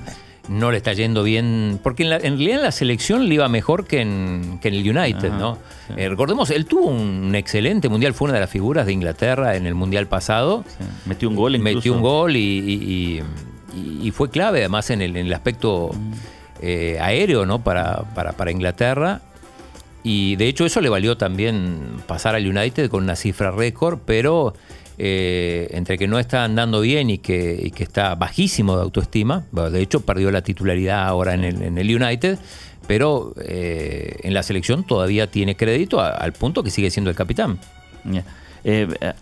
No 0.48 0.72
le 0.72 0.78
está 0.78 0.92
yendo 0.92 1.22
bien, 1.22 1.78
porque 1.84 2.03
en, 2.03 2.11
la- 2.11 2.16
en 2.16 2.36
realidad 2.36 2.57
en 2.59 2.62
la 2.64 2.72
selección 2.72 3.28
le 3.28 3.34
iba 3.36 3.48
mejor 3.48 3.86
que 3.86 4.00
en, 4.00 4.59
que 4.61 4.68
en 4.68 4.74
el 4.74 4.80
United, 4.98 5.28
Ajá, 5.28 5.38
¿no? 5.38 5.59
sí. 5.86 5.94
Eh, 5.96 6.09
recordemos, 6.09 6.50
él 6.50 6.66
tuvo 6.66 6.86
un 6.88 7.32
excelente 7.36 7.88
mundial, 7.88 8.12
fue 8.12 8.24
una 8.26 8.34
de 8.34 8.40
las 8.40 8.50
figuras 8.50 8.84
de 8.86 8.92
Inglaterra 8.92 9.55
en 9.55 9.66
el 9.66 9.76
mundial 9.76 10.09
pasado. 10.09 10.64
Sí, 10.66 10.84
Metió 11.07 11.28
un 11.28 11.36
gol 11.36 11.55
incluso. 11.55 11.76
Metió 11.76 11.92
un 11.94 12.03
gol 12.03 12.34
y, 12.34 12.40
y- 12.40 13.22
y- 13.76 14.09
y 14.09 14.11
fue 14.11 14.30
clave 14.30 14.59
además 14.59 14.90
en 14.90 15.00
el, 15.03 15.16
en 15.16 15.26
el 15.26 15.32
aspecto 15.32 15.92
eh, 16.62 16.96
aéreo 17.00 17.44
¿no? 17.44 17.62
para, 17.62 18.04
para, 18.14 18.32
para 18.32 18.52
Inglaterra. 18.52 19.20
Y 20.04 20.36
de 20.36 20.48
hecho 20.48 20.64
eso 20.64 20.80
le 20.80 20.88
valió 20.88 21.16
también 21.16 22.00
pasar 22.06 22.34
al 22.34 22.46
United 22.46 22.88
con 22.88 23.04
una 23.04 23.16
cifra 23.16 23.50
récord, 23.50 23.98
pero 24.04 24.54
eh, 24.98 25.68
entre 25.72 25.98
que 25.98 26.06
no 26.06 26.18
está 26.18 26.44
andando 26.44 26.80
bien 26.80 27.10
y 27.10 27.18
que, 27.18 27.72
que 27.74 27.82
está 27.82 28.14
bajísimo 28.14 28.76
de 28.76 28.82
autoestima, 28.82 29.44
de 29.52 29.80
hecho 29.80 30.00
perdió 30.00 30.30
la 30.30 30.42
titularidad 30.42 31.06
ahora 31.06 31.34
en 31.34 31.44
el, 31.44 31.62
en 31.62 31.78
el 31.78 32.02
United, 32.02 32.38
pero 32.86 33.32
eh, 33.40 34.16
en 34.22 34.34
la 34.34 34.42
selección 34.42 34.84
todavía 34.84 35.28
tiene 35.28 35.56
crédito 35.56 36.00
al 36.00 36.32
punto 36.32 36.62
que 36.62 36.70
sigue 36.70 36.90
siendo 36.90 37.10
el 37.10 37.16
capitán. 37.16 37.58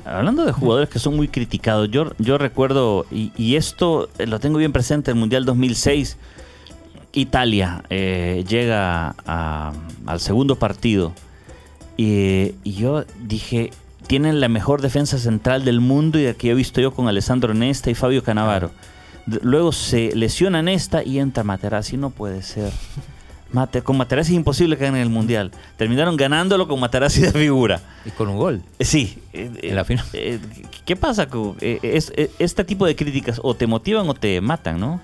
Hablando 0.05 0.45
de 0.45 0.53
jugadores 0.53 0.89
que 0.89 0.99
son 0.99 1.17
muy 1.17 1.29
criticados, 1.29 1.91
yo, 1.91 2.13
yo 2.19 2.37
recuerdo, 2.37 3.07
y, 3.11 3.33
y 3.37 3.57
esto 3.57 4.09
lo 4.19 4.41
tengo 4.41 4.59
bien 4.59 4.73
presente, 4.73 5.11
el 5.11 5.17
Mundial 5.17 5.45
2006, 5.45 6.17
Italia 7.13 7.83
eh, 7.91 8.45
llega 8.49 9.15
a- 9.27 9.73
al 10.07 10.21
segundo 10.21 10.57
partido 10.57 11.13
y, 11.97 12.53
y 12.65 12.73
yo 12.73 13.05
dije, 13.23 13.71
tienen 14.07 14.41
la 14.41 14.49
mejor 14.49 14.81
defensa 14.81 15.19
central 15.19 15.65
del 15.65 15.81
mundo 15.81 16.19
y 16.19 16.33
que 16.35 16.51
he 16.51 16.55
visto 16.55 16.81
yo 16.81 16.93
con 16.93 17.09
Alessandro 17.09 17.53
Nesta 17.55 17.91
y 17.91 17.95
Fabio 17.95 18.23
Canavaro. 18.23 18.71
Luego 19.43 19.71
se 19.73 20.15
lesiona 20.17 20.63
Nesta 20.63 21.03
y 21.05 21.19
entra 21.19 21.45
Materazzi, 21.45 21.97
no 21.97 22.11
puede 22.11 22.43
ser. 22.43 22.73
Mate, 23.53 23.83
con 23.83 23.97
Materazzi 23.97 24.33
es 24.33 24.37
imposible 24.37 24.77
que 24.77 24.85
ganen 24.85 25.03
el 25.03 25.11
Mundial. 25.11 25.51
Terminaron 25.77 26.17
ganándolo 26.17 26.69
con 26.69 26.79
Materazzi 26.81 27.21
de 27.21 27.33
figura. 27.33 27.81
Y 28.07 28.11
con 28.11 28.29
un 28.29 28.37
gol. 28.37 28.63
Eh, 28.79 28.85
Sí. 28.85 29.19
eh, 29.33 29.51
En 29.63 29.75
la 29.75 29.85
final. 29.85 30.05
eh, 30.13 30.39
¿Qué 30.85 30.95
pasa? 30.97 31.29
con 31.29 31.57
es- 31.61 32.13
este 32.39 32.65
tipo 32.65 32.87
de 32.87 32.95
críticas 32.97 33.41
o 33.43 33.55
te 33.55 33.67
motivan 33.67 34.09
o 34.09 34.15
te 34.15 34.41
matan, 34.41 34.79
¿no? 34.81 35.01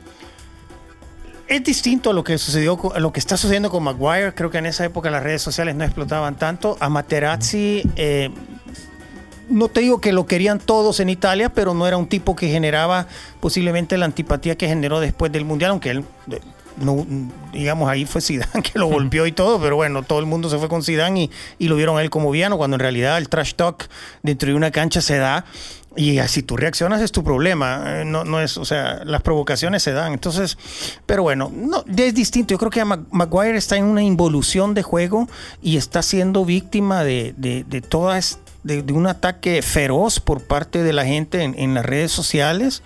Es 1.48 1.62
distinto 1.62 2.10
a 2.10 2.12
lo 2.12 2.24
que 2.24 2.38
sucedió, 2.38 2.78
a 2.92 2.98
lo 2.98 3.12
que 3.12 3.20
está 3.20 3.36
sucediendo 3.36 3.70
con 3.70 3.84
Maguire. 3.84 4.34
Creo 4.34 4.50
que 4.50 4.58
en 4.58 4.66
esa 4.66 4.84
época 4.84 5.10
las 5.10 5.22
redes 5.22 5.42
sociales 5.42 5.76
no 5.76 5.84
explotaban 5.84 6.36
tanto. 6.36 6.76
A 6.80 6.88
Materazzi, 6.88 7.82
eh, 7.94 8.30
no 9.48 9.68
te 9.68 9.80
digo 9.80 10.00
que 10.00 10.12
lo 10.12 10.26
querían 10.26 10.58
todos 10.58 10.98
en 10.98 11.08
Italia, 11.08 11.50
pero 11.50 11.72
no 11.72 11.86
era 11.86 11.96
un 11.96 12.08
tipo 12.08 12.34
que 12.34 12.48
generaba 12.48 13.06
posiblemente 13.40 13.96
la 13.96 14.06
antipatía 14.06 14.56
que 14.56 14.66
generó 14.66 14.98
después 14.98 15.30
del 15.30 15.44
Mundial, 15.44 15.70
aunque 15.70 15.90
él, 15.90 16.04
eh, 16.32 16.40
no, 16.78 17.06
digamos, 17.52 17.88
ahí 17.88 18.06
fue 18.06 18.20
Zidane 18.20 18.62
que 18.64 18.78
lo 18.78 18.88
golpeó 18.88 19.24
y 19.24 19.32
todo, 19.32 19.60
pero 19.60 19.76
bueno, 19.76 20.02
todo 20.02 20.18
el 20.18 20.26
mundo 20.26 20.50
se 20.50 20.58
fue 20.58 20.68
con 20.68 20.82
Zidane 20.82 21.24
y, 21.24 21.30
y 21.58 21.68
lo 21.68 21.76
vieron 21.76 21.96
a 21.96 22.02
él 22.02 22.10
como 22.10 22.30
villano, 22.32 22.58
cuando 22.58 22.74
en 22.74 22.80
realidad 22.80 23.18
el 23.18 23.28
trash 23.28 23.54
talk 23.54 23.88
dentro 24.24 24.48
de 24.48 24.56
una 24.56 24.72
cancha 24.72 25.00
se 25.00 25.16
da 25.16 25.44
y 25.96 26.18
así 26.18 26.42
tú 26.42 26.56
reaccionas 26.56 27.00
es 27.00 27.10
tu 27.12 27.24
problema, 27.24 27.82
eh, 28.00 28.04
no, 28.04 28.24
no 28.24 28.40
es, 28.40 28.56
o 28.58 28.64
sea, 28.64 29.02
las 29.04 29.22
provocaciones 29.22 29.82
se 29.82 29.92
dan. 29.92 30.12
Entonces, 30.12 30.58
pero 31.06 31.22
bueno, 31.22 31.50
no, 31.54 31.84
es 31.96 32.14
distinto. 32.14 32.52
Yo 32.54 32.58
creo 32.58 32.70
que 32.70 32.84
Mag- 32.84 33.06
Maguire 33.10 33.56
está 33.56 33.76
en 33.76 33.84
una 33.84 34.02
involución 34.02 34.74
de 34.74 34.82
juego 34.82 35.28
y 35.62 35.76
está 35.76 36.02
siendo 36.02 36.44
víctima 36.44 37.02
de, 37.02 37.34
de, 37.36 37.64
de 37.64 37.80
todas, 37.80 38.38
de, 38.62 38.80
un 38.92 39.06
ataque 39.06 39.62
feroz 39.62 40.20
por 40.20 40.42
parte 40.42 40.82
de 40.82 40.92
la 40.92 41.04
gente 41.06 41.42
en, 41.42 41.58
en 41.58 41.74
las 41.74 41.86
redes 41.86 42.12
sociales. 42.12 42.82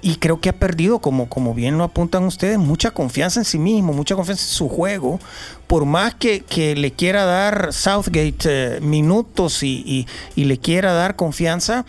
Y 0.00 0.16
creo 0.16 0.40
que 0.40 0.48
ha 0.48 0.52
perdido, 0.52 1.00
como, 1.00 1.28
como 1.28 1.54
bien 1.54 1.76
lo 1.76 1.82
apuntan 1.82 2.22
ustedes, 2.22 2.56
mucha 2.56 2.92
confianza 2.92 3.40
en 3.40 3.44
sí 3.44 3.58
mismo, 3.58 3.92
mucha 3.92 4.14
confianza 4.14 4.44
en 4.44 4.48
su 4.50 4.68
juego. 4.68 5.18
Por 5.66 5.86
más 5.86 6.14
que, 6.14 6.40
que 6.44 6.76
le 6.76 6.92
quiera 6.92 7.24
dar 7.24 7.72
Southgate 7.72 8.36
eh, 8.76 8.80
minutos 8.80 9.64
y- 9.64 10.06
y 10.36 10.44
le 10.44 10.56
quiera 10.58 10.92
dar 10.92 11.16
confianza, 11.16 11.84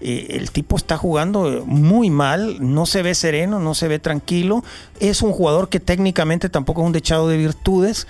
eh, 0.00 0.28
el 0.38 0.50
tipo 0.50 0.76
está 0.76 0.96
jugando 0.96 1.64
muy 1.66 2.10
mal, 2.10 2.56
no 2.60 2.86
se 2.86 3.02
ve 3.02 3.14
sereno, 3.14 3.58
no 3.60 3.74
se 3.74 3.88
ve 3.88 3.98
tranquilo. 3.98 4.64
Es 4.98 5.22
un 5.22 5.32
jugador 5.32 5.68
que 5.68 5.80
técnicamente 5.80 6.48
tampoco 6.48 6.82
es 6.82 6.86
un 6.86 6.92
dechado 6.92 7.28
de 7.28 7.36
virtudes. 7.36 8.06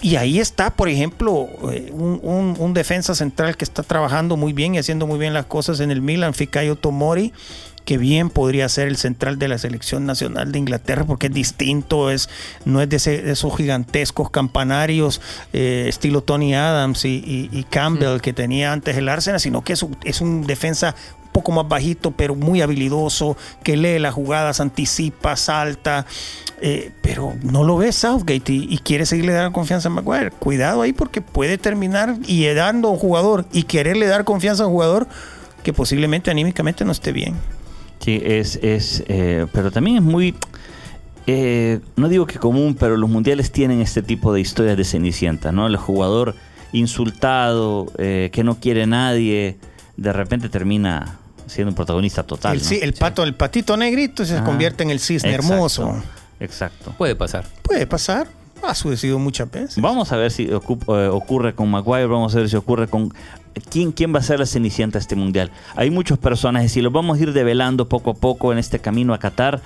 Y 0.00 0.14
ahí 0.14 0.38
está, 0.38 0.70
por 0.70 0.88
ejemplo, 0.88 1.48
eh, 1.72 1.90
un, 1.92 2.20
un- 2.22 2.56
un 2.58 2.72
defensa 2.74 3.16
central 3.16 3.56
que 3.56 3.64
está 3.64 3.82
trabajando 3.82 4.36
muy 4.36 4.52
bien 4.52 4.74
y 4.74 4.78
haciendo 4.78 5.08
muy 5.08 5.18
bien 5.18 5.34
las 5.34 5.46
cosas 5.46 5.80
en 5.80 5.90
el 5.90 6.00
Milan, 6.02 6.34
Fikayo 6.34 6.76
Tomori, 6.76 7.32
que 7.88 7.96
bien 7.96 8.28
podría 8.28 8.68
ser 8.68 8.86
el 8.88 8.98
central 8.98 9.38
de 9.38 9.48
la 9.48 9.56
selección 9.56 10.04
nacional 10.04 10.52
de 10.52 10.58
Inglaterra, 10.58 11.06
porque 11.06 11.28
es 11.28 11.32
distinto, 11.32 12.10
es, 12.10 12.28
no 12.66 12.82
es 12.82 12.88
de, 12.90 12.96
ese- 12.96 13.22
de 13.22 13.32
esos 13.32 13.56
gigantescos 13.56 14.28
campanarios 14.28 15.22
eh, 15.54 15.86
estilo 15.88 16.20
Tony 16.20 16.54
Adams 16.54 17.06
y, 17.06 17.16
y- 17.24 17.48
y 17.50 17.64
Campbell 17.64 18.20
que 18.20 18.34
tenía 18.34 18.74
antes 18.74 18.94
el 18.98 19.08
Arsenal, 19.08 19.40
sino 19.40 19.62
que 19.64 19.72
es 19.72 19.82
un, 19.82 19.96
es 20.04 20.20
un 20.20 20.46
defensa 20.46 20.94
un 21.24 21.30
poco 21.32 21.50
más 21.52 21.66
bajito, 21.66 22.10
pero 22.10 22.34
muy 22.34 22.60
habilidoso, 22.60 23.38
que 23.62 23.78
lee 23.78 23.98
las 23.98 24.12
jugadas, 24.12 24.60
anticipa, 24.60 25.34
salta. 25.36 26.04
eh, 26.60 26.92
pero 27.02 27.36
no 27.42 27.64
lo 27.64 27.78
ve 27.78 27.90
Southgate 27.92 28.52
y, 28.52 28.66
y 28.68 28.78
quiere 28.78 29.06
seguirle 29.06 29.32
dando 29.32 29.52
confianza 29.52 29.88
a 29.88 29.92
Maguire. 29.92 30.30
Cuidado 30.32 30.82
ahí 30.82 30.92
porque 30.92 31.22
puede 31.22 31.56
terminar 31.56 32.16
y 32.26 32.44
dando 32.48 32.88
a 32.88 32.90
un 32.90 32.98
jugador 32.98 33.46
y 33.50 33.62
quererle 33.62 34.06
dar 34.08 34.24
confianza 34.24 34.64
a 34.64 34.66
un 34.66 34.72
jugador 34.74 35.06
que 35.62 35.72
posiblemente 35.72 36.30
anímicamente 36.30 36.84
no 36.84 36.92
esté 36.92 37.12
bien. 37.12 37.34
Sí, 38.00 38.20
es, 38.24 38.56
es 38.62 39.04
eh, 39.08 39.46
pero 39.52 39.70
también 39.70 39.96
es 39.96 40.02
muy, 40.02 40.34
eh, 41.26 41.80
no 41.96 42.08
digo 42.08 42.26
que 42.26 42.38
común, 42.38 42.76
pero 42.78 42.96
los 42.96 43.10
mundiales 43.10 43.50
tienen 43.52 43.80
este 43.80 44.02
tipo 44.02 44.32
de 44.32 44.40
historias 44.40 44.76
de 44.76 44.84
cenicienta, 44.84 45.52
¿no? 45.52 45.66
El 45.66 45.76
jugador 45.76 46.34
insultado, 46.72 47.90
eh, 47.98 48.30
que 48.32 48.44
no 48.44 48.58
quiere 48.60 48.86
nadie, 48.86 49.58
de 49.96 50.12
repente 50.12 50.48
termina 50.48 51.18
siendo 51.46 51.70
un 51.70 51.74
protagonista 51.74 52.22
total. 52.22 52.56
el, 52.56 52.62
¿no? 52.62 52.68
ci- 52.68 52.78
el 52.82 52.92
pato, 52.94 53.22
el 53.24 53.34
patito 53.34 53.76
negrito 53.76 54.24
se 54.24 54.42
convierte 54.42 54.82
en 54.84 54.90
el 54.90 55.00
cisne 55.00 55.30
Exacto, 55.34 55.52
hermoso. 55.52 56.02
Exacto. 56.40 56.94
Puede 56.96 57.16
pasar. 57.16 57.46
Puede 57.62 57.86
pasar. 57.86 58.28
Ha 58.62 58.74
sucedido 58.74 59.18
muchas 59.18 59.50
veces. 59.50 59.80
Vamos 59.80 60.12
a 60.12 60.16
ver 60.16 60.30
si 60.30 60.44
eh, 60.44 60.54
ocurre 60.54 61.54
con 61.54 61.70
Maguire, 61.70 62.06
vamos 62.06 62.34
a 62.34 62.38
ver 62.38 62.48
si 62.48 62.56
ocurre 62.56 62.88
con... 62.88 63.12
¿Quién, 63.70 63.92
¿Quién 63.92 64.14
va 64.14 64.18
a 64.18 64.22
ser 64.22 64.38
la 64.38 64.46
cenicienta 64.46 64.98
de 64.98 65.02
este 65.02 65.16
mundial? 65.16 65.50
Hay 65.74 65.90
muchos 65.90 66.18
personajes 66.18 66.76
y 66.76 66.82
los 66.82 66.92
vamos 66.92 67.18
a 67.18 67.22
ir 67.22 67.32
develando 67.32 67.88
poco 67.88 68.10
a 68.10 68.14
poco 68.14 68.52
en 68.52 68.58
este 68.58 68.78
camino 68.78 69.14
a 69.14 69.18
Qatar, 69.18 69.60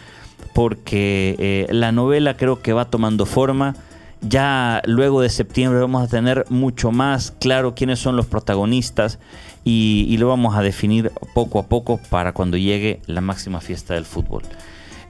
porque 0.54 1.36
eh, 1.38 1.66
la 1.70 1.92
novela 1.92 2.36
creo 2.36 2.62
que 2.62 2.72
va 2.72 2.86
tomando 2.86 3.26
forma. 3.26 3.76
Ya 4.22 4.82
luego 4.86 5.20
de 5.20 5.28
septiembre 5.28 5.80
vamos 5.80 6.02
a 6.02 6.06
tener 6.06 6.46
mucho 6.48 6.92
más 6.92 7.32
claro 7.40 7.74
quiénes 7.74 7.98
son 7.98 8.16
los 8.16 8.26
protagonistas 8.26 9.18
y 9.64 10.16
lo 10.18 10.28
vamos 10.28 10.56
a 10.56 10.62
definir 10.62 11.10
poco 11.34 11.58
a 11.58 11.64
poco 11.64 12.00
para 12.08 12.32
cuando 12.32 12.56
llegue 12.56 13.00
la 13.06 13.20
máxima 13.20 13.60
fiesta 13.60 13.94
del 13.94 14.04
fútbol. 14.04 14.42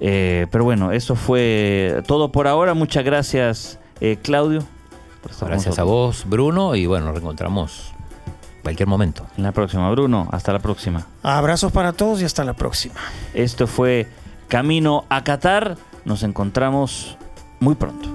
Eh, 0.05 0.49
pero 0.51 0.65
bueno, 0.65 0.91
eso 0.91 1.15
fue 1.15 2.03
todo 2.09 2.33
por 2.33 2.49
ahora. 2.49 2.75
Muchas 2.75 3.05
gracias, 3.05 3.79
eh, 4.01 4.19
Claudio. 4.21 4.65
Gracias 5.41 5.79
a 5.79 5.85
vos, 5.85 6.25
Bruno, 6.29 6.75
y 6.75 6.87
bueno, 6.87 7.07
nos 7.07 7.15
reencontramos 7.15 7.93
cualquier 8.65 8.89
momento. 8.89 9.25
En 9.37 9.45
la 9.45 9.53
próxima, 9.53 9.89
Bruno. 9.93 10.29
Hasta 10.33 10.53
la 10.53 10.59
próxima. 10.59 11.07
Abrazos 11.23 11.71
para 11.71 11.93
todos 11.93 12.21
y 12.21 12.25
hasta 12.25 12.43
la 12.43 12.55
próxima. 12.55 12.97
Esto 13.33 13.69
fue 13.69 14.09
Camino 14.49 15.05
a 15.09 15.23
Qatar. 15.23 15.77
Nos 16.05 16.25
encontramos 16.25 17.17
muy 17.61 17.77
pronto. 17.77 18.09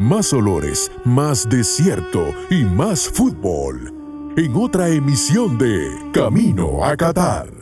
Más 0.00 0.32
olores, 0.32 0.90
más 1.04 1.46
desierto 1.46 2.32
y 2.48 2.64
más 2.64 3.06
fútbol. 3.06 3.92
En 4.38 4.56
otra 4.56 4.88
emisión 4.88 5.58
de 5.58 6.10
Camino 6.12 6.82
a 6.82 6.96
Qatar. 6.96 7.55